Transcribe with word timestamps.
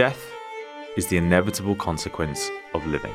Death 0.00 0.32
is 0.96 1.08
the 1.08 1.18
inevitable 1.18 1.74
consequence 1.74 2.48
of 2.72 2.86
living. 2.86 3.12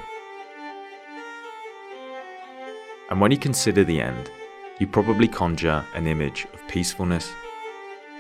And 3.10 3.20
when 3.20 3.32
you 3.32 3.40
consider 3.40 3.84
the 3.84 4.00
end, 4.00 4.30
you 4.78 4.86
probably 4.86 5.28
conjure 5.28 5.84
an 5.96 6.06
image 6.06 6.46
of 6.54 6.68
peacefulness, 6.68 7.32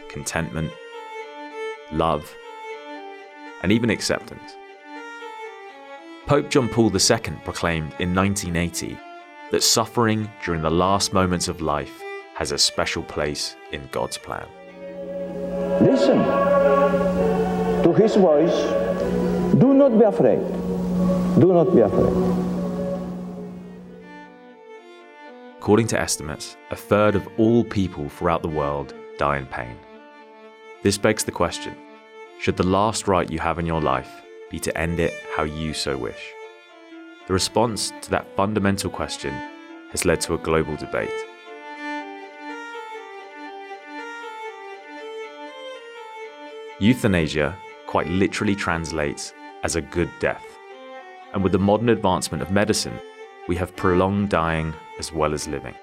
contentment, 0.10 0.72
love, 1.92 2.36
and 3.62 3.72
even 3.72 3.92
acceptance. 3.92 4.56
Pope 6.26 6.50
John 6.50 6.68
Paul 6.68 6.92
II 6.92 7.38
proclaimed 7.44 7.94
in 8.00 8.16
1980 8.16 8.98
that 9.52 9.62
suffering 9.62 10.28
during 10.44 10.64
the 10.64 10.72
last 10.72 11.14
moments 11.14 11.48
of 11.48 11.62
life 11.62 12.02
has 12.34 12.52
a 12.52 12.58
special 12.58 13.04
place 13.04 13.56
in 13.72 13.88
God's 13.92 14.18
plan. 14.18 14.48
Listen 15.80 17.35
his 17.98 18.16
voice. 18.16 18.56
Do 19.56 19.74
not 19.74 19.98
be 19.98 20.06
afraid. 20.06 20.40
Do 21.40 21.54
not 21.54 21.74
be 21.74 21.82
afraid. 21.82 22.46
According 25.58 25.88
to 25.88 26.00
estimates, 26.00 26.58
a 26.72 26.76
third 26.76 27.16
of 27.16 27.28
all 27.38 27.64
people 27.64 28.08
throughout 28.10 28.42
the 28.42 28.48
world 28.48 28.94
die 29.18 29.38
in 29.38 29.46
pain. 29.46 29.76
This 30.84 30.98
begs 30.98 31.24
the 31.24 31.32
question 31.32 31.76
should 32.40 32.58
the 32.58 32.68
last 32.68 33.08
right 33.08 33.32
you 33.32 33.40
have 33.40 33.60
in 33.60 33.66
your 33.66 33.82
life 33.82 34.22
be 34.52 34.60
to 34.60 34.78
end 34.78 35.00
it 35.00 35.14
how 35.36 35.44
you 35.44 35.74
so 35.74 35.98
wish? 35.98 36.32
The 37.28 37.34
response 37.34 37.92
to 38.02 38.12
that 38.12 38.28
fundamental 38.36 38.90
question 38.90 39.34
has 39.92 40.06
led 40.06 40.22
to 40.22 40.36
a 40.36 40.38
global 40.38 40.76
debate. 40.76 41.10
Euthanasia 46.80 47.58
quite 47.96 48.10
literally 48.10 48.58
translates 48.58 49.34
as 49.64 49.78
a 49.78 49.82
good 49.82 50.12
death. 50.20 50.46
And 51.34 51.42
with 51.42 51.54
the 51.54 51.60
modern 51.60 51.88
advancement 51.88 52.44
of 52.44 52.52
medicine, 52.52 53.00
we 53.48 53.56
have 53.56 53.74
prolonged 53.78 54.28
dying 54.28 54.74
as 55.00 55.14
well 55.14 55.34
as 55.34 55.48
living. 55.48 55.74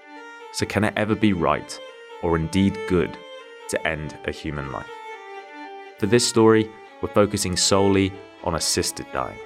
So, 0.52 0.66
can 0.66 0.84
it 0.84 0.92
ever 0.94 1.14
be 1.14 1.32
right, 1.32 1.80
or 2.22 2.36
indeed 2.36 2.76
good, 2.86 3.16
to 3.70 3.88
end 3.88 4.18
a 4.26 4.30
human 4.30 4.70
life? 4.70 4.90
For 5.96 6.04
this 6.04 6.28
story, 6.28 6.70
we're 7.00 7.14
focusing 7.14 7.56
solely 7.56 8.12
on 8.44 8.56
assisted 8.56 9.06
dying, 9.14 9.38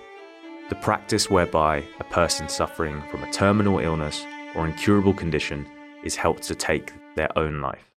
the 0.69 0.75
practice 0.75 1.31
whereby 1.31 1.85
a 2.01 2.05
person 2.11 2.49
suffering 2.49 3.01
from 3.13 3.23
a 3.23 3.31
terminal 3.31 3.79
illness 3.79 4.27
or 4.57 4.67
incurable 4.67 5.15
condition 5.15 5.65
is 6.03 6.17
helped 6.17 6.43
to 6.43 6.57
take 6.57 6.93
their 7.15 7.31
own 7.39 7.61
life. 7.61 7.93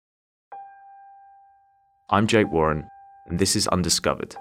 I'm 2.10 2.26
Jake 2.26 2.52
Warren, 2.52 2.86
and 3.28 3.38
this 3.38 3.56
is 3.56 3.66
Undiscovered, 3.68 4.36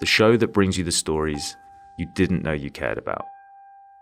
the 0.00 0.06
show 0.06 0.36
that 0.36 0.52
brings 0.52 0.76
you 0.76 0.84
the 0.84 0.92
stories 0.92 1.56
you 1.98 2.06
didn't 2.14 2.42
know 2.42 2.52
you 2.52 2.70
cared 2.70 2.98
about. 2.98 3.24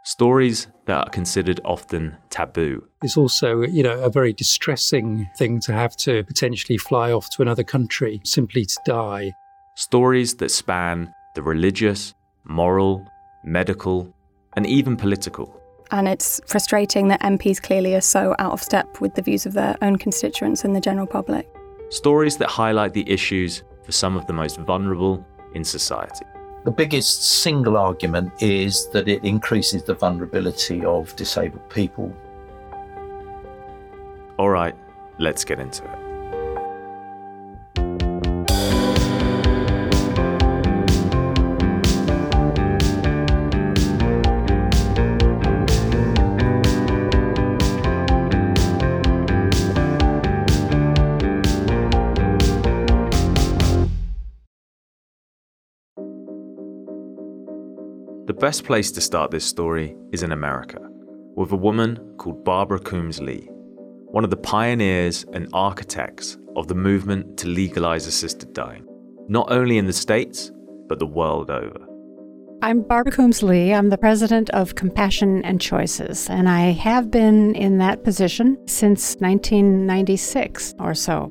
Stories 0.04 0.66
that 0.86 1.06
are 1.06 1.10
considered 1.10 1.60
often 1.64 2.16
taboo. 2.28 2.84
It's 3.03 3.16
also, 3.16 3.62
you 3.62 3.84
know, 3.84 4.00
a 4.00 4.10
very 4.10 4.32
distressing 4.32 5.28
thing 5.36 5.60
to 5.60 5.72
have 5.72 5.97
to 5.98 6.25
potentially 6.25 6.76
fly 6.76 7.12
off 7.12 7.30
to 7.30 7.42
another 7.42 7.62
country 7.62 8.20
simply 8.25 8.64
to 8.64 8.76
die. 8.84 9.32
Stories 9.76 10.34
that 10.36 10.50
span 10.50 11.14
the 11.34 11.42
religious, 11.42 12.14
moral, 12.44 13.06
medical, 13.44 14.12
and 14.56 14.66
even 14.66 14.97
political. 14.97 15.56
And 15.92 16.09
it's 16.09 16.41
frustrating 16.47 17.09
that 17.09 17.20
MPs 17.20 17.62
clearly 17.62 17.94
are 17.94 18.00
so 18.00 18.34
out 18.38 18.53
of 18.53 18.62
step 18.62 19.00
with 19.00 19.14
the 19.14 19.22
views 19.22 19.47
of 19.47 19.53
their 19.53 19.76
own 19.82 19.97
constituents 19.97 20.64
and 20.64 20.74
the 20.74 20.80
general 20.80 21.06
public. 21.06 21.48
Stories 21.91 22.38
that 22.38 22.48
highlight 22.48 22.92
the 22.92 23.09
issues 23.09 23.62
for 23.84 23.92
some 23.92 24.16
of 24.16 24.26
the 24.26 24.32
most 24.32 24.59
vulnerable 24.59 25.24
in 25.54 25.64
society. 25.64 26.24
The 26.64 26.70
biggest 26.70 27.24
single 27.42 27.76
argument 27.76 28.32
is 28.40 28.88
that 28.90 29.08
it 29.08 29.24
increases 29.24 29.82
the 29.82 29.94
vulnerability 29.94 30.84
of 30.84 31.14
disabled 31.16 31.68
people. 31.70 32.14
All 34.38 34.50
right, 34.50 34.74
let's 35.18 35.44
get 35.44 35.58
into 35.58 35.84
it. 35.84 36.01
Best 58.42 58.64
place 58.64 58.91
to 58.91 59.00
start 59.00 59.30
this 59.30 59.44
story 59.44 59.94
is 60.10 60.25
in 60.25 60.32
America, 60.32 60.80
with 61.36 61.53
a 61.53 61.56
woman 61.56 61.97
called 62.19 62.44
Barbara 62.44 62.80
Coombs 62.80 63.20
Lee, 63.20 63.48
one 64.10 64.25
of 64.25 64.30
the 64.30 64.36
pioneers 64.36 65.25
and 65.32 65.47
architects 65.53 66.38
of 66.56 66.66
the 66.66 66.75
movement 66.75 67.36
to 67.36 67.47
legalize 67.47 68.08
assisted 68.08 68.53
dying, 68.53 68.84
not 69.28 69.53
only 69.53 69.78
in 69.78 69.86
the 69.86 69.92
States, 69.92 70.50
but 70.88 70.98
the 70.98 71.06
world 71.06 71.53
over. 71.53 71.86
I'm 72.62 72.82
Barbara 72.82 73.12
Coombs 73.12 73.44
Lee. 73.44 73.72
I'm 73.72 73.91
the 73.91 73.97
president 73.97 74.50
of 74.50 74.74
Compassion 74.74 75.44
and 75.44 75.60
Choices, 75.60 76.28
and 76.28 76.48
I 76.48 76.72
have 76.72 77.12
been 77.12 77.54
in 77.54 77.78
that 77.78 78.03
position 78.03 78.59
since 78.66 79.14
1996 79.20 80.74
or 80.80 80.94
so. 80.94 81.30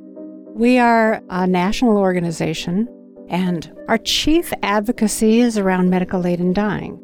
We 0.56 0.80
are 0.80 1.22
a 1.30 1.46
national 1.46 1.98
organization 1.98 2.88
and 3.32 3.74
our 3.88 3.98
chief 3.98 4.52
advocacy 4.62 5.40
is 5.40 5.58
around 5.58 5.90
medical 5.90 6.28
aid 6.28 6.42
in 6.42 6.52
dying. 6.52 7.00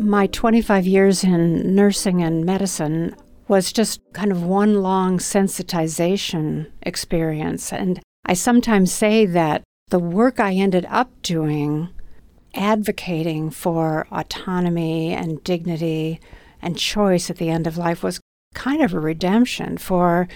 My 0.00 0.26
25 0.26 0.84
years 0.84 1.22
in 1.22 1.76
nursing 1.76 2.22
and 2.22 2.44
medicine 2.44 3.14
was 3.46 3.72
just 3.72 4.00
kind 4.12 4.32
of 4.32 4.42
one 4.42 4.82
long 4.82 5.18
sensitization 5.18 6.70
experience. 6.82 7.72
And 7.72 8.00
I 8.24 8.34
sometimes 8.34 8.92
say 8.92 9.26
that 9.26 9.62
the 9.90 10.00
work 10.00 10.40
I 10.40 10.54
ended 10.54 10.86
up 10.90 11.10
doing, 11.22 11.90
advocating 12.54 13.50
for 13.50 14.08
autonomy 14.10 15.12
and 15.12 15.42
dignity 15.44 16.20
and 16.60 16.76
choice 16.76 17.30
at 17.30 17.36
the 17.36 17.48
end 17.48 17.68
of 17.68 17.78
life, 17.78 18.02
was 18.02 18.20
kind 18.54 18.82
of 18.82 18.92
a 18.92 19.00
redemption 19.00 19.78
for 19.78 20.26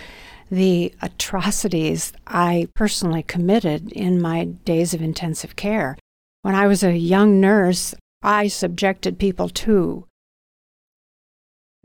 the 0.55 0.95
atrocities 1.03 2.13
I 2.27 2.69
personally 2.75 3.23
committed 3.23 3.93
in 3.93 4.21
my 4.21 4.45
days 4.45 4.95
of 4.95 5.03
intensive 5.03 5.57
care. 5.57 5.97
When 6.43 6.55
I 6.55 6.67
was 6.67 6.83
a 6.83 6.97
young 6.97 7.41
nurse, 7.41 7.95
I 8.23 8.49
subjected 8.49 9.19
people 9.19 9.49
to 9.51 10.07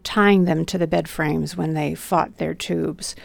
tying 0.04 0.46
them 0.46 0.66
to 0.66 0.78
the 0.78 0.88
bed 0.88 1.08
frames 1.08 1.58
when 1.58 1.74
they 1.74 1.96
fought 1.96 2.38
their 2.38 2.54
tubes, 2.54 3.16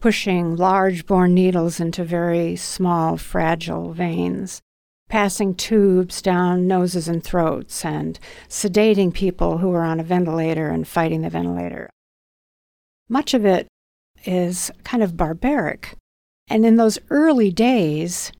pushing 0.00 0.56
large 0.56 1.06
bore 1.06 1.28
needles 1.28 1.80
into 1.80 2.04
very 2.04 2.56
small, 2.56 3.16
fragile 3.16 3.92
veins, 3.92 4.60
passing 5.08 5.54
tubes 5.54 6.22
down 6.22 6.66
noses 6.66 7.08
and 7.08 7.24
throats, 7.24 7.84
and 7.84 8.18
sedating 8.48 9.12
people 9.12 9.58
who 9.58 9.68
were 9.68 9.82
on 9.82 10.00
a 10.00 10.04
ventilator 10.04 10.68
and 10.68 10.86
fighting 10.86 11.22
the 11.22 11.30
ventilator. 11.30 11.90
Much 13.08 13.34
of 13.34 13.44
it 13.44 13.66
is 14.24 14.70
kind 14.84 15.02
of 15.02 15.16
barbaric. 15.16 15.96
And 16.48 16.66
in 16.66 16.76
those 16.76 16.98
early 17.10 17.50
days, 17.50 18.32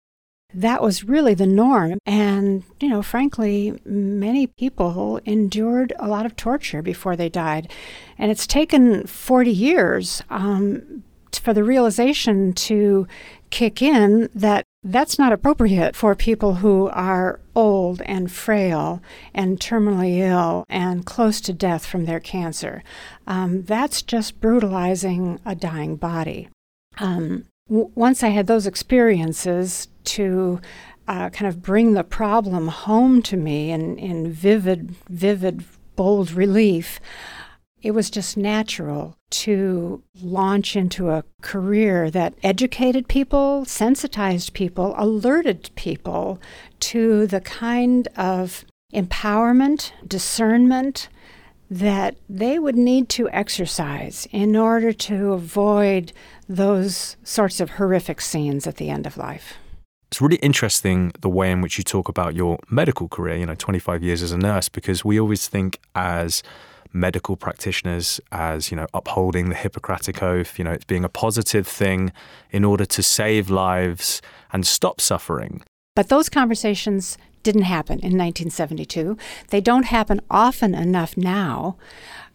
that 0.52 0.82
was 0.82 1.04
really 1.04 1.34
the 1.34 1.46
norm. 1.46 1.98
And, 2.04 2.64
you 2.80 2.88
know, 2.88 3.02
frankly, 3.02 3.80
many 3.84 4.48
people 4.48 5.20
endured 5.24 5.92
a 5.98 6.08
lot 6.08 6.26
of 6.26 6.36
torture 6.36 6.82
before 6.82 7.16
they 7.16 7.28
died. 7.28 7.70
And 8.18 8.30
it's 8.30 8.46
taken 8.46 9.06
40 9.06 9.50
years 9.50 10.22
um, 10.28 11.04
for 11.32 11.54
the 11.54 11.64
realization 11.64 12.52
to 12.52 13.06
kick 13.50 13.82
in 13.82 14.28
that 14.34 14.64
that's 14.82 15.18
not 15.18 15.32
appropriate 15.32 15.94
for 15.94 16.14
people 16.14 16.56
who 16.56 16.88
are 16.88 17.38
old 17.54 18.00
and 18.02 18.32
frail 18.32 19.02
and 19.34 19.60
terminally 19.60 20.18
ill 20.18 20.64
and 20.70 21.04
close 21.04 21.40
to 21.42 21.52
death 21.52 21.84
from 21.84 22.06
their 22.06 22.20
cancer. 22.20 22.82
Um, 23.26 23.62
that's 23.64 24.00
just 24.00 24.40
brutalizing 24.40 25.38
a 25.44 25.54
dying 25.54 25.96
body. 25.96 26.48
Um, 26.98 27.44
w- 27.68 27.90
once 27.94 28.22
I 28.22 28.28
had 28.28 28.46
those 28.46 28.66
experiences 28.66 29.88
to 30.04 30.60
uh, 31.06 31.28
kind 31.28 31.48
of 31.48 31.60
bring 31.60 31.92
the 31.92 32.04
problem 32.04 32.68
home 32.68 33.20
to 33.22 33.36
me 33.36 33.70
in, 33.70 33.98
in 33.98 34.32
vivid, 34.32 34.94
vivid, 35.10 35.64
bold 35.94 36.32
relief, 36.32 37.00
it 37.82 37.92
was 37.92 38.10
just 38.10 38.36
natural 38.36 39.16
to 39.30 40.02
launch 40.22 40.76
into 40.76 41.10
a 41.10 41.24
career 41.40 42.10
that 42.10 42.34
educated 42.42 43.08
people, 43.08 43.64
sensitized 43.64 44.52
people, 44.52 44.94
alerted 44.98 45.70
people 45.76 46.40
to 46.80 47.26
the 47.26 47.40
kind 47.40 48.08
of 48.16 48.64
empowerment, 48.92 49.92
discernment 50.06 51.08
that 51.70 52.16
they 52.28 52.58
would 52.58 52.76
need 52.76 53.08
to 53.08 53.30
exercise 53.30 54.26
in 54.32 54.56
order 54.56 54.92
to 54.92 55.32
avoid 55.32 56.12
those 56.48 57.16
sorts 57.22 57.60
of 57.60 57.70
horrific 57.70 58.20
scenes 58.20 58.66
at 58.66 58.76
the 58.76 58.90
end 58.90 59.06
of 59.06 59.16
life. 59.16 59.54
It's 60.10 60.20
really 60.20 60.36
interesting 60.36 61.12
the 61.20 61.28
way 61.28 61.52
in 61.52 61.60
which 61.60 61.78
you 61.78 61.84
talk 61.84 62.08
about 62.08 62.34
your 62.34 62.58
medical 62.68 63.08
career, 63.08 63.36
you 63.36 63.46
know, 63.46 63.54
25 63.54 64.02
years 64.02 64.24
as 64.24 64.32
a 64.32 64.36
nurse, 64.36 64.68
because 64.68 65.04
we 65.04 65.20
always 65.20 65.46
think 65.46 65.78
as 65.94 66.42
medical 66.92 67.36
practitioners 67.36 68.20
as 68.32 68.70
you 68.70 68.76
know 68.76 68.86
upholding 68.94 69.48
the 69.48 69.54
Hippocratic 69.54 70.22
oath. 70.22 70.58
You 70.58 70.64
know, 70.64 70.72
it's 70.72 70.84
being 70.84 71.04
a 71.04 71.08
positive 71.08 71.66
thing 71.66 72.12
in 72.50 72.64
order 72.64 72.84
to 72.86 73.02
save 73.02 73.50
lives 73.50 74.22
and 74.52 74.66
stop 74.66 75.00
suffering. 75.00 75.62
But 75.96 76.08
those 76.08 76.28
conversations 76.28 77.18
didn't 77.42 77.62
happen 77.62 77.94
in 77.94 78.16
1972. 78.16 79.16
They 79.48 79.60
don't 79.60 79.84
happen 79.84 80.20
often 80.30 80.74
enough 80.74 81.16
now. 81.16 81.76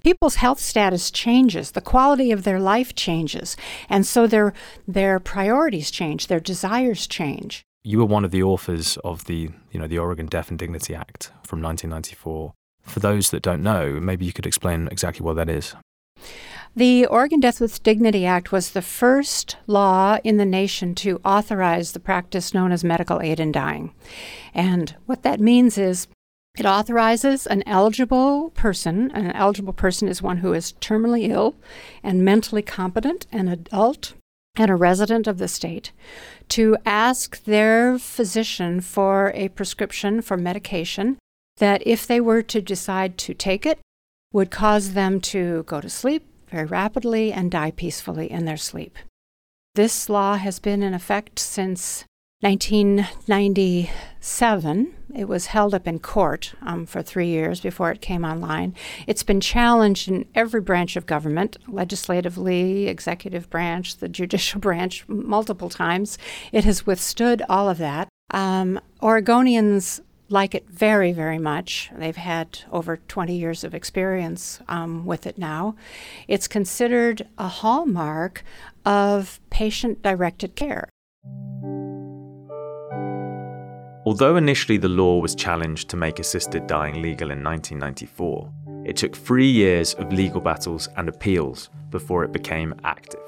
People's 0.03 0.35
health 0.35 0.59
status 0.59 1.09
changes, 1.09 1.71
the 1.71 1.81
quality 1.81 2.31
of 2.31 2.43
their 2.43 2.59
life 2.59 2.93
changes, 2.93 3.57
and 3.89 4.05
so 4.05 4.27
their 4.27 4.53
their 4.87 5.19
priorities 5.19 5.89
change, 5.89 6.27
their 6.27 6.39
desires 6.39 7.07
change. 7.07 7.63
You 7.83 7.99
were 7.99 8.05
one 8.05 8.25
of 8.25 8.31
the 8.31 8.41
authors 8.41 8.97
of 9.03 9.25
the, 9.25 9.49
you 9.71 9.79
know, 9.79 9.87
the 9.87 9.99
Oregon 9.99 10.25
Death 10.25 10.49
and 10.49 10.57
Dignity 10.57 10.95
Act 10.95 11.31
from 11.43 11.61
1994. 11.61 12.53
For 12.85 12.99
those 12.99 13.31
that 13.31 13.43
don't 13.43 13.63
know, 13.63 13.99
maybe 13.99 14.25
you 14.25 14.33
could 14.33 14.45
explain 14.45 14.87
exactly 14.91 15.23
what 15.23 15.35
that 15.35 15.49
is. 15.49 15.75
The 16.77 17.05
Oregon 17.05 17.39
Death 17.39 17.61
with 17.61 17.83
Dignity 17.83 18.25
Act 18.25 18.51
was 18.51 18.71
the 18.71 18.81
first 18.81 19.55
law 19.65 20.17
in 20.25 20.35
the 20.35 20.45
nation 20.45 20.93
to 20.95 21.21
authorize 21.23 21.93
the 21.93 22.01
practice 22.01 22.53
known 22.53 22.73
as 22.73 22.83
medical 22.83 23.21
aid 23.21 23.39
in 23.39 23.53
dying. 23.53 23.93
And 24.53 24.93
what 25.05 25.23
that 25.23 25.39
means 25.39 25.77
is 25.77 26.07
it 26.57 26.65
authorizes 26.65 27.47
an 27.47 27.63
eligible 27.65 28.49
person, 28.51 29.09
an 29.11 29.31
eligible 29.31 29.73
person 29.73 30.09
is 30.09 30.21
one 30.21 30.37
who 30.37 30.53
is 30.53 30.73
terminally 30.81 31.29
ill 31.29 31.55
and 32.03 32.25
mentally 32.25 32.61
competent, 32.61 33.25
an 33.31 33.47
adult, 33.47 34.13
and 34.57 34.69
a 34.69 34.75
resident 34.75 35.27
of 35.27 35.37
the 35.37 35.47
state, 35.47 35.93
to 36.49 36.77
ask 36.85 37.43
their 37.45 37.97
physician 37.97 38.81
for 38.81 39.31
a 39.33 39.49
prescription 39.49 40.21
for 40.21 40.35
medication 40.35 41.17
that 41.57 41.85
if 41.85 42.05
they 42.05 42.19
were 42.19 42.41
to 42.41 42.61
decide 42.61 43.17
to 43.19 43.33
take 43.33 43.65
it, 43.65 43.79
would 44.33 44.51
cause 44.51 44.93
them 44.93 45.21
to 45.21 45.63
go 45.63 45.79
to 45.79 45.89
sleep 45.89 46.27
very 46.49 46.65
rapidly 46.65 47.31
and 47.31 47.51
die 47.51 47.71
peacefully 47.71 48.29
in 48.29 48.43
their 48.45 48.57
sleep. 48.57 48.97
This 49.75 50.09
law 50.09 50.35
has 50.37 50.59
been 50.59 50.83
in 50.83 50.93
effect 50.93 51.39
since 51.39 52.05
1997. 52.41 54.93
It 55.15 55.27
was 55.27 55.47
held 55.47 55.73
up 55.73 55.87
in 55.87 55.97
court 55.99 56.53
um, 56.61 56.85
for 56.85 57.01
three 57.01 57.27
years 57.27 57.59
before 57.61 57.89
it 57.91 58.01
came 58.01 58.23
online. 58.23 58.75
It's 59.07 59.23
been 59.23 59.41
challenged 59.41 60.09
in 60.09 60.27
every 60.35 60.61
branch 60.61 60.95
of 60.95 61.05
government 61.05 61.57
legislatively, 61.67 62.87
executive 62.87 63.49
branch, 63.49 63.97
the 63.97 64.09
judicial 64.09 64.59
branch 64.61 65.05
multiple 65.07 65.69
times. 65.69 66.17
It 66.51 66.65
has 66.65 66.85
withstood 66.85 67.41
all 67.49 67.69
of 67.69 67.79
that. 67.79 68.09
Um, 68.31 68.79
Oregonians 69.01 70.01
like 70.29 70.55
it 70.55 70.69
very, 70.69 71.11
very 71.11 71.37
much. 71.37 71.91
They've 71.95 72.15
had 72.15 72.59
over 72.71 72.97
20 72.97 73.35
years 73.35 73.63
of 73.63 73.75
experience 73.75 74.59
um, 74.67 75.05
with 75.05 75.27
it 75.27 75.37
now. 75.37 75.75
It's 76.27 76.47
considered 76.47 77.27
a 77.37 77.47
hallmark 77.47 78.43
of 78.85 79.39
patient 79.49 80.01
directed 80.01 80.55
care. 80.55 80.89
Although 84.05 84.35
initially 84.35 84.77
the 84.77 84.87
law 84.87 85.19
was 85.19 85.33
challenged 85.33 85.89
to 85.89 85.97
make 85.97 86.19
assisted 86.19 86.67
dying 86.67 87.01
legal 87.01 87.31
in 87.31 87.43
1994, 87.43 88.53
it 88.85 88.97
took 88.97 89.15
three 89.15 89.49
years 89.49 89.95
of 89.95 90.13
legal 90.13 90.39
battles 90.39 90.87
and 90.95 91.09
appeals 91.09 91.69
before 91.89 92.23
it 92.23 92.31
became 92.31 92.75
active. 92.83 93.27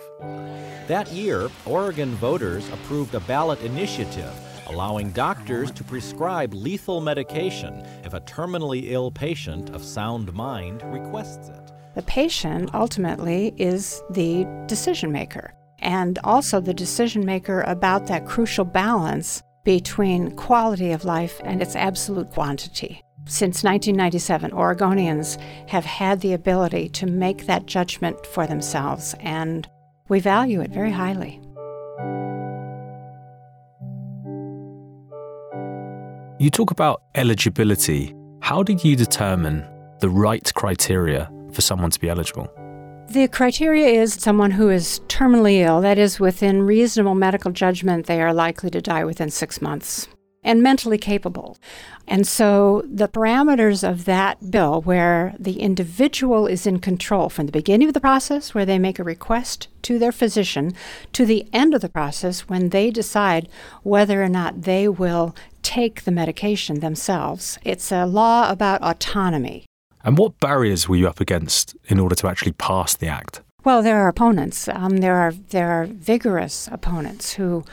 That 0.88 1.12
year, 1.12 1.50
Oregon 1.66 2.12
voters 2.16 2.70
approved 2.70 3.16
a 3.16 3.20
ballot 3.22 3.60
initiative 3.62 4.32
allowing 4.70 5.12
doctors 5.12 5.72
to 5.72 5.84
prescribe 5.84 6.54
lethal 6.54 7.02
medication 7.02 7.86
if 8.04 8.14
a 8.14 8.22
terminally 8.22 8.92
ill 8.92 9.12
patient 9.12 9.70
of 9.72 9.84
sound 9.84 10.34
mind 10.34 10.82
requests 10.86 11.50
it. 11.50 11.72
The 11.96 12.04
patient 12.04 12.70
ultimately 12.74 13.54
is 13.58 14.02
the 14.12 14.46
decision 14.68 15.12
maker, 15.12 15.54
and 15.80 16.20
also 16.24 16.60
the 16.60 16.74
decision 16.74 17.26
maker 17.26 17.62
about 17.62 18.08
that 18.08 18.26
crucial 18.26 18.66
balance 18.66 19.42
between 19.64 20.32
quality 20.36 20.92
of 20.92 21.06
life 21.06 21.42
and 21.44 21.62
its 21.62 21.76
absolute 21.76 22.30
quantity. 22.32 23.02
Since 23.26 23.64
1997, 23.64 24.52
Oregonians 24.52 25.38
have 25.68 25.84
had 25.84 26.22
the 26.22 26.32
ability 26.34 26.88
to 26.90 27.06
make 27.06 27.46
that 27.46 27.66
judgment 27.66 28.26
for 28.26 28.48
themselves, 28.48 29.16
and 29.20 29.68
we 30.08 30.22
value 30.22 30.62
it 30.62 30.72
very 30.72 30.92
highly. 30.92 31.42
You 36.40 36.52
talk 36.52 36.70
about 36.70 37.02
eligibility. 37.16 38.14
How 38.42 38.62
did 38.62 38.84
you 38.84 38.96
determine 38.96 39.66
the 40.02 40.10
right 40.10 40.54
criteria 40.54 41.32
for 41.52 41.62
someone 41.62 41.90
to 41.90 42.00
be 42.00 42.10
eligible? 42.10 42.48
The 43.10 43.28
criteria 43.28 43.88
is 43.88 44.14
someone 44.14 44.52
who 44.52 44.70
is 44.70 45.02
terminally 45.08 45.66
ill, 45.66 45.82
that 45.82 45.98
is, 45.98 46.20
within 46.20 46.62
reasonable 46.62 47.16
medical 47.16 47.52
judgment, 47.52 48.06
they 48.06 48.22
are 48.22 48.36
likely 48.36 48.70
to 48.70 48.82
die 48.82 49.04
within 49.04 49.32
six 49.32 49.64
months, 49.64 50.10
and 50.44 50.62
mentally 50.62 51.00
capable. 51.00 51.58
And 52.08 52.28
so 52.28 52.84
the 52.86 53.08
parameters 53.08 53.88
of 53.88 54.06
that 54.06 54.52
bill, 54.52 54.84
where 54.84 55.34
the 55.40 55.60
individual 55.60 56.46
is 56.46 56.68
in 56.68 56.80
control 56.80 57.30
from 57.30 57.48
the 57.48 57.52
beginning 57.52 57.88
of 57.88 57.96
the 57.96 58.00
process, 58.00 58.54
where 58.54 58.66
they 58.66 58.78
make 58.78 59.00
a 59.00 59.04
request 59.04 59.70
to 59.82 59.98
their 59.98 60.12
physician, 60.12 60.76
to 61.14 61.26
the 61.26 61.48
end 61.52 61.74
of 61.74 61.82
the 61.82 61.90
process, 61.90 62.42
when 62.42 62.70
they 62.70 62.92
decide 62.92 63.50
whether 63.82 64.22
or 64.22 64.30
not 64.30 64.62
they 64.64 64.88
will 64.88 65.36
take 65.68 66.06
the 66.06 66.12
medication 66.12 66.80
themselves. 66.80 67.60
It's 67.62 67.92
a 67.92 68.06
law 68.06 68.50
about 68.50 68.82
autonomy. 68.82 69.66
And 70.02 70.18
what 70.18 70.40
barriers 70.40 70.88
were 70.88 70.96
you 70.96 71.10
up 71.10 71.20
against 71.20 71.76
in 71.88 72.00
order 72.00 72.16
to 72.16 72.28
actually 72.30 72.54
pass 72.54 72.96
the 72.96 73.08
act? 73.08 73.42
Well, 73.66 73.84
there 73.84 73.98
are 73.98 74.08
opponents. 74.08 74.70
Um, 74.70 74.98
there 74.98 75.18
are 75.18 75.34
there 75.34 75.70
are 75.70 75.86
vigorous 75.86 76.70
opponents 76.72 77.34
who 77.34 77.66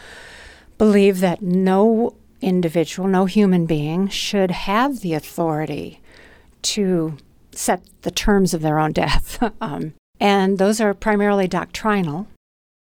believe 0.76 1.20
that 1.20 1.40
no 1.40 2.16
individual, 2.40 3.08
no 3.08 3.26
human 3.26 3.64
being, 3.64 4.08
should 4.08 4.50
have 4.50 5.00
the 5.00 5.14
authority 5.14 6.00
to 6.62 7.16
set 7.52 7.80
the 8.02 8.10
terms 8.10 8.52
of 8.52 8.60
their 8.62 8.80
own 8.80 8.92
death. 8.92 9.40
um, 9.60 9.94
and 10.18 10.58
those 10.58 10.80
are 10.80 10.94
primarily 10.94 11.46
doctrinal. 11.46 12.26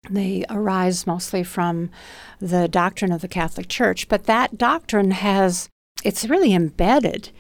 They 0.08 0.44
arise 0.48 1.06
mostly 1.06 1.42
from 1.42 1.90
the 2.40 2.68
doctrine 2.68 3.12
of 3.12 3.20
the 3.20 3.28
Catholic 3.28 3.68
Church, 3.68 4.08
but 4.08 4.24
that 4.24 4.56
doctrine 4.56 5.10
has, 5.10 5.68
it's 6.02 6.24
really 6.24 6.54
embedded 6.54 7.30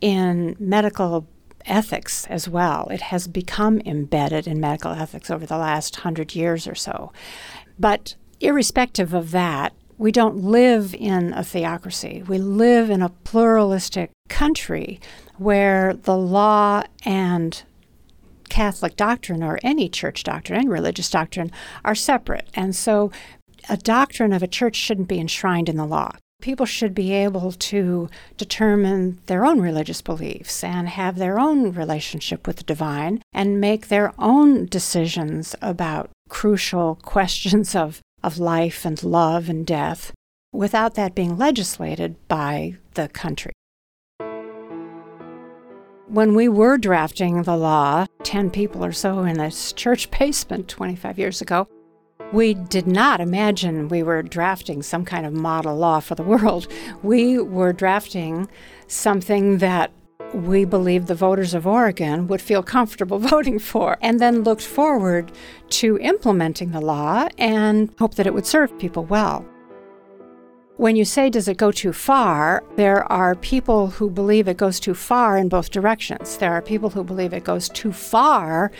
in 0.00 0.56
medical 0.58 1.26
ethics 1.66 2.26
as 2.28 2.48
well. 2.48 2.88
It 2.88 3.02
has 3.02 3.28
become 3.28 3.80
embedded 3.84 4.46
in 4.46 4.60
medical 4.60 4.92
ethics 4.92 5.30
over 5.30 5.44
the 5.44 5.58
last 5.58 5.96
hundred 5.96 6.34
years 6.34 6.66
or 6.66 6.74
so. 6.74 7.12
But 7.78 8.14
irrespective 8.40 9.12
of 9.12 9.30
that, 9.32 9.74
we 9.98 10.12
don't 10.12 10.36
live 10.38 10.94
in 10.94 11.32
a 11.32 11.42
theocracy. 11.42 12.22
We 12.26 12.38
live 12.38 12.90
in 12.90 13.02
a 13.02 13.08
pluralistic 13.08 14.10
country 14.28 15.00
where 15.36 15.94
the 15.94 16.16
law 16.16 16.84
and 17.04 17.62
Catholic 18.56 18.96
doctrine 18.96 19.42
or 19.42 19.58
any 19.62 19.86
church 19.86 20.22
doctrine, 20.22 20.58
any 20.58 20.68
religious 20.68 21.10
doctrine, 21.10 21.52
are 21.84 21.94
separate. 21.94 22.48
And 22.54 22.74
so 22.74 23.12
a 23.68 23.76
doctrine 23.76 24.32
of 24.32 24.42
a 24.42 24.46
church 24.48 24.76
shouldn't 24.76 25.08
be 25.08 25.20
enshrined 25.20 25.68
in 25.68 25.76
the 25.76 25.84
law. 25.84 26.12
People 26.40 26.64
should 26.64 26.94
be 26.94 27.12
able 27.12 27.52
to 27.52 28.08
determine 28.38 29.20
their 29.26 29.44
own 29.44 29.60
religious 29.60 30.00
beliefs 30.00 30.64
and 30.64 30.88
have 30.88 31.16
their 31.16 31.38
own 31.38 31.72
relationship 31.72 32.46
with 32.46 32.56
the 32.56 32.64
divine 32.64 33.20
and 33.30 33.60
make 33.60 33.88
their 33.88 34.14
own 34.18 34.64
decisions 34.64 35.54
about 35.60 36.08
crucial 36.30 36.94
questions 37.02 37.76
of, 37.76 38.00
of 38.22 38.38
life 38.38 38.86
and 38.86 39.02
love 39.02 39.50
and 39.50 39.66
death 39.66 40.12
without 40.50 40.94
that 40.94 41.14
being 41.14 41.36
legislated 41.36 42.16
by 42.26 42.76
the 42.94 43.06
country. 43.08 43.52
When 46.08 46.36
we 46.36 46.48
were 46.48 46.78
drafting 46.78 47.42
the 47.42 47.56
law, 47.56 48.06
10 48.22 48.50
people 48.50 48.84
or 48.84 48.92
so 48.92 49.24
in 49.24 49.38
this 49.38 49.72
church 49.72 50.08
basement 50.18 50.68
25 50.68 51.18
years 51.18 51.42
ago, 51.42 51.66
we 52.32 52.54
did 52.54 52.86
not 52.86 53.20
imagine 53.20 53.88
we 53.88 54.04
were 54.04 54.22
drafting 54.22 54.84
some 54.84 55.04
kind 55.04 55.26
of 55.26 55.32
model 55.32 55.74
law 55.76 55.98
for 55.98 56.14
the 56.14 56.22
world. 56.22 56.68
We 57.02 57.40
were 57.40 57.72
drafting 57.72 58.48
something 58.86 59.58
that 59.58 59.90
we 60.32 60.64
believed 60.64 61.08
the 61.08 61.16
voters 61.16 61.54
of 61.54 61.66
Oregon 61.66 62.28
would 62.28 62.40
feel 62.40 62.62
comfortable 62.62 63.18
voting 63.34 63.58
for, 63.58 63.98
and 64.00 64.20
then 64.20 64.44
looked 64.44 64.62
forward 64.62 65.32
to 65.70 65.98
implementing 65.98 66.70
the 66.70 66.80
law 66.80 67.26
and 67.36 67.92
hope 67.98 68.14
that 68.14 68.28
it 68.28 68.34
would 68.34 68.46
serve 68.46 68.78
people 68.78 69.04
well. 69.04 69.44
When 70.78 70.94
you 70.94 71.06
say, 71.06 71.30
does 71.30 71.48
it 71.48 71.56
go 71.56 71.72
too 71.72 71.94
far, 71.94 72.62
there 72.76 73.10
are 73.10 73.34
people 73.34 73.86
who 73.86 74.10
believe 74.10 74.46
it 74.46 74.58
goes 74.58 74.78
too 74.78 74.92
far 74.92 75.38
in 75.38 75.48
both 75.48 75.70
directions. 75.70 76.36
There 76.36 76.52
are 76.52 76.60
people 76.60 76.90
who 76.90 77.02
believe 77.02 77.32
it 77.32 77.44
goes 77.44 77.70
too 77.70 77.92
far 77.92 78.70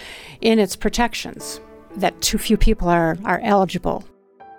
in 0.42 0.58
its 0.58 0.76
protections, 0.76 1.58
that 1.96 2.20
too 2.20 2.36
few 2.36 2.58
people 2.58 2.90
are, 2.90 3.16
are 3.24 3.40
eligible. 3.42 4.04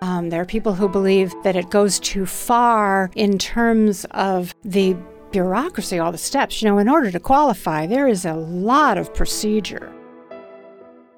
Um, 0.02 0.32
there 0.32 0.42
are 0.42 0.46
people 0.46 0.74
who 0.74 0.90
believe 0.90 1.32
that 1.44 1.56
it 1.56 1.70
goes 1.70 2.00
too 2.00 2.26
far 2.26 3.12
in 3.16 3.38
terms 3.38 4.06
of 4.12 4.56
the 4.64 4.96
bureaucracy, 5.30 6.00
all 6.00 6.12
the 6.12 6.18
steps. 6.18 6.60
You 6.64 6.70
know, 6.70 6.80
in 6.80 6.90
order 6.90 7.12
to 7.12 7.20
qualify, 7.20 7.86
there 7.86 8.08
is 8.08 8.26
a 8.26 8.34
lot 8.34 8.98
of 8.98 9.14
procedure. 9.14 9.94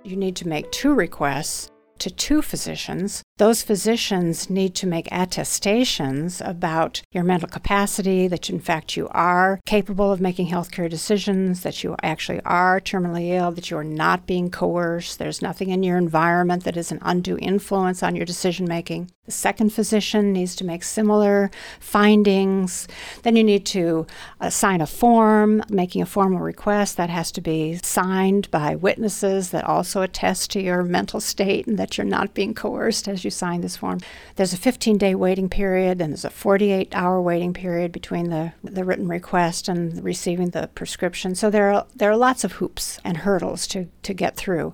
You 0.04 0.18
need 0.18 0.36
to 0.36 0.50
make 0.50 0.70
two 0.72 0.94
requests 0.94 1.72
to 2.00 2.10
two 2.10 2.42
physicians. 2.42 3.24
Those 3.38 3.64
physicians 3.64 4.50
need 4.50 4.76
to 4.76 4.88
make 4.88 5.08
attestations 5.12 6.42
about 6.42 7.02
your 7.12 7.24
mental 7.24 7.48
capacity, 7.50 8.28
that 8.28 8.50
in 8.50 8.60
fact 8.60 8.98
you 8.98 9.08
are 9.12 9.60
capable 9.66 10.12
of 10.12 10.20
making 10.20 10.48
healthcare 10.48 10.90
decisions, 10.90 11.64
that 11.64 11.84
you 11.84 11.96
actually 12.04 12.42
are 12.46 12.80
terminally 12.80 13.30
ill, 13.30 13.52
that 13.52 13.70
you 13.70 13.78
are 13.78 13.84
not 13.84 14.26
being 14.26 14.50
coerced, 14.50 15.20
there's 15.20 15.42
nothing 15.42 15.70
in 15.70 15.84
your 15.84 15.98
environment 15.98 16.64
that 16.64 16.78
is 16.78 16.92
an 16.92 17.00
undue 17.02 17.38
influence 17.42 18.04
on 18.04 18.16
your 18.16 18.26
decision 18.26 18.68
making. 18.68 19.10
The 19.30 19.34
second 19.34 19.70
physician 19.72 20.34
needs 20.34 20.56
to 20.56 20.66
make 20.66 20.82
similar 20.82 21.52
findings. 21.80 22.88
Then 23.22 23.36
you 23.36 23.44
need 23.44 23.64
to 23.68 24.08
sign 24.50 24.82
a 24.82 24.88
form, 24.88 25.62
making 25.70 26.02
a 26.02 26.08
formal 26.08 26.40
request 26.40 26.98
that 26.98 27.12
has 27.12 27.32
to 27.34 27.42
be 27.42 27.80
signed 27.84 28.50
by 28.50 28.76
witnesses 28.76 29.52
that 29.52 29.66
also 29.66 30.02
attest 30.02 30.50
to 30.50 30.64
your 30.64 30.82
mental 30.82 31.20
state 31.20 31.68
and 31.68 31.78
that 31.78 31.96
you're 31.96 32.08
not 32.08 32.34
being 32.34 32.56
coerced 32.56 33.08
as 33.08 33.24
you 33.24 33.30
sign 33.30 33.62
this 33.62 33.78
form. 33.78 34.00
There's 34.36 34.52
a 34.52 34.58
15 34.58 34.98
day 34.98 35.14
waiting 35.14 35.48
period 35.48 36.02
and 36.02 36.12
there's 36.12 36.26
a 36.26 36.32
48 36.32 36.90
hour 36.96 37.22
waiting 37.22 37.54
period 37.54 37.92
between 37.92 38.32
the, 38.32 38.54
the 38.64 38.84
written 38.84 39.08
request 39.08 39.70
and 39.70 40.04
receiving 40.04 40.50
the 40.50 40.70
prescription. 40.74 41.36
So 41.36 41.52
there 41.52 41.72
are, 41.72 41.86
there 41.96 42.10
are 42.10 42.18
lots 42.18 42.44
of 42.44 42.54
hoops 42.54 43.00
and 43.04 43.18
hurdles 43.18 43.68
to, 43.68 43.90
to 44.02 44.16
get 44.16 44.36
through. 44.36 44.74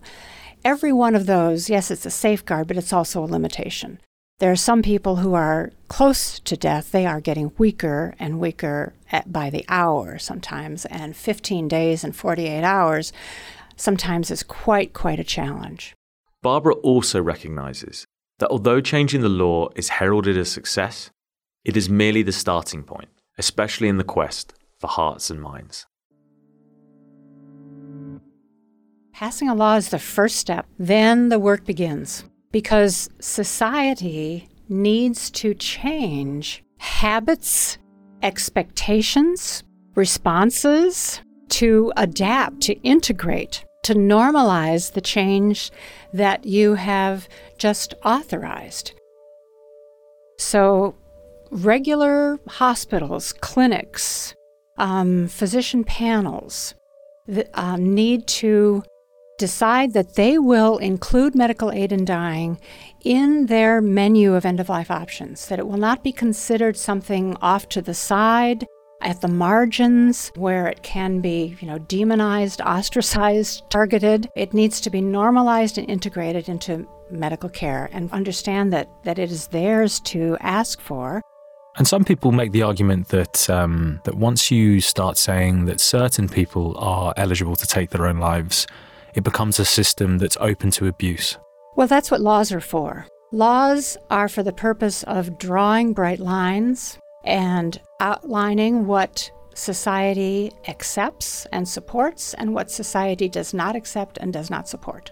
Every 0.63 0.93
one 0.93 1.13
of 1.13 1.25
those, 1.25 1.69
yes, 1.69 1.91
it's 1.91 2.05
a 2.05 2.09
safeguard, 2.09 2.69
but 2.69 2.77
it's 2.77 2.93
also 2.93 3.21
a 3.21 3.27
limitation. 3.27 3.99
There 4.39 4.51
are 4.51 4.57
some 4.57 4.81
people 4.81 5.17
who 5.17 5.33
are 5.33 5.71
close 5.87 6.39
to 6.41 6.57
death. 6.57 6.91
They 6.91 7.05
are 7.05 7.21
getting 7.21 7.53
weaker 7.57 8.15
and 8.19 8.37
weaker 8.37 8.93
at, 9.09 9.31
by 9.31 9.49
the 9.49 9.63
hour 9.69 10.19
sometimes, 10.19 10.83
and 10.87 11.15
15 11.15 11.69
days 11.69 12.03
and 12.03 12.13
48 12.13 12.61
hours 12.61 13.13
sometimes 13.77 14.29
is 14.29 14.43
quite, 14.43 14.91
quite 14.91 15.21
a 15.21 15.23
challenge. 15.23 15.95
Barbara 16.41 16.73
also 16.75 17.21
recognizes 17.21 18.05
that 18.39 18.49
although 18.49 18.81
changing 18.81 19.21
the 19.21 19.29
law 19.29 19.69
is 19.77 19.87
heralded 19.87 20.37
as 20.37 20.51
success, 20.51 21.11
it 21.63 21.77
is 21.77 21.89
merely 21.89 22.21
the 22.21 22.33
starting 22.33 22.83
point, 22.83 23.09
especially 23.37 23.87
in 23.87 23.97
the 23.97 24.03
quest 24.03 24.53
for 24.79 24.87
hearts 24.87 25.29
and 25.29 25.41
minds. 25.41 25.85
Passing 29.13 29.47
a 29.47 29.55
law 29.55 29.75
is 29.75 29.89
the 29.89 29.99
first 29.99 30.35
step, 30.35 30.65
then 30.77 31.29
the 31.29 31.39
work 31.39 31.63
begins 31.63 32.25
because 32.55 33.09
society 33.19 34.47
needs 34.69 35.29
to 35.29 35.53
change 35.55 36.63
habits, 36.77 37.77
expectations, 38.21 39.61
responses 39.95 41.19
to 41.49 41.91
adapt, 41.97 42.61
to 42.61 42.73
integrate, 42.75 43.65
to 43.83 43.93
normalize 43.93 44.93
the 44.93 45.01
change 45.01 45.69
that 46.13 46.45
you 46.45 46.75
have 46.75 47.27
just 47.57 47.93
authorized. 48.05 48.93
So, 50.39 50.95
regular 51.51 52.39
hospitals, 52.47 53.33
clinics, 53.33 54.33
um, 54.77 55.27
physician 55.27 55.83
panels 55.83 56.73
uh, 57.53 57.75
need 57.75 58.27
to 58.27 58.81
decide 59.37 59.93
that 59.93 60.15
they 60.15 60.37
will 60.37 60.77
include 60.77 61.35
medical 61.35 61.71
aid 61.71 61.91
in 61.91 62.05
dying 62.05 62.59
in 63.03 63.45
their 63.45 63.81
menu 63.81 64.33
of 64.33 64.45
end 64.45 64.59
of 64.59 64.69
life 64.69 64.89
options, 64.89 65.47
that 65.47 65.59
it 65.59 65.67
will 65.67 65.77
not 65.77 66.03
be 66.03 66.11
considered 66.11 66.77
something 66.77 67.35
off 67.41 67.69
to 67.69 67.81
the 67.81 67.93
side 67.93 68.65
at 69.01 69.21
the 69.21 69.27
margins 69.27 70.31
where 70.35 70.67
it 70.67 70.81
can 70.81 71.21
be, 71.21 71.55
you 71.59 71.67
know, 71.67 71.77
demonized, 71.77 72.61
ostracized, 72.61 73.63
targeted. 73.69 74.27
It 74.35 74.53
needs 74.53 74.81
to 74.81 74.89
be 74.89 75.01
normalized 75.01 75.77
and 75.77 75.89
integrated 75.89 76.49
into 76.49 76.87
medical 77.11 77.49
care 77.49 77.89
and 77.93 78.11
understand 78.11 78.73
that, 78.73 78.89
that 79.03 79.19
it 79.19 79.31
is 79.31 79.47
theirs 79.47 79.99
to 80.01 80.37
ask 80.39 80.81
for. 80.81 81.21
And 81.77 81.87
some 81.87 82.05
people 82.05 82.31
make 82.31 82.51
the 82.53 82.63
argument 82.63 83.09
that 83.09 83.49
um, 83.49 83.99
that 84.05 84.15
once 84.15 84.49
you 84.49 84.79
start 84.79 85.17
saying 85.17 85.65
that 85.65 85.81
certain 85.81 86.29
people 86.29 86.73
are 86.77 87.13
eligible 87.17 87.57
to 87.57 87.67
take 87.67 87.89
their 87.89 88.07
own 88.07 88.17
lives, 88.17 88.65
it 89.15 89.23
becomes 89.23 89.59
a 89.59 89.65
system 89.65 90.17
that's 90.17 90.37
open 90.39 90.71
to 90.71 90.87
abuse. 90.87 91.37
Well, 91.75 91.87
that's 91.87 92.11
what 92.11 92.21
laws 92.21 92.51
are 92.51 92.61
for. 92.61 93.07
Laws 93.31 93.97
are 94.09 94.29
for 94.29 94.43
the 94.43 94.53
purpose 94.53 95.03
of 95.03 95.37
drawing 95.37 95.93
bright 95.93 96.19
lines 96.19 96.97
and 97.23 97.81
outlining 97.99 98.85
what 98.85 99.31
society 99.55 100.51
accepts 100.67 101.45
and 101.51 101.67
supports 101.67 102.33
and 102.35 102.53
what 102.53 102.69
society 102.69 103.27
does 103.27 103.53
not 103.53 103.75
accept 103.75 104.17
and 104.17 104.31
does 104.31 104.49
not 104.49 104.67
support. 104.67 105.11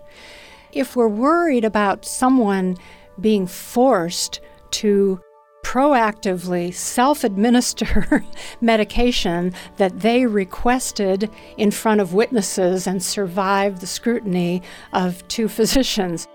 If 0.74 0.95
we're 0.95 1.07
worried 1.07 1.65
about 1.65 2.05
someone 2.05 2.77
being 3.19 3.48
forced 3.48 4.41
to 4.72 5.19
proactively 5.63 6.74
self 6.74 7.24
administer 7.24 8.24
medication 8.62 9.53
that 9.77 10.01
they 10.01 10.25
requested 10.25 11.29
in 11.58 11.72
front 11.72 12.00
of 12.00 12.13
witnesses 12.13 12.86
and 12.86 13.01
survived 13.01 13.82
the 13.82 13.88
scrutiny 13.88 14.62
of 14.91 15.27
two 15.27 15.48
physicians. 15.48 16.27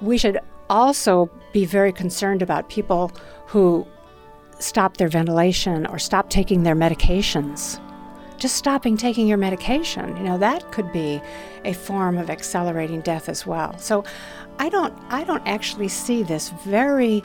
We 0.00 0.16
should 0.16 0.38
also 0.70 1.28
be 1.52 1.64
very 1.66 1.92
concerned 1.92 2.40
about 2.40 2.68
people 2.68 3.12
who 3.46 3.86
stop 4.58 4.96
their 4.96 5.08
ventilation 5.08 5.86
or 5.86 5.98
stop 5.98 6.30
taking 6.30 6.62
their 6.62 6.76
medications. 6.76 7.80
Just 8.38 8.56
stopping 8.56 8.96
taking 8.96 9.26
your 9.28 9.38
medication, 9.38 10.16
you 10.16 10.22
know, 10.22 10.38
that 10.38 10.70
could 10.72 10.90
be 10.92 11.20
a 11.64 11.72
form 11.72 12.18
of 12.18 12.30
accelerating 12.30 13.00
death 13.00 13.28
as 13.28 13.46
well. 13.46 13.76
So 13.78 14.04
I 14.58 14.68
don't 14.68 14.94
I 15.08 15.24
don't 15.24 15.46
actually 15.46 15.88
see 15.88 16.22
this 16.22 16.50
very 16.64 17.24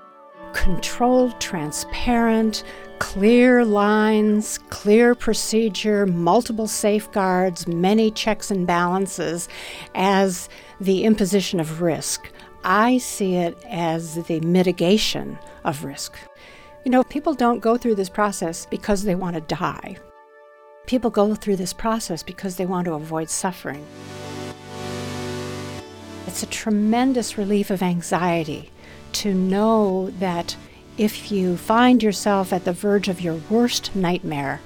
controlled, 0.54 1.40
transparent, 1.40 2.64
clear 3.00 3.64
lines, 3.66 4.58
clear 4.70 5.16
procedure, 5.16 6.06
multiple 6.06 6.68
safeguards, 6.68 7.68
many 7.68 8.12
checks 8.12 8.52
and 8.52 8.68
balances 8.68 9.48
as 9.96 10.50
the 10.80 11.04
imposition 11.04 11.60
of 11.60 11.82
risk. 11.82 12.30
I 12.64 12.98
see 12.98 13.36
it 13.36 13.58
as 13.68 14.16
the 14.26 14.40
mitigation 14.42 15.40
of 15.64 15.84
risk. 15.84 16.18
You 16.84 16.92
know, 16.92 17.04
people 17.04 17.34
don't 17.34 17.60
go 17.60 17.78
through 17.78 17.96
this 17.96 18.10
process 18.10 18.66
because 18.66 19.04
they 19.04 19.16
want 19.16 19.36
to 19.36 19.42
die. 19.42 19.98
People 20.86 21.10
go 21.10 21.36
through 21.36 21.56
this 21.56 21.74
process 21.74 22.24
because 22.24 22.56
they 22.56 22.66
want 22.66 22.86
to 22.86 22.94
avoid 22.94 23.30
suffering. 23.30 23.86
It's 26.28 26.44
a 26.44 26.48
tremendous 26.48 27.38
relief 27.38 27.70
of 27.70 27.82
anxiety 27.82 28.72
to 29.14 29.34
know 29.34 30.12
that 30.20 30.56
if 30.98 31.32
you 31.32 31.56
find 31.58 32.04
yourself 32.04 32.52
at 32.52 32.66
the 32.66 32.74
verge 32.74 33.08
of 33.08 33.22
your 33.22 33.36
worst 33.50 33.96
nightmare, 33.96 34.62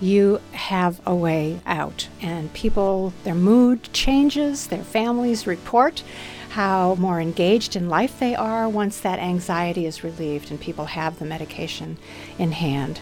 you 0.00 0.40
have 0.52 1.00
a 1.06 1.14
way 1.14 1.60
out. 1.66 2.08
And 2.20 2.52
people, 2.52 3.12
their 3.24 3.34
mood 3.34 3.88
changes, 3.92 4.66
their 4.66 4.84
families 4.84 5.46
report 5.46 6.02
how 6.50 6.94
more 6.94 7.20
engaged 7.20 7.76
in 7.76 7.88
life 7.88 8.18
they 8.18 8.34
are 8.34 8.68
once 8.68 9.00
that 9.00 9.18
anxiety 9.18 9.84
is 9.84 10.02
relieved 10.02 10.50
and 10.50 10.60
people 10.60 10.86
have 10.86 11.18
the 11.18 11.24
medication 11.24 11.98
in 12.38 12.52
hand. 12.52 13.00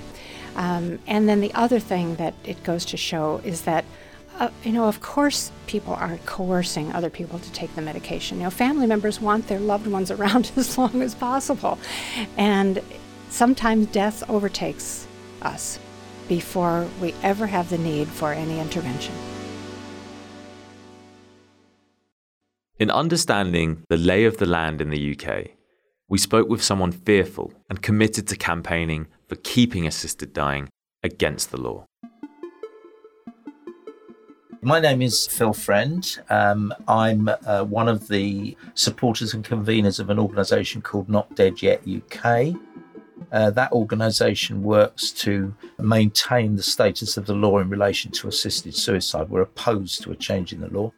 Um, 0.56 0.98
and 1.06 1.28
then 1.28 1.40
the 1.40 1.54
other 1.54 1.78
thing 1.78 2.16
that 2.16 2.34
it 2.44 2.62
goes 2.64 2.84
to 2.86 2.96
show 2.96 3.40
is 3.44 3.62
that, 3.62 3.84
uh, 4.38 4.50
you 4.64 4.72
know, 4.72 4.86
of 4.86 5.00
course, 5.00 5.52
people 5.66 5.94
aren't 5.94 6.24
coercing 6.26 6.92
other 6.92 7.10
people 7.10 7.38
to 7.38 7.52
take 7.52 7.74
the 7.74 7.82
medication. 7.82 8.38
You 8.38 8.44
know, 8.44 8.50
family 8.50 8.86
members 8.86 9.20
want 9.20 9.46
their 9.46 9.60
loved 9.60 9.86
ones 9.86 10.10
around 10.10 10.50
as 10.56 10.76
long 10.76 11.02
as 11.02 11.14
possible. 11.14 11.78
And 12.36 12.82
sometimes 13.28 13.86
death 13.88 14.28
overtakes 14.28 15.06
us 15.42 15.78
before 16.28 16.88
we 17.00 17.14
ever 17.22 17.46
have 17.46 17.70
the 17.70 17.78
need 17.78 18.08
for 18.08 18.32
any 18.32 18.58
intervention. 18.58 19.14
In 22.78 22.90
understanding 22.90 23.84
the 23.88 23.96
lay 23.96 24.24
of 24.24 24.38
the 24.38 24.46
land 24.46 24.80
in 24.80 24.90
the 24.90 25.16
UK, 25.16 25.50
we 26.08 26.18
spoke 26.18 26.48
with 26.48 26.62
someone 26.62 26.90
fearful 26.90 27.52
and 27.70 27.80
committed 27.80 28.26
to 28.28 28.36
campaigning 28.36 29.06
for 29.28 29.36
keeping 29.36 29.86
assisted 29.86 30.32
dying 30.32 30.68
against 31.02 31.50
the 31.50 31.60
law. 31.60 31.86
My 34.64 34.80
name 34.80 35.02
is 35.02 35.26
Phil 35.26 35.52
Friend. 35.52 36.18
Um, 36.30 36.73
I'm 36.88 37.28
uh, 37.28 37.64
one 37.64 37.87
of 37.87 38.09
the 38.09 38.56
supporters 38.73 39.35
and 39.35 39.44
conveners 39.44 40.00
of 40.00 40.09
an 40.09 40.18
organisation 40.18 40.80
called 40.80 41.11
Not 41.11 41.37
Dead 41.37 41.61
Yet 41.61 41.87
UK. 41.87 42.54
Uh, 43.30 43.50
that 43.50 43.73
organisation 43.73 44.62
works 44.62 45.11
to 45.11 45.54
maintain 45.78 46.56
the 46.56 46.62
status 46.62 47.18
of 47.18 47.26
the 47.26 47.35
law 47.35 47.59
in 47.59 47.68
relation 47.68 48.11
to 48.12 48.28
assisted 48.28 48.75
suicide. 48.75 49.28
We're 49.28 49.42
opposed 49.42 50.02
to 50.04 50.12
a 50.12 50.16
change 50.16 50.54
in 50.54 50.62
the 50.62 50.68
law. 50.68 50.94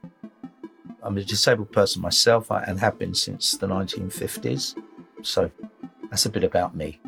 I'm 1.03 1.19
a 1.19 1.25
disabled 1.25 1.73
person 1.73 2.01
myself 2.01 2.53
and 2.53 2.79
have 2.79 3.01
been 3.01 3.17
since 3.17 3.57
the 3.57 3.67
1950s. 3.67 4.81
So 5.23 5.51
that's 6.09 6.25
a 6.25 6.31
bit 6.31 6.45
about 6.45 6.77
me. 6.77 7.01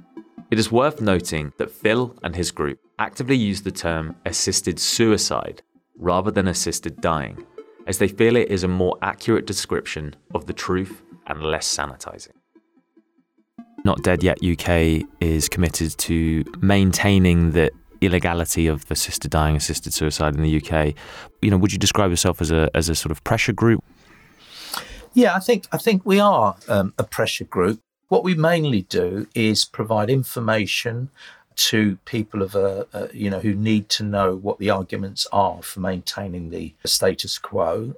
It 0.51 0.59
is 0.59 0.73
worth 0.73 1.01
noting 1.01 1.53
that 1.59 1.71
Phil 1.71 2.17
and 2.25 2.35
his 2.35 2.51
group 2.51 2.81
actively 2.99 3.37
use 3.37 3.63
the 3.63 3.71
term 3.71 4.17
assisted 4.27 4.81
suicide 4.81 5.63
rather 5.99 6.31
than 6.31 6.49
assisted 6.49 7.01
dying, 7.01 7.45
as 7.87 7.99
they 7.99 8.09
feel 8.09 8.37
it 8.37 8.49
is 8.49 8.65
a 8.65 8.69
more 8.69 8.97
accurate 9.03 9.47
description 9.47 10.15
of 10.35 10.47
the 10.47 10.53
truth 10.53 11.03
and 11.27 11.43
less 11.43 11.77
sanitizing. 11.77 12.33
Not 13.85 14.03
Dead 14.03 14.23
Yet 14.23 14.39
UK 14.43 15.07
is 15.21 15.49
committed 15.49 15.97
to 15.99 16.45
maintaining 16.61 17.53
the 17.53 17.71
illegality 18.01 18.67
of 18.67 18.85
assisted 18.91 19.31
dying, 19.31 19.57
assisted 19.57 19.93
suicide 19.93 20.35
in 20.35 20.43
the 20.43 20.57
UK. 20.57 20.95
You 21.43 21.51
know, 21.51 21.57
would 21.59 21.73
you 21.73 21.79
describe 21.79 22.11
yourself 22.11 22.41
as 22.41 22.51
a 22.51 22.71
as 22.75 22.89
a 22.89 22.95
sort 22.95 23.13
of 23.13 23.23
pressure 23.25 23.53
group? 23.53 23.85
Yeah, 25.15 25.35
I 25.35 25.41
think 25.41 25.67
I 25.73 25.79
think 25.79 26.05
we 26.05 26.21
are 26.21 26.57
um, 26.69 26.95
a 26.99 27.05
pressure 27.05 27.45
group. 27.45 27.81
What 28.09 28.25
we 28.25 28.35
mainly 28.35 28.83
do 28.83 29.27
is 29.35 29.65
provide 29.65 30.11
information 30.11 31.11
to 31.59 31.99
people 32.05 32.43
of 32.43 32.55
a, 32.55 32.87
a, 32.93 33.09
you 33.13 33.29
know 33.29 33.41
who 33.41 33.55
need 33.55 33.89
to 33.91 34.05
know 34.05 34.35
what 34.35 34.59
the 34.59 34.71
arguments 34.71 35.27
are 35.33 35.63
for 35.63 35.81
maintaining 35.81 36.51
the 36.51 36.75
status 36.87 37.39
quo. 37.39 37.95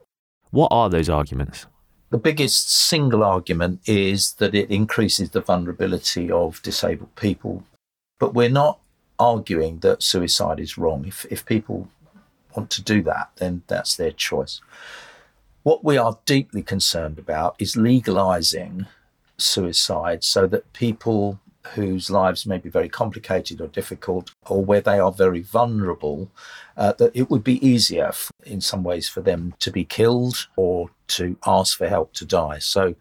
What 0.50 0.68
are 0.72 0.88
those 0.88 1.08
arguments? 1.08 1.66
The 2.10 2.18
biggest 2.18 2.74
single 2.74 3.22
argument 3.22 3.80
is 3.86 4.32
that 4.34 4.54
it 4.54 4.70
increases 4.70 5.30
the 5.30 5.40
vulnerability 5.40 6.30
of 6.30 6.60
disabled 6.62 7.14
people. 7.14 7.62
But 8.18 8.34
we're 8.34 8.48
not 8.48 8.80
arguing 9.18 9.78
that 9.80 10.02
suicide 10.02 10.58
is 10.58 10.76
wrong. 10.76 11.04
If, 11.06 11.24
if 11.30 11.46
people 11.46 11.88
want 12.56 12.70
to 12.70 12.82
do 12.82 13.02
that, 13.02 13.30
then 13.36 13.62
that's 13.68 13.94
their 13.96 14.10
choice. 14.10 14.60
What 15.62 15.84
we 15.84 15.98
are 15.98 16.18
deeply 16.24 16.62
concerned 16.62 17.18
about 17.18 17.54
is 17.58 17.76
legalizing 17.76 18.86
suicide 19.38 20.24
so 20.24 20.46
that 20.48 20.72
people 20.72 21.38
whose 21.74 22.10
lives 22.10 22.46
may 22.46 22.58
be 22.58 22.68
very 22.68 22.88
complicated 22.88 23.60
or 23.60 23.68
difficult, 23.68 24.32
or 24.48 24.64
where 24.64 24.80
they 24.80 24.98
are 24.98 25.12
very 25.12 25.42
vulnerable, 25.42 26.30
uh, 26.76 26.92
that 26.94 27.12
it 27.14 27.30
would 27.30 27.44
be 27.44 27.64
easier 27.66 28.12
in 28.44 28.60
some 28.60 28.82
ways 28.82 29.08
for 29.08 29.20
them 29.20 29.54
to 29.58 29.70
be 29.70 29.84
killed 29.84 30.48
or 30.56 30.90
to 31.08 31.36
ask 31.46 31.76
for 31.76 31.88
help 31.88 32.12
to 32.14 32.24
die. 32.24 32.58
So 32.58 32.94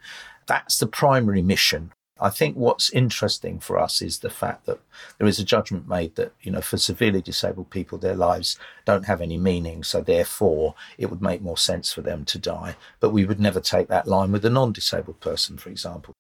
that's 0.48 0.78
the 0.78 0.88
primary 0.88 1.41
mission 1.41 1.91
I 2.22 2.30
think 2.30 2.58
what's 2.58 2.89
interesting 2.89 3.60
for 3.60 3.80
us 3.80 4.02
is 4.02 4.19
the 4.19 4.30
fact 4.30 4.65
that 4.65 4.80
there 5.17 5.28
is 5.28 5.39
a 5.39 5.43
judgment 5.43 5.88
made 5.88 6.15
that, 6.15 6.34
you 6.41 6.52
know, 6.52 6.62
for 6.62 6.78
severely 6.78 7.22
disabled 7.22 7.69
people, 7.69 7.98
their 7.98 8.15
lives 8.15 8.58
don't 8.86 9.06
have 9.06 9.22
any 9.22 9.38
meaning. 9.38 9.84
So 9.84 10.02
therefore, 10.02 10.76
it 10.98 11.10
would 11.10 11.22
make 11.22 11.41
more 11.41 11.58
sense 11.58 11.93
for 11.93 12.02
them 12.02 12.26
to 12.26 12.38
die. 12.38 12.76
But 13.00 13.12
we 13.12 13.26
would 13.26 13.39
never 13.39 13.62
take 13.62 13.88
that 13.88 14.08
line 14.08 14.32
with 14.32 14.43
a 14.43 14.50
non 14.50 14.74
disabled 14.74 15.22
person, 15.22 15.58
for 15.58 15.69
example. 15.69 16.13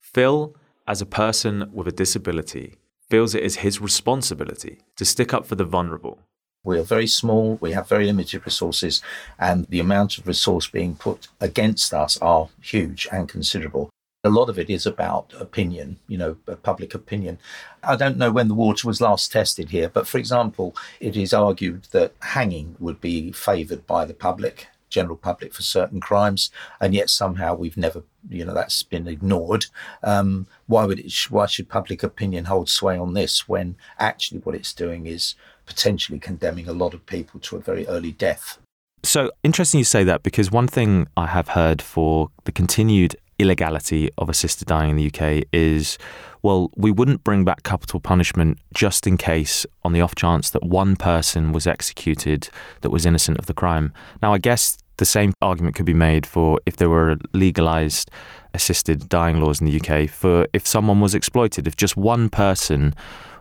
Phil, 0.00 0.54
as 0.86 1.00
a 1.00 1.06
person 1.06 1.70
with 1.72 1.88
a 1.88 1.92
disability, 1.92 2.74
feels 3.08 3.34
it 3.34 3.42
is 3.42 3.56
his 3.56 3.80
responsibility 3.80 4.78
to 4.96 5.04
stick 5.04 5.32
up 5.32 5.46
for 5.46 5.54
the 5.54 5.64
vulnerable. 5.64 6.18
We 6.62 6.78
are 6.78 6.82
very 6.82 7.06
small, 7.06 7.58
we 7.60 7.72
have 7.72 7.88
very 7.88 8.06
limited 8.06 8.44
resources, 8.44 9.02
and 9.38 9.66
the 9.66 9.80
amount 9.80 10.16
of 10.18 10.26
resource 10.26 10.66
being 10.66 10.94
put 10.94 11.28
against 11.40 11.92
us 11.92 12.16
are 12.18 12.48
huge 12.62 13.06
and 13.12 13.28
considerable. 13.28 13.90
A 14.26 14.30
lot 14.30 14.48
of 14.48 14.58
it 14.58 14.70
is 14.70 14.86
about 14.86 15.34
opinion, 15.38 15.98
you 16.08 16.16
know, 16.16 16.36
public 16.62 16.94
opinion. 16.94 17.38
I 17.82 17.96
don't 17.96 18.16
know 18.16 18.32
when 18.32 18.48
the 18.48 18.54
water 18.54 18.88
was 18.88 19.02
last 19.02 19.30
tested 19.30 19.68
here, 19.68 19.90
but 19.90 20.06
for 20.06 20.16
example, 20.16 20.74
it 21.00 21.14
is 21.14 21.34
argued 21.34 21.88
that 21.92 22.14
hanging 22.20 22.76
would 22.78 23.02
be 23.02 23.32
favoured 23.32 23.86
by 23.86 24.06
the 24.06 24.14
public, 24.14 24.68
general 24.94 25.16
public, 25.16 25.52
for 25.52 25.62
certain 25.62 26.00
crimes, 26.00 26.50
and 26.80 26.94
yet 26.94 27.10
somehow 27.10 27.54
we've 27.54 27.76
never, 27.76 28.02
you 28.28 28.44
know, 28.44 28.54
that's 28.54 28.82
been 28.82 29.08
ignored. 29.08 29.66
Um, 30.02 30.46
why 30.66 30.84
would 30.84 31.00
it? 31.00 31.12
Why 31.28 31.46
should 31.46 31.68
public 31.68 32.02
opinion 32.02 32.44
hold 32.46 32.68
sway 32.68 32.96
on 32.96 33.14
this 33.14 33.48
when 33.48 33.76
actually 33.98 34.40
what 34.40 34.54
it's 34.54 34.72
doing 34.72 35.06
is 35.06 35.34
potentially 35.66 36.18
condemning 36.18 36.68
a 36.68 36.72
lot 36.72 36.94
of 36.94 37.04
people 37.06 37.40
to 37.40 37.56
a 37.56 37.60
very 37.60 37.86
early 37.88 38.12
death? 38.12 38.58
So 39.02 39.30
interesting 39.42 39.78
you 39.78 39.84
say 39.84 40.04
that 40.04 40.22
because 40.22 40.50
one 40.50 40.68
thing 40.68 41.08
I 41.16 41.26
have 41.26 41.48
heard 41.48 41.82
for 41.82 42.30
the 42.44 42.52
continued 42.52 43.16
illegality 43.38 44.10
of 44.16 44.28
assisted 44.28 44.68
dying 44.68 44.90
in 44.90 44.96
the 44.96 45.06
UK 45.06 45.44
is 45.52 45.98
well, 46.44 46.70
we 46.76 46.90
wouldn't 46.90 47.24
bring 47.24 47.42
back 47.42 47.62
capital 47.62 48.00
punishment 48.00 48.58
just 48.74 49.06
in 49.06 49.16
case, 49.16 49.64
on 49.82 49.94
the 49.94 50.02
off 50.02 50.14
chance 50.14 50.50
that 50.50 50.62
one 50.62 50.94
person 50.94 51.52
was 51.52 51.66
executed 51.66 52.50
that 52.82 52.90
was 52.90 53.06
innocent 53.06 53.38
of 53.38 53.46
the 53.46 53.54
crime. 53.54 53.94
Now, 54.20 54.34
I 54.34 54.38
guess 54.38 54.76
the 54.96 55.04
same 55.04 55.32
argument 55.42 55.74
could 55.74 55.86
be 55.86 55.94
made 55.94 56.26
for 56.26 56.60
if 56.66 56.76
there 56.76 56.90
were 56.90 57.16
legalized 57.32 58.10
assisted 58.52 59.08
dying 59.08 59.40
laws 59.40 59.60
in 59.60 59.66
the 59.66 59.80
UK 59.80 60.08
for 60.08 60.46
if 60.52 60.66
someone 60.66 61.00
was 61.00 61.14
exploited, 61.14 61.66
if 61.66 61.76
just 61.76 61.96
one 61.96 62.28
person 62.28 62.94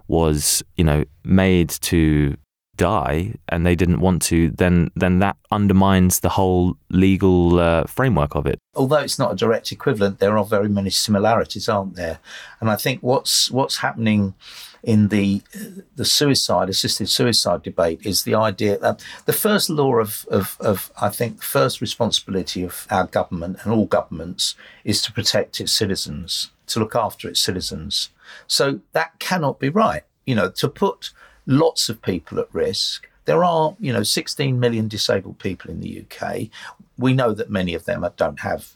was, 0.07 0.63
you 0.75 0.83
know, 0.83 1.03
made 1.23 1.69
to 1.69 2.35
die 2.75 3.33
and 3.49 3.65
they 3.65 3.75
didn't 3.75 3.99
want 3.99 4.21
to, 4.23 4.49
then 4.49 4.89
then 4.95 5.19
that 5.19 5.37
undermines 5.51 6.21
the 6.21 6.29
whole 6.29 6.75
legal 6.89 7.59
uh, 7.59 7.83
framework 7.85 8.35
of 8.35 8.47
it. 8.47 8.57
Although 8.75 8.97
it's 8.97 9.19
not 9.19 9.31
a 9.31 9.35
direct 9.35 9.71
equivalent, 9.71 10.19
there 10.19 10.37
are 10.37 10.45
very 10.45 10.69
many 10.69 10.89
similarities, 10.89 11.69
aren't 11.69 11.95
there? 11.95 12.19
And 12.59 12.69
I 12.69 12.75
think 12.75 13.01
what's 13.01 13.51
what's 13.51 13.77
happening 13.77 14.33
in 14.83 15.07
the 15.07 15.41
the 15.95 16.05
suicide 16.05 16.69
assisted 16.69 17.07
suicide 17.09 17.63
debate 17.63 18.05
is 18.05 18.23
the 18.23 18.35
idea 18.35 18.77
that 18.77 19.03
the 19.25 19.33
first 19.33 19.69
law 19.69 19.95
of, 19.95 20.25
of, 20.29 20.57
of 20.59 20.91
I 21.01 21.09
think 21.09 21.41
first 21.41 21.79
responsibility 21.79 22.63
of 22.63 22.85
our 22.91 23.07
government 23.07 23.59
and 23.63 23.73
all 23.73 23.85
governments 23.85 24.55
is 24.83 25.01
to 25.03 25.13
protect 25.13 25.61
its 25.61 25.71
citizens, 25.71 26.51
to 26.67 26.79
look 26.79 26.95
after 26.95 27.29
its 27.29 27.39
citizens. 27.39 28.09
So 28.45 28.81
that 28.91 29.19
cannot 29.19 29.59
be 29.59 29.69
right. 29.69 30.03
You 30.25 30.35
know, 30.35 30.49
to 30.51 30.67
put 30.67 31.11
lots 31.45 31.89
of 31.89 32.01
people 32.01 32.39
at 32.39 32.53
risk. 32.53 33.09
There 33.25 33.43
are, 33.43 33.75
you 33.79 33.93
know, 33.93 34.03
16 34.03 34.59
million 34.59 34.87
disabled 34.87 35.39
people 35.39 35.71
in 35.71 35.79
the 35.79 36.03
UK. 36.03 36.49
We 36.97 37.13
know 37.13 37.33
that 37.33 37.49
many 37.49 37.73
of 37.73 37.85
them 37.85 38.05
don't 38.17 38.39
have 38.41 38.73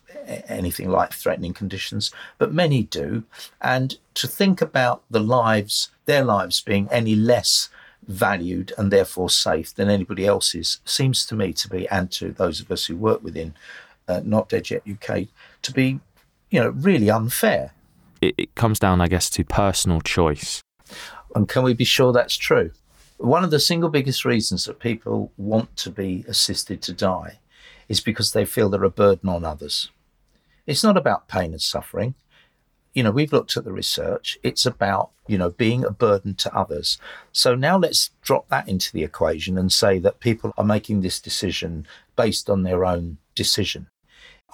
anything 0.48 0.90
like 0.90 1.14
threatening 1.14 1.54
conditions, 1.54 2.12
but 2.38 2.54
many 2.54 2.84
do. 2.84 3.24
And 3.62 3.98
to 4.16 4.28
think 4.28 4.62
about 4.62 5.04
the 5.10 5.20
lives, 5.20 5.90
their 6.06 6.24
lives 6.24 6.62
being 6.62 6.88
any 6.92 7.16
less 7.16 7.70
valued 8.08 8.74
and 8.78 8.92
therefore 8.92 9.30
safe 9.30 9.76
than 9.76 9.90
anybody 9.90 10.26
else's 10.26 10.80
seems 10.86 11.26
to 11.26 11.36
me 11.36 11.54
to 11.54 11.70
be, 11.70 11.88
and 11.90 12.10
to 12.12 12.32
those 12.32 12.62
of 12.62 12.72
us 12.72 12.86
who 12.86 12.96
work 12.96 13.22
within 13.22 13.54
uh, 14.08 14.22
Not 14.24 14.50
Dead 14.50 14.70
Yet 14.70 14.84
UK, 14.90 15.28
to 15.62 15.74
be, 15.74 16.00
you 16.50 16.60
know, 16.60 16.70
really 16.70 17.10
unfair. 17.10 17.74
It, 18.22 18.34
it 18.38 18.56
comes 18.56 18.80
down, 18.80 19.02
I 19.02 19.08
guess, 19.08 19.30
to 19.32 19.44
personal 19.44 20.02
choice. 20.02 20.62
And 21.36 21.48
can 21.48 21.64
we 21.64 21.74
be 21.74 21.84
sure 21.84 22.14
that's 22.14 22.38
true? 22.38 22.72
One 23.18 23.44
of 23.44 23.52
the 23.52 23.60
single 23.60 23.90
biggest 23.90 24.26
reasons 24.26 24.66
that 24.66 24.80
people 24.80 25.32
want 25.38 25.76
to 25.78 25.90
be 25.90 26.24
assisted 26.28 26.82
to 26.84 26.94
die 26.94 27.40
is 27.90 28.00
because 28.00 28.32
they 28.32 28.46
feel 28.46 28.70
they're 28.70 28.84
a 28.84 28.90
burden 28.90 29.30
on 29.30 29.44
others. 29.44 29.90
It's 30.66 30.84
not 30.84 30.98
about 30.98 31.28
pain 31.28 31.52
and 31.52 31.62
suffering. 31.62 32.16
you 32.98 33.04
know, 33.04 33.12
we've 33.12 33.32
looked 33.32 33.56
at 33.56 33.64
the 33.64 33.72
research. 33.72 34.40
It's 34.42 34.66
about, 34.66 35.12
you 35.28 35.38
know, 35.38 35.52
being 35.52 35.86
a 35.86 35.92
burden 35.92 36.34
to 36.36 36.56
others. 36.56 36.98
So 37.32 37.54
now 37.54 37.78
let's 37.78 38.10
drop 38.24 38.50
that 38.50 38.68
into 38.68 38.92
the 38.92 39.04
equation 39.04 39.56
and 39.56 39.72
say 39.72 40.00
that 40.00 40.20
people 40.20 40.52
are 40.58 40.64
making 40.66 41.02
this 41.02 41.20
decision 41.20 41.86
based 42.16 42.50
on 42.50 42.64
their 42.64 42.86
own 42.86 43.18
decision. 43.36 43.86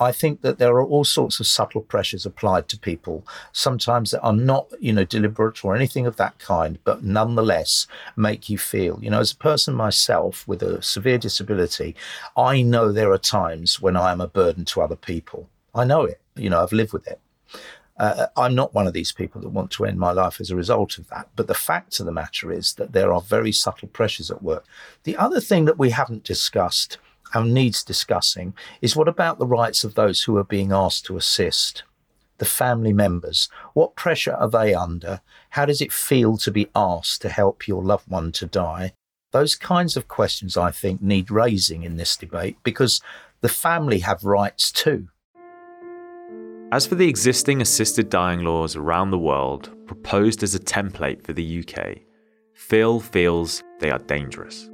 I 0.04 0.12
think 0.12 0.42
that 0.42 0.60
there 0.60 0.74
are 0.74 0.86
all 0.86 1.06
sorts 1.06 1.40
of 1.40 1.48
subtle 1.48 1.82
pressures 1.82 2.26
applied 2.26 2.68
to 2.70 2.78
people, 2.78 3.26
sometimes 3.52 4.12
that 4.12 4.22
are 4.22 4.34
not, 4.34 4.68
you 4.80 4.94
know, 4.94 5.06
deliberate 5.06 5.64
or 5.64 5.76
anything 5.76 6.06
of 6.06 6.18
that 6.18 6.38
kind, 6.40 6.78
but 6.84 7.04
nonetheless 7.04 7.88
make 8.16 8.50
you 8.50 8.58
feel, 8.58 9.00
you 9.02 9.10
know, 9.10 9.20
as 9.20 9.32
a 9.32 9.38
person 9.38 9.74
myself 9.74 10.48
with 10.48 10.62
a 10.62 10.82
severe 10.82 11.18
disability, 11.18 11.96
I 12.38 12.62
know 12.62 12.92
there 12.92 13.12
are 13.12 13.18
times 13.18 13.82
when 13.82 13.96
I 13.96 14.12
am 14.12 14.22
a 14.22 14.28
burden 14.28 14.66
to 14.66 14.82
other 14.82 14.96
people. 14.96 15.50
I 15.74 15.86
know 15.86 16.04
it, 16.04 16.20
you 16.36 16.50
know, 16.50 16.62
I've 16.62 16.74
lived 16.74 16.94
with 16.94 17.08
it. 17.08 17.20
Uh, 17.98 18.26
I'm 18.36 18.56
not 18.56 18.74
one 18.74 18.88
of 18.88 18.94
these 18.94 19.12
people 19.12 19.40
that 19.42 19.50
want 19.50 19.70
to 19.72 19.86
end 19.86 20.00
my 20.00 20.12
life 20.12 20.42
as 20.42 20.50
a 20.50 20.56
result 20.56 20.98
of 20.98 21.08
that. 21.10 21.30
But 21.36 21.48
the 21.48 21.54
fact 21.54 22.00
of 22.00 22.08
the 22.08 22.12
matter 22.12 22.52
is 22.52 22.74
that 22.74 22.92
there 22.92 23.14
are 23.14 23.22
very 23.22 23.52
subtle 23.52 23.88
pressures 23.88 24.32
at 24.32 24.42
work. 24.42 24.66
The 25.04 25.16
other 25.16 25.40
thing 25.40 25.66
that 25.66 25.78
we 25.78 25.92
haven't 25.92 26.24
discussed 26.24 26.98
and 27.34 27.54
needs 27.54 27.84
discussing 27.84 28.54
is 28.82 28.96
what 28.96 29.08
about 29.08 29.40
the 29.40 29.46
rights 29.46 29.84
of 29.84 29.96
those 29.96 30.24
who 30.24 30.38
are 30.38 30.44
being 30.44 30.72
asked 30.72 31.06
to 31.06 31.18
assist? 31.18 31.84
The 32.38 32.46
family 32.46 32.94
members. 32.94 33.50
What 33.74 33.96
pressure 33.96 34.34
are 34.34 34.50
they 34.50 34.74
under? 34.74 35.22
How 35.52 35.66
does 35.66 35.82
it 35.82 35.92
feel 35.92 36.38
to 36.38 36.52
be 36.52 36.70
asked 36.76 37.22
to 37.22 37.30
help 37.30 37.68
your 37.68 37.84
loved 37.84 38.10
one 38.10 38.32
to 38.34 38.46
die? 38.46 38.94
Those 39.32 39.56
kinds 39.56 39.98
of 39.98 40.08
questions, 40.08 40.58
I 40.58 40.72
think, 40.72 41.02
need 41.02 41.32
raising 41.32 41.84
in 41.84 41.98
this 41.98 42.16
debate 42.16 42.58
because 42.64 43.02
the 43.42 43.50
family 43.50 44.00
have 44.00 44.24
rights 44.24 44.72
too. 44.72 45.08
As 46.72 46.88
for 46.88 46.96
the 46.96 47.08
existing 47.08 47.62
assisted 47.62 48.10
dying 48.10 48.44
laws 48.44 48.76
around 48.76 49.12
the 49.12 49.20
world 49.20 49.70
proposed 49.86 50.42
as 50.42 50.56
a 50.56 50.60
template 50.60 51.24
for 51.24 51.34
the 51.34 51.60
UK, 51.60 51.98
Phil 52.54 53.00
feels 53.00 53.64
they 53.80 53.92
are 53.92 54.00
dangerous. 54.00 54.70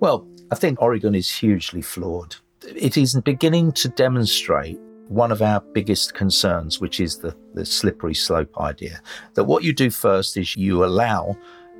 Well, 0.00 0.28
I 0.52 0.54
think 0.54 0.80
Oregon 0.80 1.14
is 1.14 1.28
hugely 1.30 1.82
flawed. 1.82 2.36
It 2.62 2.96
is 2.96 3.20
beginning 3.24 3.72
to 3.72 3.88
demonstrate 3.88 4.78
one 5.08 5.32
of 5.32 5.42
our 5.42 5.60
biggest 5.72 6.14
concerns, 6.14 6.80
which 6.80 7.00
is 7.00 7.18
the, 7.18 7.34
the 7.54 7.64
slippery 7.64 8.14
slope 8.14 8.60
idea. 8.60 9.00
That 9.34 9.44
what 9.44 9.64
you 9.64 9.72
do 9.72 9.90
first 9.90 10.36
is 10.36 10.54
you 10.56 10.84
allow 10.84 11.36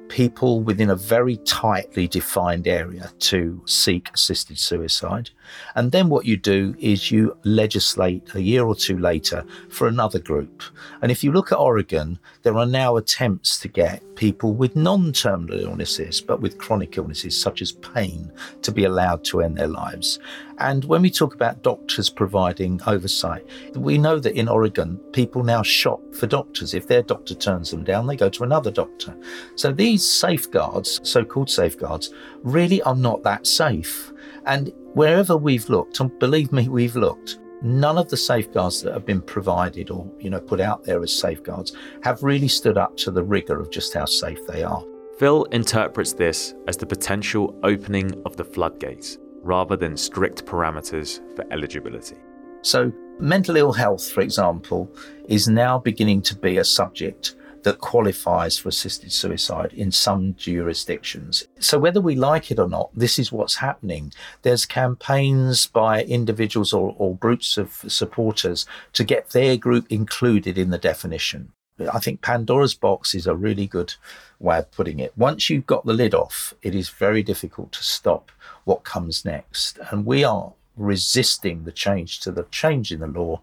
people 0.08 0.62
within 0.62 0.90
a 0.90 0.96
very 0.96 1.36
tightly 1.38 2.08
defined 2.08 2.66
area 2.66 3.12
to 3.20 3.62
seek 3.66 4.10
assisted 4.12 4.58
suicide. 4.58 5.30
And 5.74 5.92
then 5.92 6.08
what 6.08 6.24
you 6.24 6.36
do 6.36 6.74
is 6.78 7.10
you 7.10 7.36
legislate 7.44 8.34
a 8.34 8.42
year 8.42 8.64
or 8.64 8.74
two 8.74 8.98
later 8.98 9.44
for 9.70 9.88
another 9.88 10.18
group. 10.18 10.62
And 11.02 11.10
if 11.10 11.22
you 11.22 11.32
look 11.32 11.52
at 11.52 11.58
Oregon, 11.58 12.18
there 12.42 12.56
are 12.56 12.66
now 12.66 12.96
attempts 12.96 13.58
to 13.60 13.68
get 13.68 14.02
people 14.14 14.52
with 14.52 14.76
non 14.76 15.12
terminal 15.12 15.60
illnesses, 15.60 16.20
but 16.20 16.40
with 16.40 16.58
chronic 16.58 16.96
illnesses 16.96 17.40
such 17.40 17.62
as 17.62 17.72
pain, 17.72 18.32
to 18.62 18.72
be 18.72 18.84
allowed 18.84 19.24
to 19.24 19.40
end 19.40 19.56
their 19.56 19.68
lives. 19.68 20.18
And 20.58 20.84
when 20.84 21.02
we 21.02 21.10
talk 21.10 21.34
about 21.34 21.62
doctors 21.62 22.10
providing 22.10 22.80
oversight, 22.86 23.46
we 23.76 23.96
know 23.96 24.18
that 24.18 24.34
in 24.34 24.48
Oregon, 24.48 24.98
people 25.12 25.44
now 25.44 25.62
shop 25.62 26.00
for 26.12 26.26
doctors. 26.26 26.74
If 26.74 26.88
their 26.88 27.02
doctor 27.02 27.34
turns 27.34 27.70
them 27.70 27.84
down, 27.84 28.06
they 28.06 28.16
go 28.16 28.28
to 28.28 28.42
another 28.42 28.72
doctor. 28.72 29.16
So 29.54 29.70
these 29.70 30.08
safeguards, 30.08 31.00
so 31.08 31.24
called 31.24 31.48
safeguards, 31.48 32.12
really 32.42 32.82
are 32.82 32.96
not 32.96 33.22
that 33.22 33.46
safe. 33.46 34.12
And 34.46 34.72
wherever 34.98 35.36
we've 35.36 35.68
looked, 35.68 36.00
and 36.00 36.18
believe 36.18 36.50
me, 36.50 36.68
we've 36.68 36.96
looked, 36.96 37.38
none 37.62 37.96
of 37.96 38.08
the 38.08 38.16
safeguards 38.16 38.82
that 38.82 38.92
have 38.92 39.06
been 39.06 39.22
provided 39.22 39.90
or 39.90 40.10
you 40.18 40.28
know 40.28 40.40
put 40.40 40.60
out 40.60 40.82
there 40.82 41.00
as 41.00 41.16
safeguards 41.16 41.72
have 42.02 42.24
really 42.24 42.48
stood 42.48 42.76
up 42.76 42.96
to 42.96 43.12
the 43.12 43.22
rigor 43.22 43.60
of 43.60 43.70
just 43.70 43.94
how 43.94 44.04
safe 44.04 44.44
they 44.48 44.64
are. 44.64 44.84
Phil 45.16 45.44
interprets 45.52 46.12
this 46.14 46.54
as 46.66 46.76
the 46.76 46.84
potential 46.84 47.56
opening 47.62 48.10
of 48.26 48.36
the 48.36 48.44
floodgates 48.44 49.18
rather 49.42 49.76
than 49.76 49.96
strict 49.96 50.44
parameters 50.44 51.20
for 51.36 51.44
eligibility. 51.52 52.16
So, 52.62 52.92
mental 53.20 53.56
ill 53.56 53.72
health, 53.72 54.10
for 54.10 54.20
example, 54.20 54.92
is 55.28 55.46
now 55.46 55.78
beginning 55.78 56.22
to 56.22 56.36
be 56.36 56.58
a 56.58 56.64
subject 56.64 57.36
that 57.62 57.78
qualifies 57.78 58.58
for 58.58 58.68
assisted 58.68 59.12
suicide 59.12 59.72
in 59.72 59.90
some 59.90 60.34
jurisdictions. 60.36 61.46
So, 61.58 61.78
whether 61.78 62.00
we 62.00 62.14
like 62.14 62.50
it 62.50 62.58
or 62.58 62.68
not, 62.68 62.90
this 62.94 63.18
is 63.18 63.32
what's 63.32 63.56
happening. 63.56 64.12
There's 64.42 64.66
campaigns 64.66 65.66
by 65.66 66.02
individuals 66.04 66.72
or, 66.72 66.94
or 66.98 67.16
groups 67.16 67.56
of 67.56 67.84
supporters 67.88 68.66
to 68.92 69.04
get 69.04 69.30
their 69.30 69.56
group 69.56 69.86
included 69.90 70.58
in 70.58 70.70
the 70.70 70.78
definition. 70.78 71.52
I 71.92 72.00
think 72.00 72.22
Pandora's 72.22 72.74
box 72.74 73.14
is 73.14 73.26
a 73.26 73.36
really 73.36 73.66
good 73.66 73.94
way 74.40 74.58
of 74.58 74.70
putting 74.72 74.98
it. 74.98 75.12
Once 75.16 75.48
you've 75.48 75.66
got 75.66 75.86
the 75.86 75.92
lid 75.92 76.14
off, 76.14 76.52
it 76.62 76.74
is 76.74 76.88
very 76.88 77.22
difficult 77.22 77.72
to 77.72 77.84
stop 77.84 78.32
what 78.64 78.82
comes 78.82 79.24
next. 79.24 79.78
And 79.90 80.04
we 80.04 80.24
are 80.24 80.54
resisting 80.76 81.64
the 81.64 81.72
change 81.72 82.20
to 82.20 82.32
the 82.32 82.44
change 82.50 82.92
in 82.92 83.00
the 83.00 83.06
law 83.06 83.40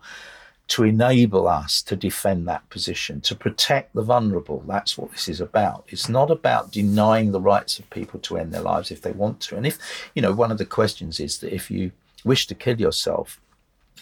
to 0.68 0.84
enable 0.84 1.48
us 1.48 1.82
to 1.84 1.96
defend 1.96 2.48
that 2.48 2.68
position, 2.70 3.22
to 3.22 3.36
protect 3.36 3.94
the 3.94 4.02
vulnerable. 4.02 4.64
That's 4.68 4.98
what 4.98 5.12
this 5.12 5.28
is 5.28 5.40
about. 5.40 5.86
It's 5.90 6.10
not 6.10 6.32
about 6.32 6.72
denying 6.72 7.32
the 7.32 7.42
rights 7.42 7.78
of 7.78 7.90
people 7.92 8.20
to 8.22 8.38
end 8.38 8.52
their 8.52 8.62
lives 8.62 8.90
if 8.90 9.02
they 9.02 9.12
want 9.12 9.40
to. 9.42 9.58
And 9.58 9.68
if, 9.68 9.78
you 10.16 10.22
know, 10.22 10.34
one 10.34 10.52
of 10.52 10.58
the 10.58 10.66
questions 10.66 11.20
is 11.20 11.38
that 11.40 11.54
if 11.54 11.70
you 11.70 11.92
wish 12.24 12.48
to 12.48 12.56
kill 12.56 12.80
yourself, 12.80 13.40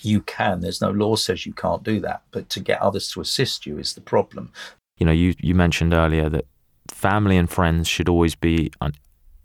you 0.01 0.21
can. 0.21 0.61
There's 0.61 0.81
no 0.81 0.91
law 0.91 1.15
says 1.15 1.45
you 1.45 1.53
can't 1.53 1.83
do 1.83 1.99
that. 1.99 2.23
But 2.31 2.49
to 2.49 2.59
get 2.59 2.81
others 2.81 3.11
to 3.11 3.21
assist 3.21 3.65
you 3.65 3.77
is 3.77 3.93
the 3.93 4.01
problem. 4.01 4.51
You 4.97 5.05
know, 5.05 5.11
you, 5.11 5.33
you 5.39 5.55
mentioned 5.55 5.93
earlier 5.93 6.29
that 6.29 6.45
family 6.87 7.37
and 7.37 7.49
friends 7.49 7.87
should 7.87 8.07
always 8.07 8.35
be 8.35 8.71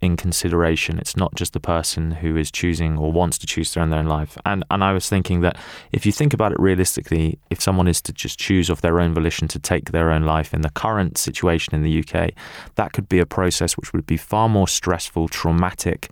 in 0.01 0.15
consideration. 0.15 0.97
It's 0.97 1.17
not 1.17 1.35
just 1.35 1.53
the 1.53 1.59
person 1.59 2.11
who 2.11 2.37
is 2.37 2.51
choosing 2.51 2.97
or 2.97 3.11
wants 3.11 3.37
to 3.39 3.47
choose 3.47 3.73
their 3.73 3.83
own 3.83 4.05
life. 4.05 4.37
And 4.45 4.63
and 4.71 4.83
I 4.83 4.93
was 4.93 5.09
thinking 5.09 5.41
that 5.41 5.57
if 5.91 6.05
you 6.05 6.11
think 6.11 6.33
about 6.33 6.51
it 6.51 6.59
realistically, 6.59 7.39
if 7.49 7.61
someone 7.61 7.87
is 7.87 8.01
to 8.03 8.13
just 8.13 8.39
choose 8.39 8.69
of 8.69 8.81
their 8.81 8.99
own 8.99 9.13
volition 9.13 9.47
to 9.49 9.59
take 9.59 9.91
their 9.91 10.11
own 10.11 10.23
life 10.23 10.53
in 10.53 10.61
the 10.61 10.69
current 10.69 11.17
situation 11.17 11.75
in 11.75 11.83
the 11.83 11.99
UK, 11.99 12.31
that 12.75 12.93
could 12.93 13.09
be 13.09 13.19
a 13.19 13.25
process 13.25 13.75
which 13.75 13.93
would 13.93 14.05
be 14.05 14.17
far 14.17 14.47
more 14.47 14.67
stressful, 14.67 15.27
traumatic, 15.27 16.09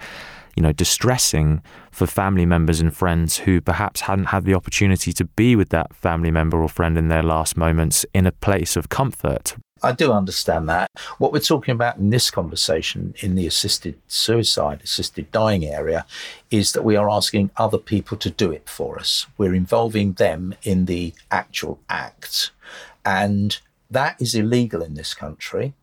you 0.55 0.63
know, 0.63 0.73
distressing 0.73 1.61
for 1.91 2.05
family 2.07 2.45
members 2.45 2.81
and 2.81 2.95
friends 2.95 3.37
who 3.39 3.61
perhaps 3.61 4.01
hadn't 4.01 4.25
had 4.25 4.43
the 4.43 4.53
opportunity 4.53 5.13
to 5.13 5.23
be 5.23 5.55
with 5.55 5.69
that 5.69 5.95
family 5.95 6.31
member 6.31 6.61
or 6.61 6.67
friend 6.67 6.97
in 6.97 7.07
their 7.07 7.23
last 7.23 7.55
moments 7.55 8.05
in 8.13 8.25
a 8.25 8.31
place 8.31 8.75
of 8.75 8.89
comfort 8.89 9.55
I 9.83 9.91
do 9.91 10.11
understand 10.11 10.67
that. 10.69 10.89
What 11.17 11.31
we're 11.31 11.39
talking 11.39 11.73
about 11.73 11.97
in 11.97 12.09
this 12.09 12.31
conversation 12.31 13.13
in 13.19 13.35
the 13.35 13.47
assisted 13.47 13.99
suicide, 14.07 14.81
assisted 14.83 15.31
dying 15.31 15.65
area 15.65 16.05
is 16.49 16.71
that 16.73 16.83
we 16.83 16.95
are 16.95 17.09
asking 17.09 17.51
other 17.57 17.77
people 17.77 18.17
to 18.17 18.29
do 18.29 18.51
it 18.51 18.67
for 18.67 18.99
us. 18.99 19.27
We're 19.37 19.55
involving 19.55 20.13
them 20.13 20.55
in 20.63 20.85
the 20.85 21.13
actual 21.31 21.79
act. 21.89 22.51
And 23.05 23.59
that 23.89 24.21
is 24.21 24.35
illegal 24.35 24.81
in 24.81 24.95
this 24.95 25.13
country. 25.13 25.73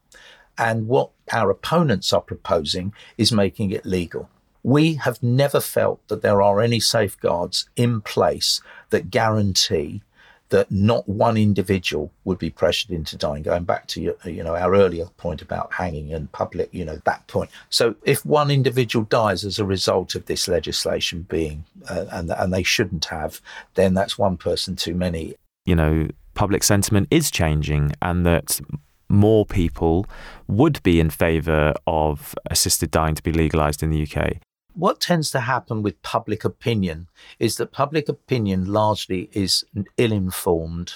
And 0.59 0.89
what 0.89 1.11
our 1.33 1.51
opponents 1.51 2.13
are 2.13 2.21
proposing 2.21 2.93
is 3.17 3.33
making 3.33 3.71
it 3.71 3.87
legal. 3.87 4.29
We 4.63 4.95
have 4.95 5.23
never 5.23 5.61
felt 5.61 6.07
that 6.09 6.23
there 6.23 6.41
are 6.41 6.61
any 6.61 6.81
safeguards 6.81 7.69
in 7.77 8.01
place 8.01 8.61
that 8.91 9.11
guarantee 9.11 10.03
that 10.51 10.71
not 10.71 11.09
one 11.09 11.37
individual 11.37 12.13
would 12.25 12.39
be 12.39 12.51
pressured 12.51 12.91
into 12.91 13.17
dying. 13.17 13.43
Going 13.43 13.65
back 13.65 13.87
to 13.89 14.01
your, 14.01 14.15
you 14.25 14.43
know 14.43 14.55
our 14.57 14.75
earlier 14.75 15.07
point 15.17 15.43
about 15.43 15.73
hanging 15.73 16.13
and 16.13 16.31
public, 16.33 16.69
you 16.73 16.85
know 16.85 17.01
that 17.05 17.27
point. 17.27 17.51
So 17.71 17.95
if 18.05 18.25
one 18.25 18.51
individual 18.51 19.05
dies 19.07 19.45
as 19.45 19.59
a 19.59 19.65
result 19.65 20.15
of 20.15 20.27
this 20.27 20.49
legislation 20.49 21.23
being, 21.29 21.65
uh, 21.89 22.07
and 22.11 22.31
and 22.31 22.53
they 22.53 22.63
shouldn't 22.63 23.07
have, 23.07 23.41
then 23.75 23.95
that's 23.95 24.19
one 24.19 24.37
person 24.37 24.77
too 24.77 24.95
many. 24.95 25.35
You 25.65 25.77
know, 25.77 26.09
public 26.35 26.63
sentiment 26.63 27.09
is 27.11 27.31
changing, 27.31 27.93
and 28.03 28.27
that 28.27 28.61
more 29.09 29.47
people 29.47 30.07
would 30.49 30.83
be 30.83 31.01
in 31.01 31.11
favour 31.11 31.75
of 31.87 32.35
assisted 32.51 32.91
dying 32.91 33.15
to 33.15 33.23
be 33.23 33.33
legalised 33.33 33.83
in 33.83 33.91
the 33.91 34.03
UK 34.03 34.39
what 34.75 35.01
tends 35.01 35.31
to 35.31 35.41
happen 35.41 35.83
with 35.83 36.03
public 36.03 36.45
opinion 36.45 37.09
is 37.39 37.57
that 37.57 37.73
public 37.73 38.09
opinion 38.09 38.67
largely 38.67 39.31
is 39.33 39.65
ill 39.97 40.13
informed. 40.13 40.95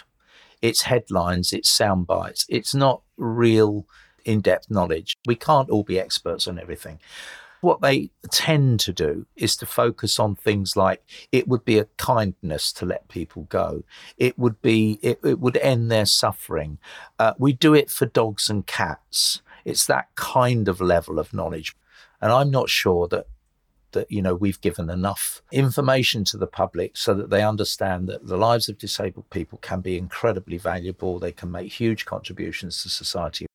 It's 0.61 0.83
headlines, 0.83 1.53
it's 1.53 1.71
sound 1.71 2.07
bites, 2.07 2.45
it's 2.49 2.75
not 2.75 3.03
real 3.17 3.87
in 4.25 4.41
depth 4.41 4.71
knowledge. 4.71 5.17
We 5.27 5.37
can't 5.37 5.71
all 5.71 5.85
be 5.85 5.99
experts 5.99 6.49
on 6.49 6.59
everything. 6.59 6.99
What 7.61 7.81
they 7.81 8.11
tend 8.31 8.79
to 8.81 8.93
do 8.93 9.27
is 9.35 9.57
to 9.57 9.67
focus 9.67 10.21
on 10.21 10.37
things 10.37 10.77
like 10.77 11.03
it 11.33 11.49
would 11.49 11.65
be 11.65 11.79
a 11.79 11.89
kindness 11.97 12.73
to 12.75 12.87
let 12.87 13.09
people 13.09 13.45
go. 13.49 13.83
It 14.17 14.39
would 14.39 14.63
be, 14.63 15.01
it, 15.03 15.19
it 15.25 15.41
would 15.41 15.57
end 15.57 15.91
their 15.91 16.07
suffering. 16.07 16.79
Uh, 17.19 17.35
we 17.37 17.53
do 17.53 17.75
it 17.75 17.91
for 17.91 18.07
dogs 18.07 18.49
and 18.49 18.65
cats. 18.67 19.43
It's 19.65 19.87
that 19.87 20.09
kind 20.15 20.69
of 20.69 20.81
level 20.81 21.19
of 21.19 21.35
knowledge. 21.35 21.77
And 22.21 22.31
I'm 22.33 22.51
not 22.51 22.69
sure 22.69 23.09
that 23.09 23.27
that 23.93 24.11
you 24.11 24.23
know 24.23 24.35
we've 24.35 24.61
given 24.61 24.91
enough 24.91 25.43
information 25.53 26.25
to 26.25 26.37
the 26.37 26.47
public 26.47 26.97
so 26.97 27.15
that 27.15 27.31
they 27.31 27.43
understand 27.43 28.09
that 28.09 28.27
the 28.27 28.37
lives 28.37 28.69
of 28.69 28.79
disabled 28.79 29.29
people 29.31 29.59
can 29.59 29.81
be 29.81 29.97
incredibly 29.97 30.59
valuable 30.59 31.19
they 31.19 31.33
can 31.33 31.51
make 31.51 31.73
huge 31.73 32.05
contributions 32.05 32.83
to 32.83 32.89
society 32.89 33.47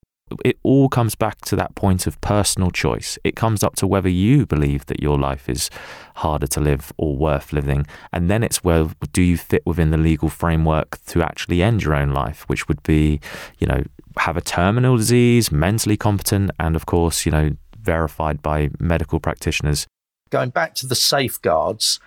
it 0.43 0.57
all 0.63 0.89
comes 0.89 1.15
back 1.15 1.41
to 1.41 1.55
that 1.55 1.75
point 1.75 2.07
of 2.07 2.19
personal 2.21 2.71
choice. 2.71 3.17
It 3.23 3.35
comes 3.35 3.63
up 3.63 3.75
to 3.77 3.87
whether 3.87 4.09
you 4.09 4.45
believe 4.45 4.85
that 4.87 5.01
your 5.01 5.17
life 5.17 5.49
is 5.49 5.69
harder 6.15 6.47
to 6.47 6.59
live 6.59 6.91
or 6.97 7.15
worth 7.15 7.53
living. 7.53 7.85
And 8.11 8.29
then 8.29 8.43
it's 8.43 8.63
where 8.63 8.89
do 9.11 9.21
you 9.21 9.37
fit 9.37 9.63
within 9.65 9.91
the 9.91 9.97
legal 9.97 10.29
framework 10.29 11.03
to 11.07 11.21
actually 11.21 11.61
end 11.61 11.83
your 11.83 11.95
own 11.95 12.11
life, 12.11 12.45
which 12.47 12.67
would 12.67 12.81
be, 12.83 13.19
you 13.59 13.67
know, 13.67 13.83
have 14.17 14.37
a 14.37 14.41
terminal 14.41 14.97
disease, 14.97 15.51
mentally 15.51 15.97
competent, 15.97 16.51
and 16.59 16.75
of 16.75 16.85
course, 16.85 17.25
you 17.25 17.31
know, 17.31 17.51
verified 17.79 18.41
by 18.41 18.69
medical 18.79 19.19
practitioners. 19.19 19.87
Going 20.33 20.49
back 20.49 20.73
to 20.75 20.87
the 20.87 20.95
safeguards, 20.95 21.99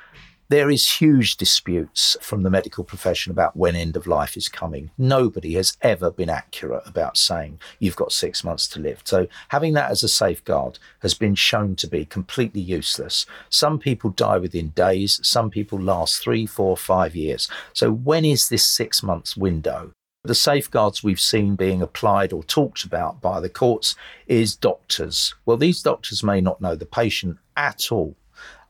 there 0.48 0.68
is 0.68 0.98
huge 0.98 1.36
disputes 1.36 2.16
from 2.20 2.42
the 2.42 2.50
medical 2.50 2.82
profession 2.82 3.30
about 3.30 3.56
when 3.56 3.76
end 3.76 3.96
of 3.96 4.08
life 4.08 4.36
is 4.36 4.48
coming. 4.48 4.90
Nobody 4.98 5.54
has 5.54 5.78
ever 5.80 6.10
been 6.10 6.28
accurate 6.28 6.82
about 6.86 7.16
saying 7.16 7.60
you've 7.78 7.94
got 7.94 8.10
six 8.10 8.42
months 8.42 8.66
to 8.70 8.80
live. 8.80 9.00
So 9.04 9.28
having 9.50 9.74
that 9.74 9.92
as 9.92 10.02
a 10.02 10.08
safeguard 10.08 10.80
has 11.02 11.14
been 11.14 11.36
shown 11.36 11.76
to 11.76 11.86
be 11.86 12.04
completely 12.04 12.60
useless. 12.60 13.26
Some 13.48 13.78
people 13.78 14.10
die 14.10 14.38
within 14.38 14.70
days, 14.70 15.20
some 15.22 15.48
people 15.48 15.80
last 15.80 16.20
three, 16.20 16.46
four, 16.46 16.76
five 16.76 17.14
years. 17.14 17.48
So 17.74 17.92
when 17.92 18.24
is 18.24 18.48
this 18.48 18.64
six 18.64 19.04
months 19.04 19.36
window? 19.36 19.92
The 20.26 20.34
safeguards 20.34 21.04
we've 21.04 21.20
seen 21.20 21.54
being 21.54 21.80
applied 21.80 22.32
or 22.32 22.42
talked 22.42 22.82
about 22.82 23.20
by 23.20 23.38
the 23.38 23.48
courts 23.48 23.94
is 24.26 24.56
doctors. 24.56 25.34
Well, 25.44 25.56
these 25.56 25.82
doctors 25.82 26.24
may 26.24 26.40
not 26.40 26.60
know 26.60 26.74
the 26.74 26.84
patient 26.84 27.38
at 27.56 27.92
all 27.92 28.16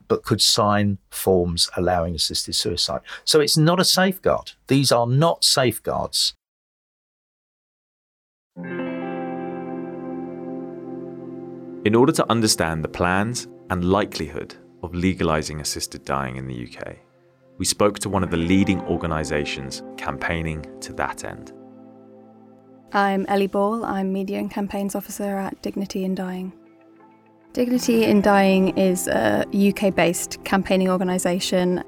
but 0.07 0.23
could 0.23 0.39
sign 0.39 0.99
forms 1.09 1.69
allowing 1.75 2.15
assisted 2.15 2.53
suicide. 2.53 3.01
So 3.25 3.41
it's 3.41 3.57
not 3.57 3.79
a 3.79 3.83
safeguard. 3.83 4.53
These 4.67 4.91
are 4.91 5.07
not 5.07 5.43
safeguards. 5.43 6.33
In 11.85 11.95
order 11.95 12.11
to 12.13 12.29
understand 12.29 12.83
the 12.83 12.89
plans 12.89 13.47
and 13.69 13.83
likelihood 13.83 14.55
of 14.83 14.91
legalising 14.91 15.59
assisted 15.59 16.05
dying 16.05 16.37
in 16.37 16.47
the 16.47 16.67
UK, 16.67 16.97
we 17.57 17.65
spoke 17.65 17.99
to 17.99 18.09
one 18.09 18.23
of 18.23 18.31
the 18.31 18.37
leading 18.37 18.81
organisations 18.81 19.81
campaigning 19.97 20.65
to 20.81 20.93
that 20.93 21.23
end. 21.23 21.53
I'm 22.93 23.25
Ellie 23.27 23.47
Ball, 23.47 23.83
I'm 23.83 24.13
Media 24.13 24.37
and 24.39 24.49
Campaigns 24.49 24.95
Officer 24.95 25.37
at 25.37 25.61
Dignity 25.61 26.05
in 26.05 26.15
Dying. 26.15 26.53
Dignity 27.53 28.05
in 28.05 28.21
Dying 28.21 28.77
is 28.77 29.07
a 29.07 29.45
UK 29.53 29.93
based 29.93 30.43
campaigning 30.45 30.89
organisation. 30.89 31.83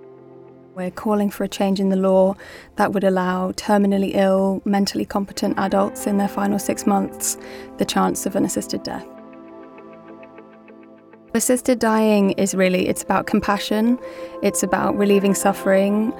We're 0.75 0.91
calling 0.91 1.29
for 1.29 1.43
a 1.43 1.47
change 1.47 1.79
in 1.79 1.89
the 1.89 1.95
law 1.95 2.35
that 2.77 2.93
would 2.93 3.03
allow 3.03 3.51
terminally 3.51 4.15
ill, 4.15 4.61
mentally 4.65 5.05
competent 5.05 5.59
adults 5.59 6.07
in 6.07 6.17
their 6.17 6.27
final 6.27 6.57
six 6.57 6.87
months 6.87 7.37
the 7.77 7.85
chance 7.85 8.25
of 8.25 8.35
an 8.35 8.45
assisted 8.45 8.83
death. 8.83 9.07
Assisted 11.39 11.79
dying 11.79 12.31
is 12.31 12.53
really 12.53 12.89
it's 12.89 13.01
about 13.01 13.25
compassion, 13.25 13.97
it's 14.43 14.61
about 14.61 14.97
relieving 14.97 15.33
suffering, 15.33 16.11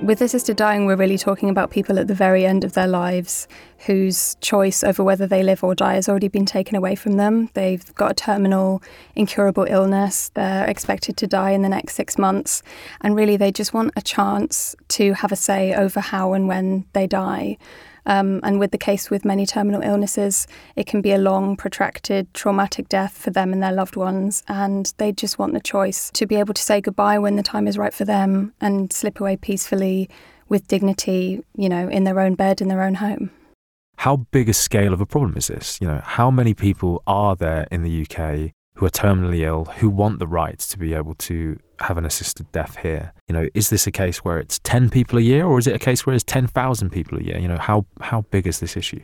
with 0.00 0.22
assisted 0.22 0.56
dying, 0.56 0.86
we're 0.86 0.96
really 0.96 1.18
talking 1.18 1.50
about 1.50 1.70
people 1.70 1.98
at 1.98 2.08
the 2.08 2.14
very 2.14 2.46
end 2.46 2.64
of 2.64 2.72
their 2.72 2.86
lives 2.86 3.46
whose 3.86 4.36
choice 4.40 4.82
over 4.82 5.04
whether 5.04 5.26
they 5.26 5.42
live 5.42 5.62
or 5.62 5.74
die 5.74 5.96
has 5.96 6.08
already 6.08 6.28
been 6.28 6.46
taken 6.46 6.76
away 6.76 6.94
from 6.94 7.18
them. 7.18 7.50
They've 7.52 7.94
got 7.94 8.12
a 8.12 8.14
terminal, 8.14 8.82
incurable 9.14 9.66
illness. 9.68 10.30
They're 10.32 10.64
expected 10.64 11.18
to 11.18 11.26
die 11.26 11.50
in 11.50 11.60
the 11.60 11.68
next 11.68 11.94
six 11.94 12.16
months. 12.16 12.62
And 13.02 13.14
really, 13.14 13.36
they 13.36 13.52
just 13.52 13.74
want 13.74 13.92
a 13.96 14.02
chance 14.02 14.74
to 14.88 15.12
have 15.12 15.30
a 15.30 15.36
say 15.36 15.74
over 15.74 16.00
how 16.00 16.32
and 16.32 16.48
when 16.48 16.86
they 16.94 17.06
die. 17.06 17.58
Um, 18.06 18.40
and 18.42 18.58
with 18.58 18.70
the 18.70 18.78
case 18.78 19.10
with 19.10 19.24
many 19.24 19.46
terminal 19.46 19.82
illnesses, 19.82 20.46
it 20.76 20.86
can 20.86 21.00
be 21.00 21.12
a 21.12 21.18
long, 21.18 21.56
protracted, 21.56 22.32
traumatic 22.34 22.88
death 22.88 23.16
for 23.16 23.30
them 23.30 23.52
and 23.52 23.62
their 23.62 23.72
loved 23.72 23.96
ones. 23.96 24.42
And 24.48 24.92
they 24.98 25.12
just 25.12 25.38
want 25.38 25.54
the 25.54 25.60
choice 25.60 26.10
to 26.12 26.26
be 26.26 26.36
able 26.36 26.54
to 26.54 26.62
say 26.62 26.80
goodbye 26.80 27.18
when 27.18 27.36
the 27.36 27.42
time 27.42 27.66
is 27.66 27.78
right 27.78 27.94
for 27.94 28.04
them 28.04 28.52
and 28.60 28.92
slip 28.92 29.20
away 29.20 29.36
peacefully 29.36 30.08
with 30.48 30.68
dignity, 30.68 31.42
you 31.56 31.68
know, 31.68 31.88
in 31.88 32.04
their 32.04 32.20
own 32.20 32.34
bed, 32.34 32.60
in 32.60 32.68
their 32.68 32.82
own 32.82 32.94
home. 32.94 33.30
How 33.98 34.16
big 34.16 34.48
a 34.48 34.52
scale 34.52 34.92
of 34.92 35.00
a 35.00 35.06
problem 35.06 35.36
is 35.36 35.46
this? 35.46 35.80
You 35.80 35.86
know, 35.86 36.00
how 36.02 36.30
many 36.30 36.52
people 36.52 37.02
are 37.06 37.36
there 37.36 37.66
in 37.70 37.82
the 37.82 38.02
UK 38.02 38.52
who 38.76 38.86
are 38.86 38.90
terminally 38.90 39.40
ill 39.40 39.64
who 39.64 39.88
want 39.88 40.18
the 40.18 40.26
right 40.26 40.58
to 40.58 40.78
be 40.78 40.94
able 40.94 41.14
to 41.14 41.58
have 41.80 41.96
an 41.96 42.04
assisted 42.04 42.50
death 42.52 42.76
here. 42.78 43.12
You 43.28 43.34
know, 43.34 43.48
is 43.54 43.70
this 43.70 43.86
a 43.86 43.92
case 43.92 44.18
where 44.18 44.38
it's 44.38 44.58
10 44.60 44.90
people 44.90 45.18
a 45.18 45.22
year 45.22 45.44
or 45.44 45.58
is 45.58 45.66
it 45.66 45.74
a 45.74 45.78
case 45.78 46.06
where 46.06 46.14
it's 46.14 46.24
10,000 46.24 46.90
people 46.90 47.18
a 47.18 47.22
year? 47.22 47.38
You 47.38 47.48
know, 47.48 47.58
how, 47.58 47.86
how 48.00 48.22
big 48.22 48.46
is 48.46 48.60
this 48.60 48.76
issue? 48.76 49.02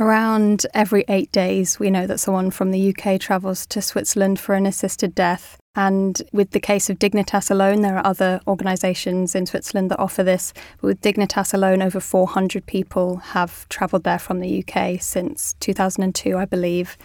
Around 0.00 0.64
every 0.74 1.04
eight 1.08 1.32
days, 1.32 1.80
we 1.80 1.90
know 1.90 2.06
that 2.06 2.20
someone 2.20 2.52
from 2.52 2.70
the 2.70 2.94
UK 2.94 3.18
travels 3.18 3.66
to 3.66 3.82
Switzerland 3.82 4.38
for 4.38 4.54
an 4.54 4.64
assisted 4.64 5.12
death. 5.12 5.58
And 5.74 6.22
with 6.32 6.52
the 6.52 6.60
case 6.60 6.88
of 6.88 7.00
Dignitas 7.00 7.50
alone, 7.50 7.82
there 7.82 7.96
are 7.96 8.06
other 8.06 8.40
organisations 8.46 9.34
in 9.34 9.46
Switzerland 9.46 9.90
that 9.90 9.98
offer 9.98 10.22
this. 10.22 10.52
But 10.80 10.86
with 10.86 11.00
Dignitas 11.00 11.52
alone, 11.52 11.82
over 11.82 11.98
400 11.98 12.66
people 12.66 13.16
have 13.16 13.68
travelled 13.68 14.04
there 14.04 14.20
from 14.20 14.38
the 14.38 14.64
UK 14.64 15.00
since 15.00 15.54
2002, 15.58 16.36
I 16.36 16.44
believe. 16.44 16.96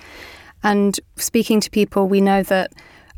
And 0.63 0.99
speaking 1.17 1.59
to 1.61 1.69
people, 1.69 2.07
we 2.07 2.21
know 2.21 2.41
that 2.43 2.71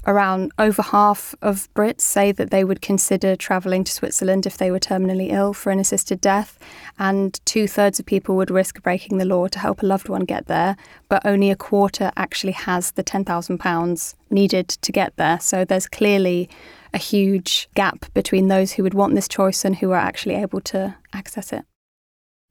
around 0.08 0.52
over 0.60 0.82
half 0.82 1.34
of 1.42 1.68
Brits 1.74 2.02
say 2.02 2.32
that 2.32 2.52
they 2.52 2.64
would 2.64 2.82
consider 2.82 3.36
travelling 3.36 3.84
to 3.84 3.92
Switzerland 3.92 4.46
if 4.46 4.58
they 4.58 4.72
were 4.72 4.80
terminally 4.80 5.32
ill 5.32 5.54
for 5.54 5.72
an 5.72 5.80
assisted 5.80 6.22
death, 6.22 6.60
and 7.00 7.40
two 7.46 7.68
thirds 7.68 8.00
of 8.00 8.06
people 8.06 8.36
would 8.36 8.52
risk 8.52 8.82
breaking 8.84 9.18
the 9.18 9.26
law 9.26 9.48
to 9.48 9.60
help 9.60 9.82
a 9.82 9.86
loved 9.86 10.10
one 10.10 10.26
get 10.26 10.48
there, 10.48 10.76
but 11.10 11.26
only 11.26 11.50
a 11.50 11.56
quarter 11.56 12.12
actually 12.16 12.54
has 12.54 12.92
the 12.92 13.04
£10,000 13.04 14.16
needed 14.30 14.70
to 14.70 14.92
get 14.92 15.16
there. 15.18 15.40
So 15.40 15.66
there's 15.66 15.88
clearly 15.88 16.50
a 16.94 16.98
huge 17.00 17.68
gap 17.76 18.06
between 18.14 18.48
those 18.48 18.74
who 18.74 18.84
would 18.84 18.94
want 18.94 19.16
this 19.16 19.28
choice 19.28 19.66
and 19.66 19.78
who 19.78 19.92
are 19.92 19.96
actually 19.96 20.36
able 20.36 20.62
to 20.62 20.96
access 21.14 21.52
it. 21.52 21.66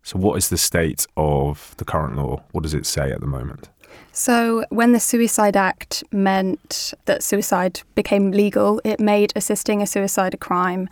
So, 0.02 0.18
what 0.18 0.36
is 0.36 0.50
the 0.50 0.58
state 0.58 1.06
of 1.16 1.74
the 1.78 1.84
current 1.86 2.16
law? 2.16 2.42
What 2.52 2.62
does 2.62 2.74
it 2.74 2.84
say 2.84 3.10
at 3.10 3.20
the 3.20 3.26
moment? 3.26 3.70
So, 4.12 4.64
when 4.68 4.92
the 4.92 5.00
Suicide 5.00 5.56
Act 5.56 6.04
meant 6.12 6.94
that 7.06 7.22
suicide 7.22 7.80
became 7.94 8.30
legal, 8.30 8.80
it 8.84 9.00
made 9.00 9.32
assisting 9.34 9.82
a 9.82 9.86
suicide 9.86 10.34
a 10.34 10.36
crime, 10.36 10.88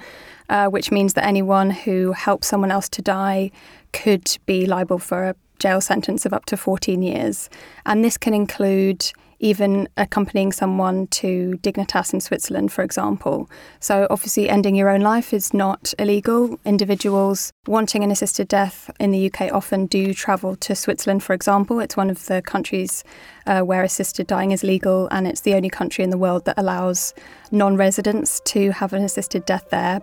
uh, 0.49 0.69
which 0.69 0.91
means 0.91 1.15
that 1.15 1.25
anyone 1.25 1.71
who 1.71 2.13
helps 2.13 2.49
someone 2.49 2.73
else 2.73 2.89
to 2.91 3.03
die 3.03 3.53
could 3.93 4.37
be 4.47 4.67
liable 4.67 4.99
for 4.99 5.25
a 5.25 5.37
jail 5.59 5.81
sentence 5.81 6.27
of 6.27 6.33
up 6.33 6.45
to 6.47 6.57
14 6.57 7.01
years. 7.03 7.49
And 7.87 8.05
this 8.05 8.19
can 8.19 8.35
include 8.35 9.13
even 9.43 9.89
accompanying 9.97 10.53
someone 10.53 11.09
to 11.09 11.59
Dignitas 11.63 12.15
in 12.15 12.21
Switzerland, 12.21 12.73
for 12.73 12.83
example. 12.83 13.51
So, 13.81 14.07
obviously, 14.09 14.49
ending 14.49 14.77
your 14.77 14.89
own 14.89 15.01
life 15.01 15.35
is 15.35 15.53
not 15.53 15.93
illegal. 15.99 16.59
Individuals 16.65 17.53
wanting 17.67 18.05
an 18.05 18.11
assisted 18.13 18.49
death 18.49 18.89
in 18.99 19.11
the 19.11 19.31
UK 19.31 19.53
often 19.53 19.87
do 19.87 20.15
travel 20.15 20.55
to 20.57 20.75
Switzerland, 20.75 21.23
for 21.25 21.35
example. 21.35 21.81
It's 21.81 21.97
one 21.97 22.09
of 22.09 22.25
the 22.27 22.41
countries 22.41 23.03
uh, 23.47 23.61
where 23.61 23.83
assisted 23.83 24.29
dying 24.29 24.53
is 24.53 24.63
legal, 24.63 25.09
and 25.11 25.27
it's 25.27 25.41
the 25.43 25.55
only 25.55 25.71
country 25.71 26.05
in 26.05 26.11
the 26.11 26.19
world 26.19 26.45
that 26.45 26.59
allows 26.59 27.13
non 27.51 27.77
residents 27.77 28.41
to 28.47 28.71
have 28.71 28.93
an 28.93 29.03
assisted 29.03 29.45
death 29.45 29.69
there. 29.71 30.01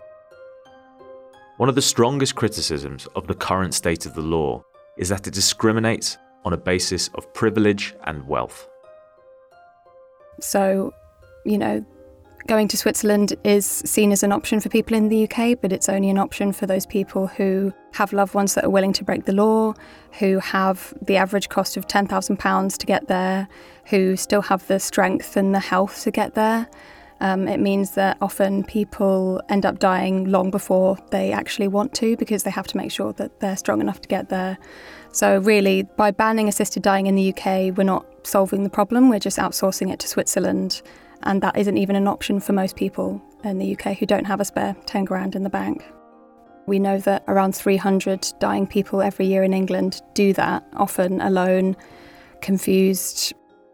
One 1.58 1.70
of 1.70 1.76
the 1.76 1.82
strongest 1.82 2.36
criticisms 2.36 3.08
of 3.16 3.28
the 3.28 3.36
current 3.36 3.74
state 3.74 4.06
of 4.06 4.14
the 4.14 4.22
law 4.22 4.64
is 4.98 5.10
that 5.10 5.28
it 5.28 5.34
discriminates 5.34 6.18
on 6.44 6.54
a 6.54 6.58
basis 6.58 7.10
of 7.16 7.34
privilege 7.34 7.96
and 8.06 8.28
wealth. 8.28 8.69
So, 10.44 10.94
you 11.46 11.58
know, 11.58 11.86
going 12.48 12.68
to 12.68 12.78
Switzerland 12.78 13.36
is 13.44 13.66
seen 13.66 14.12
as 14.12 14.24
an 14.24 14.32
option 14.32 14.60
for 14.60 14.70
people 14.70 14.98
in 14.98 15.10
the 15.10 15.30
UK, 15.30 15.60
but 15.62 15.72
it's 15.72 15.88
only 15.88 16.10
an 16.10 16.18
option 16.18 16.52
for 16.52 16.66
those 16.66 16.86
people 16.86 17.28
who 17.28 17.72
have 17.94 18.12
loved 18.12 18.34
ones 18.34 18.56
that 18.56 18.64
are 18.66 18.70
willing 18.70 18.94
to 18.94 19.04
break 19.04 19.26
the 19.26 19.34
law, 19.34 19.74
who 20.14 20.40
have 20.40 20.94
the 21.02 21.16
average 21.16 21.50
cost 21.50 21.78
of 21.78 21.88
£10,000 21.88 22.78
to 22.78 22.86
get 22.86 23.08
there, 23.08 23.48
who 23.86 24.16
still 24.16 24.42
have 24.42 24.66
the 24.68 24.80
strength 24.80 25.38
and 25.38 25.54
the 25.54 25.60
health 25.60 26.04
to 26.04 26.12
get 26.12 26.34
there. 26.34 26.68
Um, 27.22 27.48
it 27.48 27.60
means 27.60 27.92
that 27.92 28.18
often 28.22 28.64
people 28.64 29.42
end 29.50 29.66
up 29.66 29.80
dying 29.80 30.32
long 30.32 30.52
before 30.52 30.98
they 31.12 31.32
actually 31.34 31.68
want 31.68 31.94
to 31.96 32.16
because 32.16 32.44
they 32.44 32.52
have 32.52 32.66
to 32.68 32.78
make 32.78 32.92
sure 32.92 33.14
that 33.14 33.42
they're 33.42 33.58
strong 33.58 33.82
enough 33.82 34.02
to 34.02 34.08
get 34.08 34.30
there. 34.30 34.58
So, 35.12 35.40
really, 35.40 35.84
by 35.84 36.12
banning 36.12 36.48
assisted 36.48 36.82
dying 36.82 37.08
in 37.08 37.16
the 37.16 37.34
UK, 37.34 37.78
we're 37.78 37.84
not 37.84 38.06
solving 38.30 38.64
the 38.64 38.70
problem, 38.70 39.10
we're 39.10 39.20
just 39.20 39.38
outsourcing 39.38 39.92
it 39.92 40.00
to 40.00 40.08
Switzerland. 40.08 40.82
And 41.24 41.42
that 41.42 41.58
isn't 41.58 41.78
even 41.78 41.96
an 41.96 42.08
option 42.08 42.40
for 42.40 42.54
most 42.54 42.76
people 42.76 43.22
in 43.44 43.58
the 43.58 43.76
UK 43.76 43.98
who 43.98 44.06
don't 44.06 44.26
have 44.26 44.40
a 44.40 44.46
spare 44.46 44.76
10 44.86 45.06
grand 45.06 45.36
in 45.36 45.44
the 45.44 45.50
bank. 45.50 45.84
We 46.66 46.80
know 46.80 47.00
that 47.00 47.24
around 47.28 47.56
300 47.56 48.32
dying 48.40 48.68
people 48.68 49.02
every 49.02 49.26
year 49.26 49.44
in 49.44 49.54
England 49.54 50.02
do 50.14 50.34
that, 50.34 50.64
often 50.74 51.20
alone, 51.20 51.76
confused, 52.42 53.34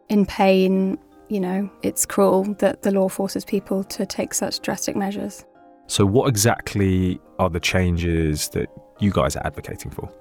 in 0.10 0.26
pain, 0.26 0.98
you 1.30 1.40
know, 1.40 1.70
it's 1.82 2.06
cruel 2.06 2.44
that 2.60 2.84
the 2.84 2.92
law 2.92 3.10
forces 3.10 3.44
people 3.44 3.84
to 3.86 4.06
take 4.06 4.34
such 4.34 4.62
drastic 4.62 4.96
measures. 4.96 5.46
So, 5.88 6.06
what 6.06 6.30
exactly 6.30 7.20
are 7.40 7.50
the 7.50 7.60
changes 7.60 8.50
that 8.50 8.70
you 9.00 9.12
guys 9.12 9.36
are 9.36 9.46
advocating 9.46 9.92
for? 9.92 10.12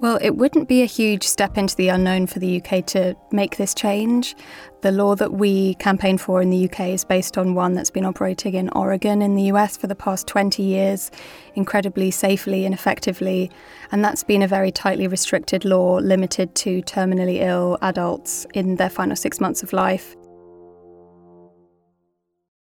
Well, 0.00 0.18
it 0.22 0.36
wouldn't 0.36 0.66
be 0.66 0.80
a 0.80 0.86
huge 0.86 1.24
step 1.24 1.58
into 1.58 1.76
the 1.76 1.90
unknown 1.90 2.26
for 2.26 2.38
the 2.38 2.62
UK 2.62 2.86
to 2.86 3.14
make 3.32 3.58
this 3.58 3.74
change. 3.74 4.34
The 4.80 4.92
law 4.92 5.14
that 5.16 5.34
we 5.34 5.74
campaign 5.74 6.16
for 6.16 6.40
in 6.40 6.48
the 6.48 6.64
UK 6.70 6.88
is 6.88 7.04
based 7.04 7.36
on 7.36 7.54
one 7.54 7.74
that's 7.74 7.90
been 7.90 8.06
operating 8.06 8.54
in 8.54 8.70
Oregon 8.70 9.20
in 9.20 9.34
the 9.34 9.42
US 9.52 9.76
for 9.76 9.88
the 9.88 9.94
past 9.94 10.26
20 10.26 10.62
years, 10.62 11.10
incredibly 11.54 12.10
safely 12.10 12.64
and 12.64 12.72
effectively. 12.72 13.50
And 13.92 14.02
that's 14.02 14.24
been 14.24 14.40
a 14.40 14.48
very 14.48 14.72
tightly 14.72 15.06
restricted 15.06 15.66
law 15.66 15.96
limited 15.98 16.54
to 16.54 16.80
terminally 16.84 17.42
ill 17.42 17.76
adults 17.82 18.46
in 18.54 18.76
their 18.76 18.88
final 18.88 19.16
six 19.16 19.38
months 19.38 19.62
of 19.62 19.74
life. 19.74 20.16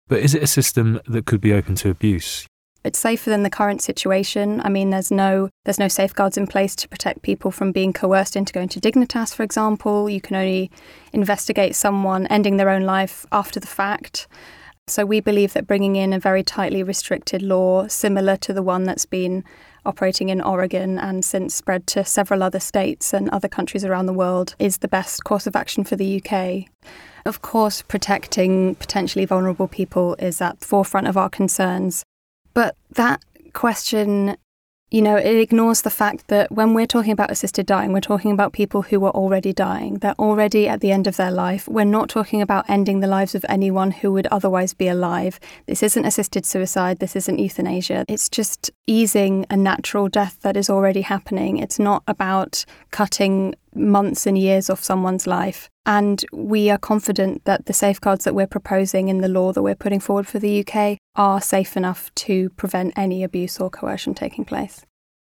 But 0.08 0.22
is 0.22 0.34
it 0.34 0.42
a 0.42 0.48
system 0.48 1.00
that 1.06 1.28
could 1.28 1.42
be 1.42 1.54
open 1.54 1.76
to 1.76 1.92
abuse? 1.92 2.48
It's 2.90 2.98
safer 2.98 3.30
than 3.30 3.44
the 3.44 3.52
current 3.52 3.84
situation. 3.84 4.62
I 4.62 4.70
mean, 4.70 4.90
there's 4.90 5.12
no 5.12 5.52
there's 5.64 5.78
no 5.78 5.88
safeguards 5.88 6.38
in 6.38 6.48
place 6.48 6.76
to 6.78 6.90
protect 6.90 7.22
people 7.22 7.52
from 7.52 7.72
being 7.72 7.94
coerced 7.94 8.36
into 8.36 8.52
going 8.52 8.68
to 8.70 8.80
Dignitas, 8.80 9.32
for 9.32 9.44
example. 9.44 10.10
You 10.10 10.20
can 10.20 10.36
only 10.36 10.72
investigate 11.14 11.76
someone 11.76 12.26
ending 12.28 12.58
their 12.58 12.72
own 12.72 12.82
life 12.82 13.28
after 13.32 13.60
the 13.60 13.68
fact. 13.68 14.28
So 14.88 15.06
we 15.06 15.20
believe 15.20 15.54
that 15.54 15.68
bringing 15.68 15.98
in 15.98 16.14
a 16.14 16.20
very 16.20 16.42
tightly 16.42 16.82
restricted 16.82 17.44
law, 17.44 17.86
similar 17.88 18.36
to 18.38 18.54
the 18.54 18.64
one 18.64 18.86
that's 18.86 19.06
been 19.06 19.44
operating 19.86 20.30
in 20.30 20.42
Oregon 20.42 20.98
and 20.98 21.24
since 21.24 21.54
spread 21.54 21.86
to 21.88 22.04
several 22.04 22.42
other 22.42 22.60
states 22.60 23.14
and 23.14 23.30
other 23.30 23.48
countries 23.48 23.86
around 23.86 24.08
the 24.08 24.14
world, 24.14 24.56
is 24.58 24.80
the 24.80 24.88
best 24.88 25.24
course 25.24 25.46
of 25.46 25.56
action 25.56 25.84
for 25.84 25.96
the 25.96 26.20
UK. 26.20 26.66
Of 27.24 27.44
course, 27.44 27.84
protecting 27.84 28.74
potentially 28.74 29.26
vulnerable 29.26 29.68
people 29.68 30.16
is 30.16 30.42
at 30.42 30.60
the 30.60 30.66
forefront 30.66 31.06
of 31.06 31.18
our 31.18 31.30
concerns. 31.30 32.04
But 32.54 32.76
that 32.92 33.24
question, 33.54 34.38
you 34.92 35.02
know, 35.02 35.18
it 35.18 35.36
ignores 35.36 35.84
the 35.84 35.90
fact 35.90 36.28
that 36.30 36.52
when 36.52 36.74
we're 36.74 36.88
talking 36.88 37.12
about 37.12 37.30
assisted 37.30 37.66
dying, 37.66 37.94
we're 37.94 38.02
talking 38.02 38.32
about 38.32 38.54
people 38.54 38.82
who 38.82 39.06
are 39.06 39.12
already 39.12 39.54
dying. 39.54 40.00
They're 40.00 40.16
already 40.18 40.68
at 40.68 40.82
the 40.82 40.92
end 40.92 41.06
of 41.06 41.16
their 41.16 41.32
life. 41.32 41.68
We're 41.68 41.86
not 41.86 42.10
talking 42.10 42.42
about 42.42 42.68
ending 42.68 43.00
the 43.00 43.08
lives 43.08 43.36
of 43.36 43.46
anyone 43.48 43.92
who 43.92 44.12
would 44.14 44.28
otherwise 44.28 44.74
be 44.74 44.88
alive. 44.88 45.40
This 45.68 45.84
isn't 45.84 46.06
assisted 46.06 46.46
suicide. 46.46 47.00
This 47.00 47.16
isn't 47.16 47.38
euthanasia. 47.38 48.06
It's 48.08 48.30
just 48.30 48.72
easing 48.90 49.46
a 49.52 49.56
natural 49.56 50.10
death 50.10 50.40
that 50.42 50.58
is 50.58 50.68
already 50.68 51.02
happening. 51.02 51.60
It's 51.60 51.78
not 51.78 52.02
about 52.08 52.66
cutting 52.90 53.54
months 53.76 54.26
and 54.26 54.36
years 54.36 54.68
off 54.68 54.84
someone's 54.84 55.28
life. 55.28 55.70
And 55.86 56.26
we 56.34 56.72
are 56.72 56.78
confident 56.80 57.46
that 57.46 57.68
the 57.68 57.74
safeguards 57.74 58.26
that 58.26 58.34
we're 58.34 58.48
proposing 58.48 59.08
in 59.08 59.20
the 59.20 59.28
law 59.28 59.54
that 59.54 59.62
we're 59.62 59.76
putting 59.76 60.00
forward 60.00 60.28
for 60.28 60.40
the 60.40 60.66
UK 60.66 60.98
are 61.16 61.40
safe 61.40 61.78
enough 61.78 62.14
to 62.16 62.50
prevent 62.52 62.98
any 62.98 63.24
abuse 63.24 63.60
or 63.60 63.70
coercion 63.70 64.16
taking 64.16 64.44
place. 64.44 64.84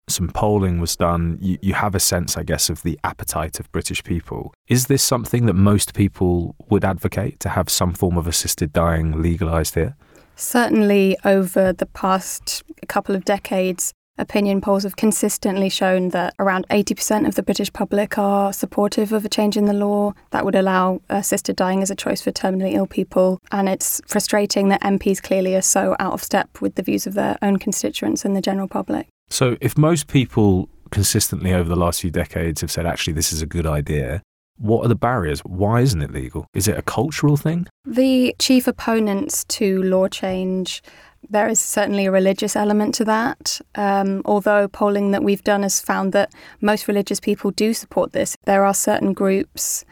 Some 0.10 0.28
polling 0.28 0.82
was 0.82 0.98
done. 0.98 1.38
You, 1.40 1.58
you 1.62 1.74
have 1.76 1.96
a 1.96 2.00
sense, 2.02 2.36
I 2.38 2.44
guess, 2.44 2.70
of 2.70 2.84
the 2.84 3.00
appetite 3.06 3.62
of 3.62 3.72
British 3.72 4.04
people. 4.04 4.54
Is 4.68 4.88
this 4.88 5.02
something 5.02 5.46
that 5.46 5.54
most 5.54 5.94
people 5.94 6.56
would 6.70 6.84
advocate 6.84 7.40
to 7.40 7.50
have 7.50 7.70
some 7.70 7.94
form 7.94 8.18
of 8.18 8.28
assisted 8.28 8.74
dying 8.74 9.22
legalised 9.22 9.76
here? 9.76 9.96
Certainly, 10.36 11.18
over 11.24 11.74
the 11.74 11.86
past 11.86 12.64
couple 12.88 13.16
of 13.16 13.26
decades, 13.26 13.94
Opinion 14.16 14.62
polls 14.62 14.84
have 14.84 14.96
consistently 14.96 15.70
shown 15.70 16.10
that 16.10 16.36
around 16.38 16.68
80% 16.70 17.28
of 17.28 17.34
the 17.34 17.42
British 17.42 17.74
public 17.74 18.16
are 18.16 18.54
supportive 18.54 19.12
of 19.12 19.26
a 19.26 19.30
change 19.30 19.58
in 19.58 19.66
the 19.66 19.74
law 19.74 20.14
that 20.30 20.46
would 20.46 20.54
allow 20.54 21.02
assisted 21.10 21.56
dying 21.56 21.82
as 21.82 21.90
a 21.90 21.96
choice 21.96 22.22
for 22.22 22.32
terminally 22.32 22.74
ill 22.74 22.86
people. 22.86 23.40
And 23.52 23.68
it's 23.68 24.02
frustrating 24.06 24.70
that 24.70 24.82
MPs 24.84 25.22
clearly 25.22 25.56
are 25.56 25.64
so 25.64 25.96
out 26.00 26.14
of 26.14 26.22
step 26.22 26.62
with 26.62 26.76
the 26.76 26.84
views 26.84 27.08
of 27.08 27.16
their 27.16 27.40
own 27.42 27.58
constituents 27.58 28.24
and 28.24 28.36
the 28.36 28.42
general 28.42 28.68
public. 28.68 29.08
So, 29.32 29.58
if 29.62 29.80
most 29.80 30.08
people 30.08 30.70
consistently 30.92 31.52
over 31.52 31.68
the 31.68 31.76
last 31.76 32.02
few 32.02 32.12
decades 32.12 32.62
have 32.62 32.70
said, 32.70 32.86
actually, 32.86 33.14
this 33.14 33.34
is 33.34 33.42
a 33.42 33.48
good 33.48 33.66
idea, 33.66 34.22
what 34.58 34.86
are 34.86 34.88
the 34.88 34.96
barriers? 34.96 35.40
Why 35.42 35.82
isn't 35.82 36.02
it 36.02 36.12
legal? 36.12 36.48
Is 36.54 36.68
it 36.68 36.78
a 36.78 36.82
cultural 36.82 37.38
thing? 37.38 37.68
The 37.86 38.36
chief 38.40 38.68
opponents 38.68 39.44
to 39.46 39.82
law 39.84 40.08
change 40.08 40.82
there 41.30 41.48
is 41.48 41.60
certainly 41.60 42.06
a 42.06 42.12
religious 42.12 42.56
element 42.56 42.96
to 42.96 43.06
that. 43.06 43.62
Um, 43.76 44.22
although 44.26 44.68
polling 44.68 45.12
that 45.12 45.24
we've 45.24 45.44
done 45.44 45.64
has 45.64 45.80
found 45.80 46.14
that 46.14 46.34
most 46.62 46.88
religious 46.88 47.20
people 47.20 47.52
do 47.52 47.74
support 47.74 48.14
this, 48.14 48.36
there 48.46 48.66
are 48.66 48.74
certain 48.74 49.14
groups 49.14 49.86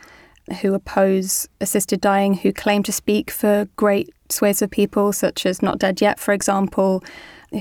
who 0.61 0.73
oppose 0.73 1.47
assisted 1.61 2.01
dying 2.01 2.33
who 2.33 2.51
claim 2.51 2.83
to 2.83 2.91
speak 2.91 3.31
for 3.31 3.67
great 3.75 4.09
swathes 4.29 4.61
of 4.61 4.71
people, 4.71 5.13
such 5.13 5.45
as 5.45 5.61
Not 5.61 5.79
Dead 5.79 6.01
Yet, 6.01 6.19
for 6.19 6.33
example, 6.33 7.03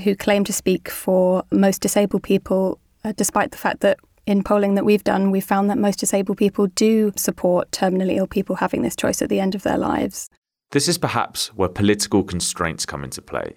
who 0.03 0.15
claim 0.15 0.43
to 0.45 0.53
speak 0.53 0.89
for 0.89 1.43
most 1.51 1.81
disabled 1.81 2.23
people, 2.23 2.79
uh, 3.03 3.13
despite 3.15 3.51
the 3.51 3.57
fact 3.57 3.81
that 3.81 3.99
in 4.25 4.43
polling 4.43 4.75
that 4.75 4.85
we've 4.85 5.03
done, 5.03 5.31
we 5.31 5.41
found 5.41 5.69
that 5.69 5.77
most 5.77 5.99
disabled 5.99 6.37
people 6.37 6.67
do 6.67 7.11
support 7.15 7.71
terminally 7.71 8.17
ill 8.17 8.27
people 8.27 8.57
having 8.57 8.81
this 8.81 8.95
choice 8.95 9.21
at 9.21 9.29
the 9.29 9.39
end 9.39 9.55
of 9.55 9.63
their 9.63 9.77
lives. 9.77 10.29
This 10.71 10.87
is 10.87 10.97
perhaps 10.97 11.47
where 11.53 11.69
political 11.69 12.23
constraints 12.23 12.85
come 12.85 13.03
into 13.03 13.21
play. 13.21 13.55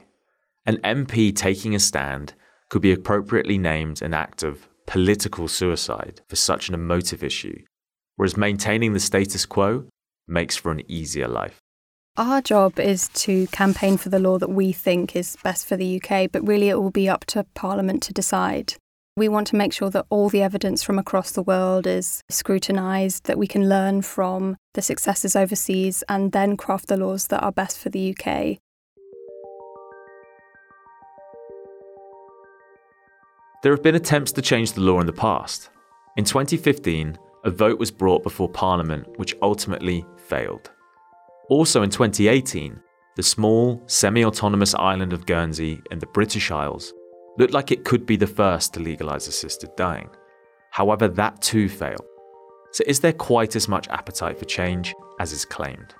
An 0.66 0.79
MP 0.79 1.35
taking 1.35 1.74
a 1.74 1.79
stand 1.79 2.35
could 2.70 2.83
be 2.83 2.92
appropriately 2.92 3.59
named 3.59 4.03
an 4.03 4.14
act 4.14 4.42
of 4.42 4.68
political 4.87 5.48
suicide 5.48 6.22
for 6.29 6.37
such 6.37 6.68
an 6.68 6.74
emotive 6.74 7.22
issue, 7.22 7.62
whereas 8.16 8.37
maintaining 8.37 8.92
the 8.92 9.00
status 9.00 9.46
quo 9.46 9.85
makes 10.27 10.57
for 10.57 10.72
an 10.72 10.83
easier 10.90 11.29
life. 11.29 11.61
Our 12.16 12.40
job 12.40 12.79
is 12.79 13.09
to 13.09 13.48
campaign 13.48 13.96
for 13.96 14.09
the 14.09 14.20
law 14.20 14.38
that 14.38 14.50
we 14.50 14.72
think 14.72 15.16
is 15.16 15.37
best 15.42 15.66
for 15.66 15.77
the 15.77 16.00
UK, 16.00 16.31
but 16.31 16.46
really 16.46 16.68
it 16.68 16.81
will 16.81 16.90
be 16.90 17.09
up 17.09 17.24
to 17.27 17.44
Parliament 17.55 18.03
to 18.05 18.12
decide. 18.12 18.74
We 19.16 19.29
want 19.29 19.46
to 19.48 19.57
make 19.57 19.72
sure 19.72 19.90
that 19.90 20.07
all 20.11 20.29
the 20.29 20.42
evidence 20.42 20.83
from 20.83 20.98
across 20.98 21.31
the 21.31 21.42
world 21.42 21.87
is 21.87 22.24
scrutinised, 22.29 23.27
that 23.27 23.38
we 23.38 23.46
can 23.46 23.68
learn 23.68 24.03
from 24.03 24.57
the 24.72 24.83
successes 24.83 25.37
overseas 25.37 26.03
and 26.09 26.33
then 26.33 26.57
craft 26.57 26.88
the 26.88 26.96
laws 26.96 27.29
that 27.29 27.40
are 27.40 27.53
best 27.53 27.79
for 27.79 27.90
the 27.90 28.11
UK. 28.11 28.59
There 33.62 33.72
have 33.72 33.85
been 33.85 33.94
attempts 33.94 34.33
to 34.33 34.42
change 34.42 34.72
the 34.72 34.81
law 34.81 34.98
in 34.98 35.07
the 35.07 35.12
past. 35.12 35.70
In 36.16 36.24
2015, 36.24 37.16
a 37.44 37.50
vote 37.50 37.79
was 37.79 37.92
brought 37.92 38.24
before 38.24 38.48
Parliament 38.48 39.07
which 39.16 39.37
ultimately 39.42 40.05
failed. 40.16 40.72
Also 41.48 41.83
in 41.83 41.90
2018, 41.90 42.81
the 43.14 43.22
small, 43.22 43.81
semi 43.87 44.24
autonomous 44.24 44.74
island 44.74 45.12
of 45.12 45.24
Guernsey 45.24 45.81
in 45.92 46.00
the 46.00 46.07
British 46.07 46.50
Isles 46.50 46.92
looked 47.38 47.53
like 47.53 47.70
it 47.70 47.85
could 47.85 48.07
be 48.07 48.16
the 48.16 48.27
first 48.27 48.75
to 48.75 48.81
legalise 48.81 49.29
assisted 49.29 49.70
dying. 49.77 50.09
However, 50.70 51.09
that 51.09 51.40
too 51.40 51.68
failed. 51.68 52.05
So, 52.73 52.83
is 52.87 53.01
there 53.01 53.12
quite 53.12 53.55
as 53.55 53.68
much 53.68 53.87
appetite 53.88 54.38
for 54.38 54.44
change 54.44 54.94
as 55.20 55.33
is 55.33 55.44
claimed? 55.44 55.94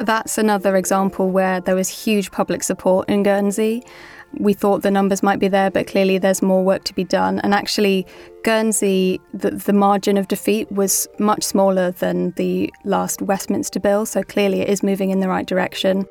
That's 0.00 0.36
another 0.36 0.76
example 0.76 1.30
where 1.30 1.60
there 1.60 1.76
was 1.76 1.88
huge 1.88 2.32
public 2.32 2.64
support 2.64 3.08
in 3.08 3.22
Guernsey. 3.22 3.84
We 4.38 4.52
thought 4.52 4.82
the 4.82 4.90
numbers 4.90 5.22
might 5.22 5.38
be 5.38 5.46
there, 5.46 5.70
but 5.70 5.86
clearly 5.86 6.18
there's 6.18 6.42
more 6.42 6.64
work 6.64 6.82
to 6.84 6.94
be 6.94 7.04
done. 7.04 7.38
And 7.40 7.54
actually, 7.54 8.06
Guernsey, 8.42 9.20
the, 9.32 9.52
the 9.52 9.72
margin 9.72 10.16
of 10.16 10.26
defeat 10.26 10.72
was 10.72 11.06
much 11.20 11.44
smaller 11.44 11.92
than 11.92 12.32
the 12.32 12.72
last 12.84 13.22
Westminster 13.22 13.78
bill, 13.78 14.04
so 14.04 14.24
clearly 14.24 14.62
it 14.62 14.68
is 14.68 14.82
moving 14.82 15.10
in 15.10 15.20
the 15.20 15.28
right 15.28 15.46
direction. 15.46 16.06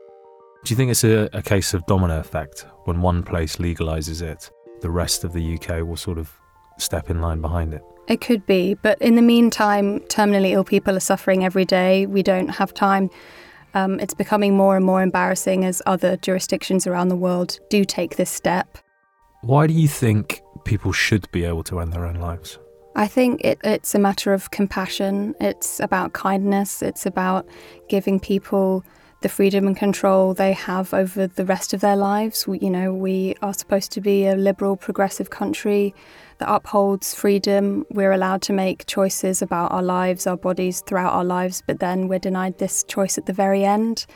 Do 0.63 0.71
you 0.71 0.75
think 0.77 0.91
it's 0.91 1.03
a, 1.03 1.27
a 1.33 1.41
case 1.41 1.73
of 1.73 1.85
domino 1.87 2.19
effect? 2.19 2.67
When 2.85 3.01
one 3.01 3.23
place 3.23 3.55
legalises 3.55 4.21
it, 4.21 4.51
the 4.81 4.91
rest 4.91 5.23
of 5.23 5.33
the 5.33 5.55
UK 5.55 5.83
will 5.83 5.97
sort 5.97 6.19
of 6.19 6.31
step 6.77 7.09
in 7.09 7.19
line 7.19 7.41
behind 7.41 7.73
it? 7.73 7.81
It 8.07 8.21
could 8.21 8.45
be, 8.45 8.75
but 8.75 9.01
in 9.01 9.15
the 9.15 9.23
meantime, 9.23 10.01
terminally 10.01 10.51
ill 10.51 10.63
people 10.63 10.95
are 10.95 10.99
suffering 11.01 11.43
every 11.43 11.65
day. 11.65 12.05
We 12.05 12.21
don't 12.21 12.49
have 12.49 12.75
time. 12.75 13.09
Um, 13.73 13.99
it's 13.99 14.13
becoming 14.13 14.55
more 14.55 14.75
and 14.75 14.85
more 14.85 15.01
embarrassing 15.01 15.65
as 15.65 15.81
other 15.87 16.15
jurisdictions 16.17 16.85
around 16.85 17.07
the 17.07 17.15
world 17.15 17.59
do 17.69 17.83
take 17.83 18.17
this 18.17 18.29
step. 18.29 18.77
Why 19.41 19.65
do 19.65 19.73
you 19.73 19.87
think 19.87 20.41
people 20.63 20.91
should 20.91 21.31
be 21.31 21.43
able 21.43 21.63
to 21.63 21.79
end 21.79 21.91
their 21.91 22.05
own 22.05 22.15
lives? 22.15 22.59
I 22.95 23.07
think 23.07 23.41
it, 23.43 23.59
it's 23.63 23.95
a 23.95 23.99
matter 23.99 24.31
of 24.31 24.51
compassion. 24.51 25.33
It's 25.39 25.79
about 25.79 26.13
kindness. 26.13 26.83
It's 26.83 27.07
about 27.07 27.47
giving 27.89 28.19
people 28.19 28.83
the 29.21 29.29
freedom 29.29 29.67
and 29.67 29.77
control 29.77 30.33
they 30.33 30.53
have 30.53 30.93
over 30.93 31.27
the 31.27 31.45
rest 31.45 31.73
of 31.73 31.81
their 31.81 31.95
lives. 31.95 32.47
We, 32.47 32.59
you 32.59 32.69
know, 32.69 32.93
we 32.93 33.35
are 33.41 33.53
supposed 33.53 33.91
to 33.93 34.01
be 34.01 34.25
a 34.25 34.35
liberal, 34.35 34.75
progressive 34.75 35.29
country 35.29 35.93
that 36.39 36.51
upholds 36.51 37.13
freedom. 37.13 37.85
We're 37.91 38.11
allowed 38.11 38.41
to 38.43 38.53
make 38.53 38.87
choices 38.87 39.41
about 39.41 39.71
our 39.71 39.83
lives, 39.83 40.25
our 40.25 40.37
bodies 40.37 40.81
throughout 40.81 41.13
our 41.13 41.23
lives, 41.23 41.61
but 41.65 41.79
then 41.79 42.07
we're 42.07 42.19
denied 42.19 42.57
this 42.57 42.83
choice 42.83 43.17
at 43.17 43.27
the 43.27 43.33
very 43.33 43.63
end. 43.63 44.07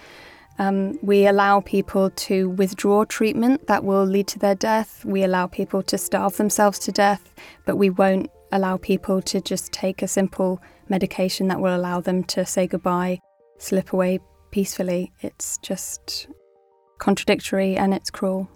Um, 0.58 0.97
we 1.03 1.28
allow 1.28 1.60
people 1.60 2.10
to 2.10 2.49
withdraw 2.49 3.03
treatment 3.03 3.68
that 3.68 3.84
will 3.84 4.06
lead 4.06 4.28
to 4.30 4.39
their 4.39 4.56
death. 4.56 5.06
We 5.06 5.24
allow 5.24 5.47
people 5.47 5.84
to 5.84 5.97
starve 5.97 6.38
themselves 6.38 6.80
to 6.80 6.91
death, 6.91 7.34
but 7.66 7.76
we 7.76 7.89
won't 7.91 8.32
allow 8.51 8.78
people 8.78 9.22
to 9.22 9.41
just 9.41 9.72
take 9.72 10.01
a 10.01 10.08
simple 10.08 10.62
medication 10.89 11.47
that 11.49 11.60
will 11.60 11.76
allow 11.76 11.99
them 11.99 12.24
to 12.24 12.45
say 12.45 12.68
goodbye, 12.68 13.20
slip 13.60 13.93
away 13.93 14.20
peacefully. 14.56 15.12
It's 15.20 15.58
just 15.58 16.28
contradictory 16.97 17.76
and 17.76 17.93
it's 17.93 18.10
cruel. 18.10 18.49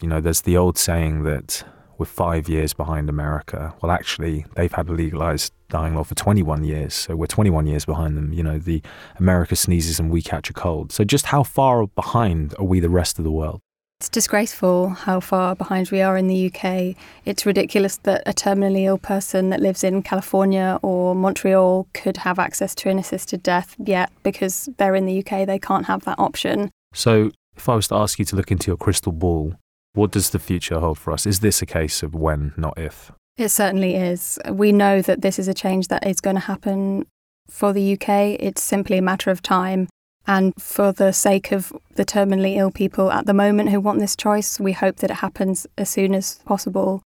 You 0.00 0.08
know, 0.08 0.18
there's 0.18 0.40
the 0.40 0.56
old 0.56 0.78
saying 0.78 1.24
that 1.24 1.62
we're 1.98 2.06
five 2.06 2.48
years 2.48 2.72
behind 2.72 3.10
America. 3.10 3.74
Well, 3.82 3.92
actually, 3.92 4.46
they've 4.56 4.72
had 4.72 4.88
a 4.88 4.92
legalized 4.92 5.52
dying 5.68 5.96
law 5.96 6.02
for 6.02 6.14
21 6.14 6.64
years, 6.64 6.94
so 6.94 7.14
we're 7.14 7.26
21 7.26 7.66
years 7.66 7.84
behind 7.84 8.16
them. 8.16 8.32
You 8.32 8.42
know, 8.42 8.58
the 8.58 8.80
America 9.18 9.54
sneezes 9.54 10.00
and 10.00 10.10
we 10.10 10.22
catch 10.22 10.48
a 10.48 10.54
cold. 10.54 10.92
So, 10.92 11.04
just 11.04 11.26
how 11.26 11.42
far 11.42 11.86
behind 11.88 12.54
are 12.58 12.64
we 12.64 12.80
the 12.80 12.88
rest 12.88 13.18
of 13.18 13.24
the 13.24 13.30
world? 13.30 13.60
It's 14.04 14.10
disgraceful 14.10 14.90
how 14.90 15.18
far 15.18 15.56
behind 15.56 15.90
we 15.90 16.02
are 16.02 16.18
in 16.18 16.26
the 16.26 16.52
UK. 16.52 16.94
It's 17.24 17.46
ridiculous 17.46 17.96
that 18.02 18.22
a 18.26 18.34
terminally 18.34 18.82
ill 18.84 18.98
person 18.98 19.48
that 19.48 19.60
lives 19.60 19.82
in 19.82 20.02
California 20.02 20.78
or 20.82 21.14
Montreal 21.14 21.88
could 21.94 22.18
have 22.18 22.38
access 22.38 22.74
to 22.74 22.90
an 22.90 22.98
assisted 22.98 23.42
death, 23.42 23.74
yet 23.82 24.12
because 24.22 24.68
they're 24.76 24.94
in 24.94 25.06
the 25.06 25.20
UK, 25.20 25.46
they 25.46 25.58
can't 25.58 25.86
have 25.86 26.04
that 26.04 26.18
option. 26.18 26.70
So, 26.92 27.30
if 27.56 27.66
I 27.66 27.76
was 27.76 27.88
to 27.88 27.94
ask 27.94 28.18
you 28.18 28.26
to 28.26 28.36
look 28.36 28.50
into 28.50 28.66
your 28.66 28.76
crystal 28.76 29.10
ball, 29.10 29.54
what 29.94 30.10
does 30.10 30.28
the 30.28 30.38
future 30.38 30.80
hold 30.80 30.98
for 30.98 31.10
us? 31.10 31.24
Is 31.24 31.40
this 31.40 31.62
a 31.62 31.66
case 31.66 32.02
of 32.02 32.14
when, 32.14 32.52
not 32.58 32.78
if? 32.78 33.10
It 33.38 33.48
certainly 33.48 33.94
is. 33.94 34.38
We 34.50 34.70
know 34.70 35.00
that 35.00 35.22
this 35.22 35.38
is 35.38 35.48
a 35.48 35.54
change 35.54 35.88
that 35.88 36.06
is 36.06 36.20
going 36.20 36.36
to 36.36 36.40
happen 36.40 37.06
for 37.48 37.72
the 37.72 37.94
UK. 37.94 38.36
It's 38.38 38.62
simply 38.62 38.98
a 38.98 39.02
matter 39.02 39.30
of 39.30 39.40
time. 39.40 39.88
And 40.26 40.54
for 40.58 40.92
the 40.92 41.12
sake 41.12 41.52
of 41.52 41.72
the 41.96 42.04
terminally 42.04 42.56
ill 42.56 42.70
people 42.70 43.10
at 43.10 43.26
the 43.26 43.34
moment 43.34 43.70
who 43.70 43.80
want 43.80 43.98
this 43.98 44.16
choice, 44.16 44.58
we 44.58 44.72
hope 44.72 44.96
that 44.96 45.10
it 45.10 45.18
happens 45.18 45.66
as 45.76 45.90
soon 45.90 46.14
as 46.14 46.40
possible. 46.46 47.02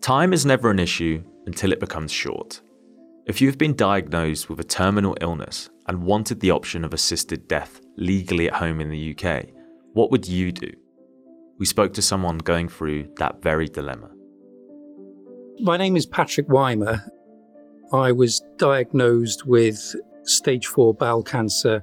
Time 0.00 0.32
is 0.32 0.46
never 0.46 0.70
an 0.70 0.78
issue 0.78 1.22
until 1.46 1.72
it 1.72 1.80
becomes 1.80 2.10
short. 2.10 2.60
If 3.26 3.40
you've 3.40 3.58
been 3.58 3.74
diagnosed 3.74 4.48
with 4.48 4.60
a 4.60 4.64
terminal 4.64 5.16
illness 5.20 5.70
and 5.86 6.04
wanted 6.04 6.40
the 6.40 6.50
option 6.50 6.84
of 6.84 6.92
assisted 6.92 7.48
death 7.48 7.80
legally 7.96 8.48
at 8.48 8.54
home 8.54 8.80
in 8.80 8.90
the 8.90 9.16
UK, 9.16 9.46
what 9.92 10.10
would 10.10 10.26
you 10.26 10.52
do? 10.52 10.70
We 11.58 11.66
spoke 11.66 11.94
to 11.94 12.02
someone 12.02 12.38
going 12.38 12.68
through 12.68 13.08
that 13.16 13.42
very 13.42 13.68
dilemma. 13.68 14.10
My 15.60 15.76
name 15.76 15.96
is 15.96 16.04
Patrick 16.04 16.48
Weimer. 16.48 17.02
I 17.92 18.12
was 18.12 18.42
diagnosed 18.58 19.46
with 19.46 19.94
stage 20.24 20.66
4 20.66 20.94
bowel 20.94 21.22
cancer 21.22 21.82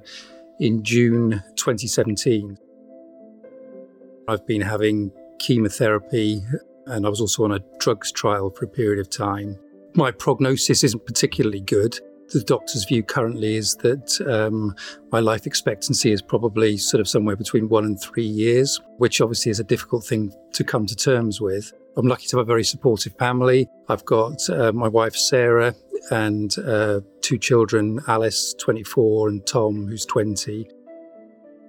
in 0.58 0.82
June 0.82 1.42
2017. 1.56 2.58
I've 4.28 4.46
been 4.46 4.60
having 4.60 5.12
chemotherapy 5.38 6.42
and 6.86 7.06
I 7.06 7.08
was 7.08 7.20
also 7.20 7.44
on 7.44 7.52
a 7.52 7.60
drugs 7.78 8.12
trial 8.12 8.50
for 8.50 8.64
a 8.64 8.68
period 8.68 8.98
of 8.98 9.10
time. 9.10 9.58
My 9.94 10.10
prognosis 10.10 10.84
isn't 10.84 11.06
particularly 11.06 11.60
good 11.60 11.98
the 12.32 12.42
doctor's 12.42 12.84
view 12.84 13.02
currently 13.02 13.56
is 13.56 13.76
that 13.76 14.20
um, 14.26 14.74
my 15.10 15.20
life 15.20 15.46
expectancy 15.46 16.12
is 16.12 16.22
probably 16.22 16.76
sort 16.76 17.00
of 17.00 17.08
somewhere 17.08 17.36
between 17.36 17.68
one 17.68 17.84
and 17.84 18.00
three 18.00 18.26
years, 18.26 18.80
which 18.98 19.20
obviously 19.20 19.50
is 19.50 19.60
a 19.60 19.64
difficult 19.64 20.04
thing 20.04 20.32
to 20.52 20.64
come 20.64 20.86
to 20.86 20.96
terms 20.96 21.40
with. 21.40 21.72
I'm 21.96 22.06
lucky 22.06 22.26
to 22.28 22.38
have 22.38 22.46
a 22.46 22.46
very 22.46 22.64
supportive 22.64 23.14
family. 23.18 23.68
I've 23.88 24.04
got 24.04 24.48
uh, 24.48 24.72
my 24.72 24.88
wife, 24.88 25.14
Sarah, 25.14 25.74
and 26.10 26.56
uh, 26.58 27.00
two 27.20 27.38
children, 27.38 28.00
Alice, 28.08 28.54
24, 28.58 29.28
and 29.28 29.46
Tom, 29.46 29.86
who's 29.86 30.04
20. 30.06 30.66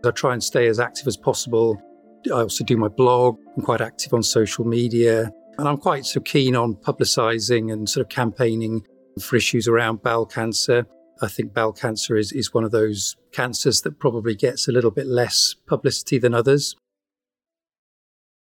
I 0.05 0.11
try 0.11 0.33
and 0.33 0.43
stay 0.43 0.67
as 0.67 0.79
active 0.79 1.07
as 1.07 1.15
possible. 1.15 1.81
I 2.27 2.41
also 2.41 2.63
do 2.63 2.77
my 2.77 2.87
blog. 2.87 3.37
I'm 3.55 3.63
quite 3.63 3.81
active 3.81 4.13
on 4.13 4.23
social 4.23 4.65
media. 4.65 5.31
And 5.57 5.67
I'm 5.67 5.77
quite 5.77 6.05
so 6.05 6.19
keen 6.19 6.55
on 6.55 6.75
publicising 6.75 7.71
and 7.71 7.87
sort 7.87 8.05
of 8.05 8.09
campaigning 8.09 8.85
for 9.21 9.35
issues 9.35 9.67
around 9.67 10.01
bowel 10.01 10.25
cancer. 10.25 10.85
I 11.21 11.27
think 11.27 11.53
bowel 11.53 11.73
cancer 11.73 12.15
is, 12.15 12.31
is 12.31 12.53
one 12.53 12.63
of 12.63 12.71
those 12.71 13.15
cancers 13.31 13.81
that 13.81 13.99
probably 13.99 14.35
gets 14.35 14.67
a 14.67 14.71
little 14.71 14.91
bit 14.91 15.05
less 15.05 15.55
publicity 15.67 16.17
than 16.17 16.33
others. 16.33 16.75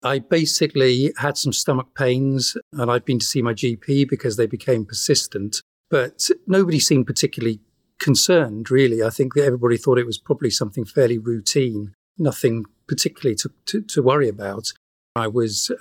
I 0.01 0.19
basically 0.19 1.11
had 1.17 1.37
some 1.37 1.51
stomach 1.51 1.87
pains 1.93 2.55
and 2.71 2.89
I'd 2.89 3.03
been 3.03 3.19
to 3.19 3.25
see 3.25 3.41
my 3.41 3.53
GP 3.53 4.07
because 4.07 4.37
they 4.37 4.47
became 4.47 4.85
persistent, 4.85 5.61
but 5.89 6.29
nobody 6.47 6.79
seemed 6.79 7.07
particularly 7.07 7.59
concerned, 7.99 8.71
really. 8.71 9.03
I 9.03 9.09
think 9.09 9.33
that 9.33 9.45
everybody 9.45 9.77
thought 9.77 9.99
it 9.99 10.05
was 10.05 10.17
probably 10.17 10.49
something 10.49 10.85
fairly 10.85 11.17
routine, 11.17 11.93
nothing 12.17 12.65
particularly 12.87 13.35
to, 13.35 13.51
to, 13.65 13.81
to 13.81 14.01
worry 14.01 14.29
about. 14.29 14.73
I 15.15 15.27
was 15.27 15.71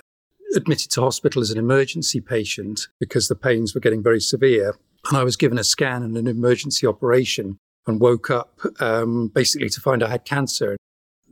admitted 0.55 0.91
to 0.91 1.01
hospital 1.01 1.41
as 1.41 1.51
an 1.51 1.57
emergency 1.57 2.19
patient 2.19 2.87
because 2.99 3.27
the 3.27 3.35
pains 3.35 3.73
were 3.73 3.81
getting 3.81 4.03
very 4.03 4.19
severe. 4.19 4.75
And 5.07 5.17
I 5.17 5.23
was 5.23 5.37
given 5.37 5.57
a 5.57 5.63
scan 5.63 6.03
and 6.03 6.17
an 6.17 6.27
emergency 6.27 6.85
operation 6.85 7.57
and 7.87 7.99
woke 7.99 8.29
up 8.29 8.59
um, 8.79 9.29
basically 9.29 9.69
to 9.69 9.81
find 9.81 10.03
I 10.03 10.09
had 10.09 10.25
cancer. 10.25 10.75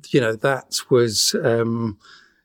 You 0.10 0.22
know, 0.22 0.36
that 0.36 0.80
was, 0.90 1.36
um, 1.44 1.98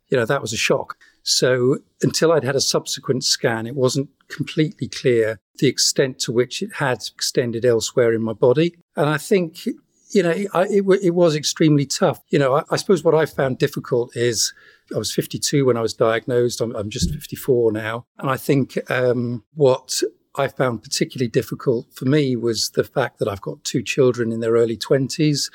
you 0.09 0.17
know, 0.17 0.25
that 0.25 0.41
was 0.41 0.53
a 0.53 0.57
shock. 0.57 0.97
So 1.23 1.79
until 2.03 2.33
I'd 2.33 2.45
had 2.45 2.57
a 2.57 2.61
subsequent 2.61 3.25
scan, 3.25 3.67
it 3.67 3.77
wasn't 3.77 4.11
completely 4.29 4.89
clear 4.89 5.39
the 5.59 5.69
extent 5.69 6.19
to 6.21 6.33
which 6.33 6.63
it 6.63 6.75
had 6.75 6.99
extended 7.15 7.65
elsewhere 7.65 8.13
in 8.13 8.23
my 8.23 8.33
body. 8.33 8.75
And 8.97 9.09
I 9.09 9.19
think, 9.19 9.67
you 10.11 10.23
know, 10.23 10.31
it, 10.31 10.49
it, 10.55 10.85
it 11.03 11.15
was 11.15 11.37
extremely 11.37 11.87
tough. 11.87 12.21
You 12.31 12.39
know, 12.39 12.57
I, 12.57 12.65
I 12.71 12.77
suppose 12.77 13.05
what 13.05 13.15
I 13.15 13.27
found 13.27 13.59
difficult 13.59 14.17
is 14.17 14.53
I 14.95 14.99
was 14.99 15.15
52 15.15 15.65
when 15.67 15.77
I 15.77 15.83
was 15.83 15.95
diagnosed. 15.95 16.61
I'm, 16.61 16.75
I'm 16.75 16.91
just 16.91 17.13
54 17.13 17.73
now. 17.73 18.07
And 18.19 18.31
I 18.31 18.37
think 18.37 18.79
um, 18.91 19.45
what 19.55 20.03
I 20.35 20.49
found 20.49 20.83
particularly 20.83 21.29
difficult 21.29 21.93
for 21.93 22.07
me 22.07 22.37
was 22.37 22.71
the 22.71 22.85
fact 22.85 23.19
that 23.19 23.29
I've 23.29 23.41
got 23.41 23.65
two 23.65 23.83
children 23.83 24.33
in 24.33 24.41
their 24.41 24.53
early 24.53 24.77
20s 24.77 25.51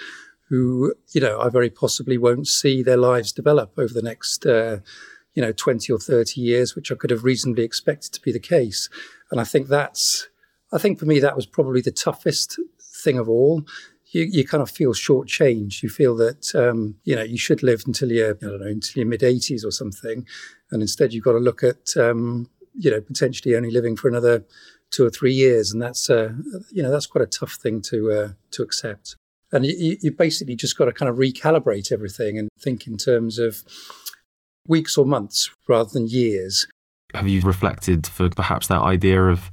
who, 0.49 0.93
you 1.11 1.19
know, 1.19 1.41
I 1.41 1.49
very 1.49 1.69
possibly 1.69 2.17
won't 2.17 2.47
see 2.47 2.81
their 2.81 2.97
lives 2.97 3.31
develop 3.33 3.73
over 3.77 3.93
the 3.93 4.01
next, 4.01 4.45
uh, 4.45 4.77
you 5.37 5.41
know, 5.43 5.51
20 5.51 5.93
or 5.93 5.99
30 5.99 6.41
years, 6.41 6.75
which 6.75 6.91
I 6.91 6.95
could 6.95 7.11
have 7.11 7.23
reasonably 7.23 7.63
expected 7.63 8.11
to 8.13 8.21
be 8.21 8.31
the 8.31 8.39
case. 8.39 8.89
And 9.29 9.39
I 9.39 9.43
think 9.43 9.67
that's, 9.67 10.27
I 10.73 10.79
think 10.79 10.97
for 10.97 11.05
me, 11.05 11.19
that 11.19 11.35
was 11.35 11.45
probably 11.45 11.81
the 11.81 11.91
toughest 11.91 12.59
thing 13.03 13.19
of 13.19 13.29
all 13.29 13.63
you, 14.11 14.23
you 14.23 14.47
kind 14.47 14.61
of 14.61 14.71
feel 14.71 14.93
shortchanged. 14.93 15.83
You 15.83 15.89
feel 15.89 16.15
that 16.15 16.55
um, 16.55 16.95
you 17.03 17.15
know 17.15 17.23
you 17.23 17.37
should 17.37 17.61
live 17.61 17.83
until 17.85 18.11
you're 18.11 18.31
I 18.31 18.33
don't 18.39 18.61
know 18.61 18.67
until 18.67 19.01
your 19.01 19.07
mid 19.07 19.23
eighties 19.23 19.65
or 19.65 19.71
something, 19.71 20.25
and 20.71 20.81
instead 20.81 21.13
you've 21.13 21.23
got 21.23 21.33
to 21.33 21.39
look 21.39 21.63
at 21.63 21.95
um, 21.97 22.49
you 22.73 22.89
know 22.89 23.01
potentially 23.01 23.55
only 23.55 23.71
living 23.71 23.95
for 23.95 24.07
another 24.07 24.45
two 24.91 25.05
or 25.05 25.09
three 25.09 25.33
years, 25.33 25.71
and 25.71 25.81
that's 25.81 26.09
uh, 26.09 26.33
you 26.71 26.81
know 26.81 26.89
that's 26.91 27.07
quite 27.07 27.23
a 27.23 27.27
tough 27.27 27.53
thing 27.53 27.81
to 27.81 28.11
uh, 28.11 28.29
to 28.51 28.63
accept. 28.63 29.15
And 29.51 29.65
you, 29.65 29.97
you 30.01 30.11
basically 30.11 30.57
just 30.57 30.77
got 30.77 30.85
to 30.85 30.91
kind 30.91 31.09
of 31.09 31.15
recalibrate 31.15 31.91
everything 31.91 32.37
and 32.37 32.49
think 32.59 32.85
in 32.85 32.97
terms 32.97 33.39
of 33.39 33.63
weeks 34.67 34.97
or 34.97 35.05
months 35.05 35.49
rather 35.67 35.89
than 35.91 36.07
years. 36.07 36.67
Have 37.13 37.27
you 37.27 37.41
reflected 37.41 38.05
for 38.05 38.29
perhaps 38.29 38.67
that 38.67 38.81
idea 38.81 39.23
of 39.23 39.51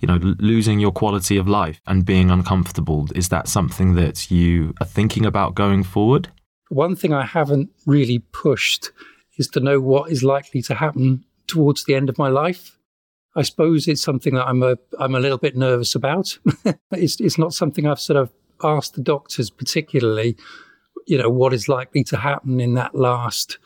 you 0.00 0.06
know, 0.06 0.18
losing 0.38 0.78
your 0.78 0.92
quality 0.92 1.36
of 1.36 1.48
life 1.48 1.80
and 1.86 2.04
being 2.04 2.30
uncomfortable. 2.30 3.08
Is 3.14 3.28
that 3.30 3.48
something 3.48 3.94
that 3.94 4.30
you 4.30 4.74
are 4.80 4.86
thinking 4.86 5.24
about 5.24 5.54
going 5.54 5.84
forward? 5.84 6.28
One 6.68 6.96
thing 6.96 7.12
I 7.12 7.24
haven't 7.24 7.70
really 7.86 8.18
pushed 8.18 8.90
is 9.38 9.48
to 9.48 9.60
know 9.60 9.80
what 9.80 10.10
is 10.10 10.22
likely 10.22 10.62
to 10.62 10.74
happen 10.74 11.24
towards 11.46 11.84
the 11.84 11.94
end 11.94 12.08
of 12.08 12.18
my 12.18 12.28
life. 12.28 12.76
I 13.34 13.42
suppose 13.42 13.86
it's 13.86 14.02
something 14.02 14.34
that 14.34 14.46
I'm 14.46 14.62
a 14.62 14.76
I'm 14.98 15.14
a 15.14 15.20
little 15.20 15.38
bit 15.38 15.56
nervous 15.56 15.94
about. 15.94 16.38
it's 16.92 17.20
it's 17.20 17.38
not 17.38 17.54
something 17.54 17.86
I've 17.86 18.00
sort 18.00 18.16
of 18.16 18.32
asked 18.62 18.94
the 18.94 19.02
doctors 19.02 19.50
particularly, 19.50 20.36
you 21.06 21.18
know, 21.18 21.28
what 21.28 21.52
is 21.52 21.68
likely 21.68 22.02
to 22.04 22.16
happen 22.16 22.60
in 22.60 22.74
that 22.74 22.94
last 22.94 23.58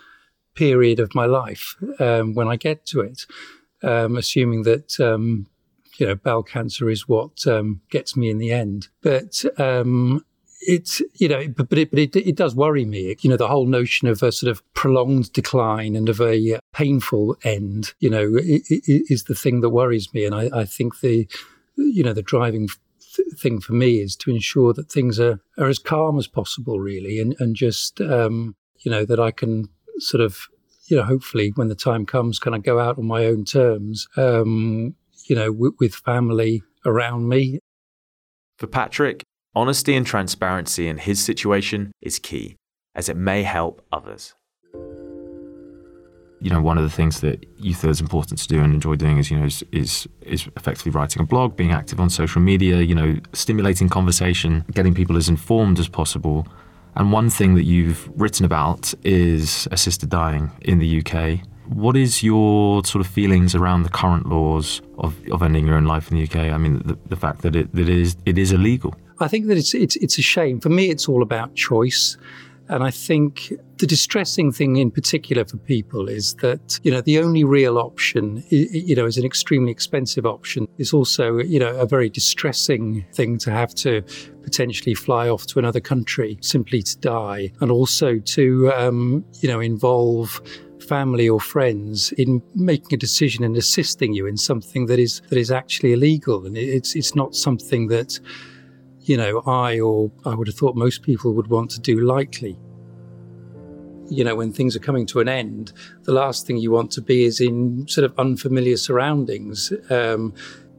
period 0.54 1.00
of 1.00 1.14
my 1.14 1.26
life 1.26 1.76
um, 1.98 2.34
when 2.34 2.48
I 2.48 2.56
get 2.56 2.86
to 2.86 3.00
it, 3.00 3.26
um, 3.82 4.16
assuming 4.16 4.62
that 4.64 4.98
um, 5.00 5.46
you 6.00 6.06
know, 6.06 6.14
bowel 6.14 6.42
cancer 6.42 6.88
is 6.88 7.06
what 7.06 7.46
um, 7.46 7.82
gets 7.90 8.16
me 8.16 8.30
in 8.30 8.38
the 8.38 8.50
end. 8.50 8.88
But 9.02 9.44
um, 9.58 10.24
it's 10.62 11.00
you 11.14 11.28
know, 11.28 11.46
but, 11.48 11.68
but, 11.68 11.78
it, 11.78 11.90
but 11.90 11.98
it, 11.98 12.16
it, 12.16 12.36
does 12.36 12.54
worry 12.54 12.84
me. 12.84 13.14
You 13.20 13.30
know, 13.30 13.36
the 13.36 13.48
whole 13.48 13.66
notion 13.66 14.08
of 14.08 14.22
a 14.22 14.32
sort 14.32 14.50
of 14.50 14.62
prolonged 14.74 15.32
decline 15.32 15.94
and 15.94 16.08
of 16.08 16.20
a 16.20 16.58
painful 16.72 17.36
end. 17.44 17.92
You 18.00 18.10
know, 18.10 18.30
is 18.34 19.24
the 19.24 19.34
thing 19.34 19.60
that 19.60 19.70
worries 19.70 20.12
me, 20.14 20.24
and 20.24 20.34
I, 20.34 20.50
I 20.52 20.64
think 20.64 21.00
the 21.00 21.28
you 21.76 22.02
know 22.02 22.14
the 22.14 22.22
driving 22.22 22.68
thing 23.36 23.60
for 23.60 23.72
me 23.72 24.00
is 24.00 24.16
to 24.16 24.30
ensure 24.30 24.72
that 24.72 24.90
things 24.90 25.20
are 25.20 25.40
are 25.58 25.68
as 25.68 25.78
calm 25.78 26.18
as 26.18 26.26
possible, 26.26 26.80
really, 26.80 27.20
and 27.20 27.36
and 27.38 27.54
just 27.54 28.00
um, 28.00 28.54
you 28.80 28.90
know 28.90 29.04
that 29.04 29.20
I 29.20 29.30
can 29.30 29.68
sort 30.00 30.20
of 30.20 30.48
you 30.88 30.96
know 30.96 31.04
hopefully 31.04 31.52
when 31.54 31.68
the 31.68 31.74
time 31.74 32.06
comes, 32.06 32.38
kind 32.38 32.56
of 32.56 32.62
go 32.62 32.78
out 32.78 32.98
on 32.98 33.06
my 33.06 33.26
own 33.26 33.44
terms 33.44 34.08
um, 34.16 34.94
you 35.30 35.36
know, 35.36 35.52
w- 35.52 35.74
with 35.78 35.94
family 35.94 36.62
around 36.84 37.28
me. 37.28 37.60
For 38.58 38.66
Patrick, 38.66 39.22
honesty 39.54 39.94
and 39.94 40.04
transparency 40.04 40.88
in 40.88 40.98
his 40.98 41.24
situation 41.24 41.92
is 42.02 42.18
key, 42.18 42.56
as 42.94 43.08
it 43.08 43.16
may 43.16 43.44
help 43.44 43.86
others. 43.92 44.34
you 46.42 46.48
know, 46.48 46.60
one 46.60 46.78
of 46.78 46.84
the 46.84 46.90
things 46.90 47.20
that 47.20 47.44
you 47.58 47.74
feel 47.74 47.90
is 47.90 48.00
important 48.00 48.40
to 48.40 48.48
do 48.48 48.62
and 48.62 48.72
enjoy 48.72 48.96
doing 48.96 49.18
is, 49.18 49.30
you 49.30 49.38
know, 49.38 49.44
is, 49.44 49.62
is, 49.72 50.08
is 50.22 50.48
effectively 50.56 50.90
writing 50.90 51.20
a 51.20 51.26
blog, 51.26 51.54
being 51.54 51.70
active 51.70 52.00
on 52.00 52.08
social 52.08 52.40
media, 52.40 52.80
you 52.80 52.94
know, 52.94 53.18
stimulating 53.34 53.90
conversation, 53.90 54.64
getting 54.72 54.94
people 54.94 55.18
as 55.18 55.28
informed 55.28 55.78
as 55.78 55.86
possible. 55.86 56.48
And 56.96 57.12
one 57.12 57.30
thing 57.30 57.54
that 57.54 57.64
you've 57.64 58.10
written 58.20 58.44
about 58.44 58.92
is 59.04 59.68
assisted 59.70 60.08
dying 60.10 60.50
in 60.62 60.78
the 60.78 61.02
UK. 61.04 61.40
What 61.66 61.96
is 61.96 62.22
your 62.22 62.84
sort 62.84 63.04
of 63.04 63.10
feelings 63.10 63.54
around 63.54 63.84
the 63.84 63.90
current 63.90 64.26
laws 64.26 64.82
of, 64.98 65.14
of 65.30 65.42
ending 65.42 65.66
your 65.66 65.76
own 65.76 65.84
life 65.84 66.10
in 66.10 66.16
the 66.16 66.24
UK? 66.24 66.52
I 66.52 66.58
mean, 66.58 66.82
the, 66.84 66.98
the 67.06 67.16
fact 67.16 67.42
that 67.42 67.54
it, 67.54 67.72
that 67.74 67.88
it 67.88 67.88
is 67.88 68.16
it 68.26 68.38
is 68.38 68.52
illegal. 68.52 68.94
I 69.20 69.28
think 69.28 69.46
that 69.46 69.56
it's, 69.56 69.74
it's 69.74 69.96
it's 69.96 70.18
a 70.18 70.22
shame. 70.22 70.60
For 70.60 70.70
me, 70.70 70.90
it's 70.90 71.08
all 71.08 71.22
about 71.22 71.54
choice. 71.54 72.16
And 72.70 72.84
I 72.84 72.92
think 72.92 73.52
the 73.78 73.86
distressing 73.86 74.52
thing 74.52 74.76
in 74.76 74.92
particular 74.92 75.44
for 75.44 75.56
people 75.56 76.08
is 76.08 76.34
that, 76.36 76.78
you 76.84 76.92
know, 76.92 77.00
the 77.00 77.18
only 77.18 77.42
real 77.42 77.78
option, 77.78 78.44
you 78.48 78.94
know, 78.94 79.06
is 79.06 79.18
an 79.18 79.24
extremely 79.24 79.72
expensive 79.72 80.24
option. 80.24 80.68
It's 80.78 80.94
also, 80.94 81.38
you 81.38 81.58
know, 81.58 81.76
a 81.76 81.84
very 81.84 82.08
distressing 82.08 83.04
thing 83.12 83.38
to 83.38 83.50
have 83.50 83.74
to 83.76 84.02
potentially 84.44 84.94
fly 84.94 85.28
off 85.28 85.46
to 85.48 85.58
another 85.58 85.80
country 85.80 86.38
simply 86.42 86.80
to 86.82 86.96
die 86.98 87.50
and 87.60 87.72
also 87.72 88.20
to, 88.20 88.72
um, 88.72 89.24
you 89.40 89.48
know, 89.48 89.58
involve 89.58 90.40
family 90.78 91.28
or 91.28 91.40
friends 91.40 92.12
in 92.12 92.40
making 92.54 92.94
a 92.94 92.96
decision 92.96 93.42
and 93.42 93.56
assisting 93.56 94.14
you 94.14 94.26
in 94.26 94.36
something 94.36 94.86
that 94.86 94.98
is 94.98 95.22
that 95.28 95.38
is 95.38 95.50
actually 95.50 95.92
illegal 95.92 96.46
and 96.46 96.56
it's 96.56 96.96
it's 96.96 97.14
not 97.14 97.34
something 97.34 97.88
that 97.88 98.18
you 99.02 99.16
know, 99.16 99.40
I 99.46 99.80
or 99.80 100.10
I 100.24 100.34
would 100.34 100.46
have 100.46 100.56
thought 100.56 100.76
most 100.76 101.02
people 101.02 101.32
would 101.34 101.48
want 101.48 101.70
to 101.72 101.80
do 101.80 102.00
lightly. 102.00 102.58
You 104.08 104.24
know, 104.24 104.34
when 104.34 104.52
things 104.52 104.74
are 104.74 104.80
coming 104.80 105.06
to 105.06 105.20
an 105.20 105.28
end, 105.28 105.72
the 106.02 106.12
last 106.12 106.46
thing 106.46 106.56
you 106.56 106.70
want 106.70 106.90
to 106.92 107.00
be 107.00 107.24
is 107.24 107.40
in 107.40 107.86
sort 107.88 108.04
of 108.04 108.18
unfamiliar 108.18 108.76
surroundings. 108.76 109.72
Um, 109.88 110.34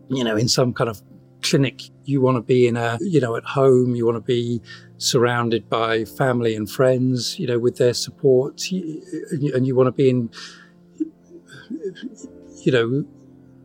you 0.10 0.24
know, 0.24 0.36
in 0.36 0.50
some 0.50 0.74
kind 0.74 0.90
of 0.90 1.02
clinic, 1.42 1.82
you 2.04 2.22
want 2.22 2.36
to 2.36 2.42
be 2.42 2.68
in 2.68 2.78
a, 2.78 2.98
you 3.00 3.22
know, 3.22 3.36
at 3.36 3.44
home, 3.44 3.96
you 3.96 4.06
want 4.06 4.18
to 4.18 4.22
be 4.22 4.62
surrounded 4.98 5.70
by 5.70 6.06
family 6.06 6.56
and 6.56 6.70
friends, 6.70 7.40
you 7.40 7.48
know, 7.48 7.58
with 7.58 7.78
their 7.78 7.94
support, 7.94 8.62
and 8.72 9.66
you 9.66 9.76
want 9.76 9.88
to 9.88 9.92
be 9.92 10.10
in, 10.10 10.30
you 12.64 12.72
know, 12.72 13.06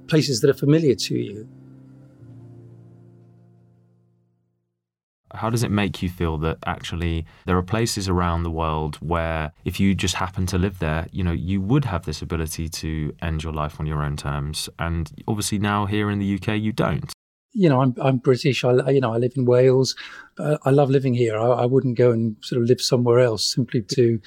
places 0.06 0.40
that 0.40 0.48
are 0.48 0.54
familiar 0.54 0.94
to 0.94 1.14
you. 1.18 1.48
How 5.36 5.50
does 5.50 5.62
it 5.62 5.70
make 5.70 6.02
you 6.02 6.08
feel 6.08 6.38
that 6.38 6.58
actually 6.66 7.26
there 7.44 7.56
are 7.56 7.62
places 7.62 8.08
around 8.08 8.42
the 8.42 8.50
world 8.50 8.96
where 8.96 9.52
if 9.64 9.78
you 9.78 9.94
just 9.94 10.16
happen 10.16 10.46
to 10.46 10.58
live 10.58 10.78
there, 10.78 11.06
you 11.12 11.22
know, 11.22 11.32
you 11.32 11.60
would 11.60 11.84
have 11.84 12.04
this 12.04 12.22
ability 12.22 12.68
to 12.68 13.14
end 13.22 13.42
your 13.42 13.52
life 13.52 13.78
on 13.78 13.86
your 13.86 14.02
own 14.02 14.16
terms. 14.16 14.68
And 14.78 15.10
obviously 15.28 15.58
now 15.58 15.86
here 15.86 16.10
in 16.10 16.18
the 16.18 16.34
UK, 16.34 16.58
you 16.58 16.72
don't. 16.72 17.12
You 17.52 17.70
know, 17.70 17.80
I'm 17.80 17.94
I'm 18.02 18.18
British. 18.18 18.64
I 18.64 18.90
you 18.90 19.00
know 19.00 19.14
I 19.14 19.16
live 19.16 19.32
in 19.34 19.46
Wales. 19.46 19.96
Uh, 20.38 20.58
I 20.66 20.70
love 20.70 20.90
living 20.90 21.14
here. 21.14 21.38
I, 21.38 21.46
I 21.46 21.64
wouldn't 21.64 21.96
go 21.96 22.10
and 22.10 22.36
sort 22.42 22.60
of 22.60 22.68
live 22.68 22.82
somewhere 22.82 23.18
else 23.18 23.46
simply 23.46 23.80
to 23.80 24.20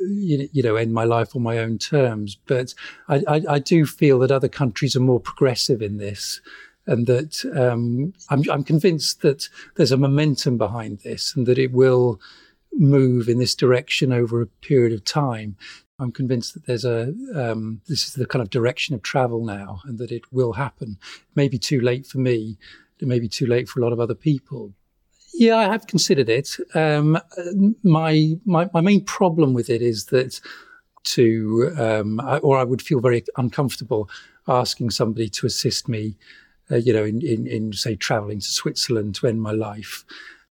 you 0.00 0.62
know 0.62 0.76
end 0.76 0.92
my 0.92 1.04
life 1.04 1.34
on 1.34 1.42
my 1.42 1.56
own 1.56 1.78
terms. 1.78 2.36
But 2.46 2.74
I, 3.08 3.22
I, 3.26 3.42
I 3.48 3.58
do 3.60 3.86
feel 3.86 4.18
that 4.18 4.30
other 4.30 4.48
countries 4.48 4.94
are 4.94 5.00
more 5.00 5.20
progressive 5.20 5.80
in 5.80 5.96
this 5.96 6.42
and 6.90 7.06
that 7.06 7.44
um, 7.56 8.12
I'm, 8.28 8.42
I'm 8.50 8.64
convinced 8.64 9.22
that 9.22 9.48
there's 9.76 9.92
a 9.92 9.96
momentum 9.96 10.58
behind 10.58 10.98
this 11.00 11.34
and 11.36 11.46
that 11.46 11.58
it 11.58 11.72
will 11.72 12.20
move 12.72 13.28
in 13.28 13.38
this 13.38 13.54
direction 13.54 14.12
over 14.12 14.42
a 14.42 14.46
period 14.46 14.92
of 14.92 15.04
time. 15.04 15.56
I'm 16.00 16.10
convinced 16.10 16.54
that 16.54 16.66
there's 16.66 16.84
a 16.84 17.14
um, 17.34 17.80
this 17.86 18.06
is 18.06 18.14
the 18.14 18.26
kind 18.26 18.42
of 18.42 18.50
direction 18.50 18.94
of 18.94 19.02
travel 19.02 19.44
now, 19.44 19.80
and 19.84 19.98
that 19.98 20.10
it 20.10 20.22
will 20.32 20.54
happen. 20.54 20.98
Maybe 21.36 21.58
too 21.58 21.80
late 21.80 22.06
for 22.06 22.18
me, 22.18 22.58
it 22.98 23.06
may 23.06 23.20
be 23.20 23.28
too 23.28 23.46
late 23.46 23.68
for 23.68 23.80
a 23.80 23.82
lot 23.82 23.92
of 23.92 24.00
other 24.00 24.14
people. 24.14 24.72
Yeah, 25.34 25.56
I 25.56 25.64
have 25.64 25.86
considered 25.86 26.28
it. 26.28 26.56
Um, 26.74 27.18
my, 27.84 28.32
my 28.44 28.68
my 28.72 28.80
main 28.80 29.04
problem 29.04 29.52
with 29.52 29.70
it 29.70 29.82
is 29.82 30.06
that 30.06 30.40
to 31.02 31.72
um, 31.78 32.20
or 32.42 32.58
I 32.58 32.64
would 32.64 32.82
feel 32.82 33.00
very 33.00 33.22
uncomfortable 33.36 34.08
asking 34.48 34.90
somebody 34.90 35.28
to 35.28 35.46
assist 35.46 35.88
me 35.88 36.16
uh, 36.70 36.76
you 36.76 36.92
know, 36.92 37.04
in, 37.04 37.24
in, 37.24 37.46
in, 37.46 37.72
say, 37.72 37.96
traveling 37.96 38.40
to 38.40 38.46
Switzerland 38.46 39.14
to 39.16 39.26
end 39.26 39.42
my 39.42 39.52
life. 39.52 40.04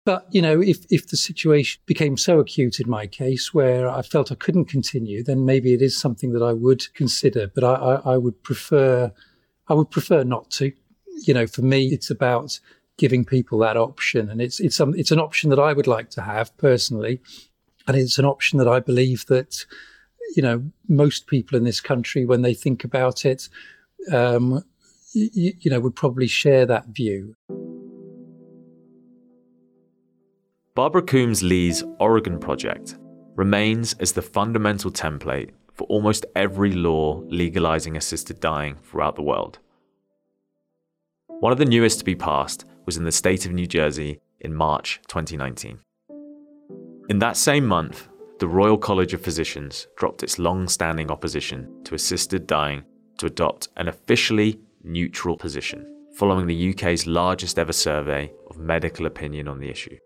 But, 0.07 0.27
you 0.31 0.41
know, 0.41 0.61
if, 0.61 0.87
if 0.91 1.09
the 1.09 1.17
situation 1.17 1.81
became 1.87 2.17
so 2.17 2.41
acute 2.41 2.81
in 2.81 2.89
my 2.89 3.07
case 3.07 3.53
where 3.53 3.89
I 3.89 4.03
felt 4.03 4.33
I 4.33 4.35
couldn't 4.35 4.65
continue, 4.65 5.23
then 5.23 5.45
maybe 5.45 5.75
it 5.75 5.83
is 5.83 6.01
something 6.01 6.33
that 6.33 6.43
I 6.43 6.53
would 6.53 6.93
consider. 6.95 7.49
But 7.55 7.65
I, 7.65 7.75
I, 7.75 7.95
I 8.15 8.17
would 8.17 8.43
prefer, 8.43 9.13
I 9.69 9.75
would 9.75 9.91
prefer 9.91 10.25
not 10.25 10.51
to. 10.53 10.73
You 11.27 11.35
know, 11.35 11.47
for 11.47 11.63
me, 11.63 11.89
it's 11.89 12.11
about 12.11 12.59
giving 12.97 13.27
people 13.27 13.59
that 13.59 13.77
option. 13.77 14.31
And 14.31 14.41
it's, 14.41 14.59
it's, 14.59 14.81
um, 14.81 14.95
it's 14.97 15.11
an 15.11 15.21
option 15.21 15.51
that 15.51 15.59
I 15.59 15.75
would 15.75 15.87
like 15.87 16.11
to 16.11 16.23
have 16.23 16.57
personally. 16.57 17.21
And 17.87 17.97
it's 17.97 18.19
an 18.19 18.25
option 18.25 18.59
that 18.59 18.69
I 18.69 18.81
believe 18.81 19.27
that, 19.27 19.67
you 20.35 20.43
know, 20.43 20.65
most 20.89 21.27
people 21.27 21.59
in 21.59 21.65
this 21.65 21.81
country, 21.81 22.25
when 22.25 22.43
they 22.43 22.55
think 22.55 22.85
about 22.85 23.27
it, 23.27 23.49
um, 24.11 24.65
you, 25.13 25.53
you 25.59 25.71
know, 25.71 25.81
would 25.81 25.97
probably 25.97 26.27
share 26.27 26.67
that 26.67 26.87
view. 26.89 27.35
Barbara 30.75 31.03
Coombs 31.03 31.43
Lee's 31.43 31.83
Oregon 31.99 32.39
Project 32.39 32.97
remains 33.35 33.95
as 33.95 34.13
the 34.13 34.23
fundamental 34.23 34.91
template 34.91 35.51
for 35.73 35.85
almost 35.85 36.27
every 36.37 36.73
law 36.73 37.23
legalizing 37.27 37.97
assisted 37.97 38.41
dying 38.41 38.77
throughout 38.83 39.17
the 39.17 39.23
world. 39.23 39.59
One 41.27 41.53
of 41.53 41.59
the 41.59 41.65
newest 41.65 41.99
to 42.01 42.05
be 42.05 42.15
passed 42.15 42.67
was 42.87 42.97
in 42.97 43.05
the 43.05 43.13
state 43.13 43.47
of 43.47 43.53
New 43.53 43.67
Jersey 43.67 44.21
in 44.41 44.55
March 44.55 45.01
2019. 45.09 45.79
In 47.09 47.19
that 47.19 47.37
same 47.37 47.67
month, 47.67 48.09
the 48.39 48.49
Royal 48.49 48.79
College 48.79 49.13
of 49.15 49.21
Physicians 49.21 49.87
dropped 49.97 50.23
its 50.23 50.39
long 50.39 50.69
standing 50.69 51.11
opposition 51.11 51.83
to 51.85 51.95
assisted 51.95 52.47
dying 52.47 52.85
to 53.19 53.27
adopt 53.27 53.69
an 53.77 53.89
officially 53.89 54.61
neutral 54.83 55.37
position, 55.37 55.87
following 56.14 56.47
the 56.47 56.70
UK's 56.70 57.07
largest 57.07 57.59
ever 57.59 57.72
survey 57.72 58.33
of 58.49 58.59
medical 58.59 59.07
opinion 59.07 59.49
on 59.49 59.61
the 59.61 59.68
issue. 59.68 59.97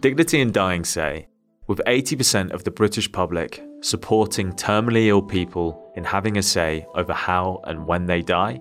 Dignity 0.00 0.40
in 0.40 0.52
Dying 0.52 0.84
say, 0.84 1.28
with 1.66 1.80
80% 1.86 2.52
of 2.52 2.64
the 2.64 2.70
British 2.70 3.10
public 3.10 3.62
supporting 3.80 4.52
terminally 4.52 5.06
ill 5.06 5.22
people 5.22 5.92
in 5.96 6.04
having 6.04 6.38
a 6.38 6.42
say 6.42 6.86
over 6.94 7.12
how 7.12 7.60
and 7.64 7.86
when 7.86 8.06
they 8.06 8.22
die, 8.22 8.60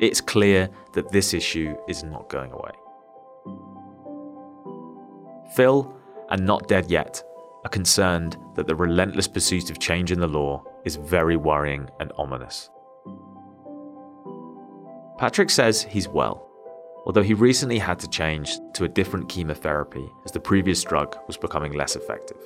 it's 0.00 0.20
clear 0.20 0.68
that 0.94 1.10
this 1.10 1.34
issue 1.34 1.76
is 1.88 2.02
not 2.02 2.28
going 2.28 2.52
away. 2.52 2.72
Phil, 5.54 5.94
and 6.30 6.44
Not 6.44 6.68
Dead 6.68 6.90
Yet, 6.90 7.22
are 7.64 7.70
concerned 7.70 8.36
that 8.54 8.66
the 8.66 8.74
relentless 8.74 9.28
pursuit 9.28 9.70
of 9.70 9.78
change 9.78 10.12
in 10.12 10.20
the 10.20 10.26
law 10.26 10.62
is 10.84 10.96
very 10.96 11.36
worrying 11.36 11.88
and 12.00 12.12
ominous. 12.16 12.70
Patrick 15.18 15.48
says 15.48 15.82
he's 15.82 16.08
well, 16.08 16.46
although 17.06 17.22
he 17.22 17.32
recently 17.32 17.78
had 17.78 17.98
to 18.00 18.08
change 18.08 18.58
to 18.74 18.84
a 18.84 18.88
different 18.88 19.30
chemotherapy 19.30 20.06
as 20.26 20.32
the 20.32 20.40
previous 20.40 20.82
drug 20.82 21.16
was 21.26 21.38
becoming 21.38 21.72
less 21.72 21.96
effective. 21.96 22.36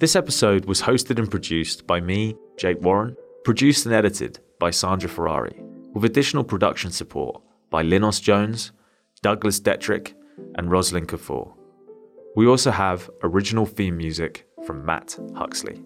This 0.00 0.16
episode 0.16 0.66
was 0.66 0.82
hosted 0.82 1.18
and 1.18 1.30
produced 1.30 1.86
by 1.86 1.98
me, 1.98 2.36
Jake 2.58 2.82
Warren, 2.82 3.16
produced 3.42 3.86
and 3.86 3.94
edited 3.94 4.40
by 4.58 4.70
Sandra 4.70 5.08
Ferrari, 5.08 5.62
with 5.94 6.04
additional 6.04 6.44
production 6.44 6.90
support 6.90 7.40
by 7.70 7.82
Linos 7.82 8.20
Jones, 8.20 8.72
Douglas 9.22 9.60
Detrick, 9.60 10.12
and 10.56 10.70
Rosalind 10.70 11.08
Kafour. 11.08 11.54
We 12.36 12.46
also 12.46 12.70
have 12.70 13.08
original 13.22 13.64
theme 13.64 13.96
music 13.96 14.46
from 14.66 14.84
Matt 14.84 15.16
Huxley. 15.34 15.82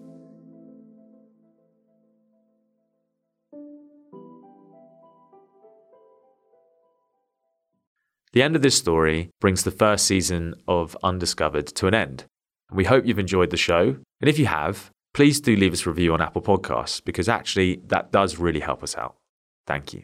The 8.33 8.43
end 8.43 8.55
of 8.55 8.61
this 8.61 8.77
story 8.77 9.31
brings 9.41 9.63
the 9.63 9.71
first 9.71 10.05
season 10.05 10.53
of 10.67 10.95
Undiscovered 11.01 11.67
to 11.67 11.87
an 11.87 11.95
end. 11.95 12.25
We 12.71 12.85
hope 12.85 13.05
you've 13.05 13.17
enjoyed 13.17 13.49
the 13.49 13.57
show. 13.57 13.97
And 14.21 14.29
if 14.29 14.37
you 14.37 14.45
have, 14.45 14.91
please 15.15 15.41
do 15.41 15.55
leave 15.55 15.73
us 15.73 15.85
a 15.85 15.89
review 15.89 16.13
on 16.13 16.21
Apple 16.21 16.43
Podcasts 16.43 17.03
because 17.03 17.27
actually 17.27 17.81
that 17.87 18.11
does 18.11 18.37
really 18.37 18.59
help 18.59 18.83
us 18.83 18.95
out. 18.95 19.15
Thank 19.65 19.93
you. 19.93 20.03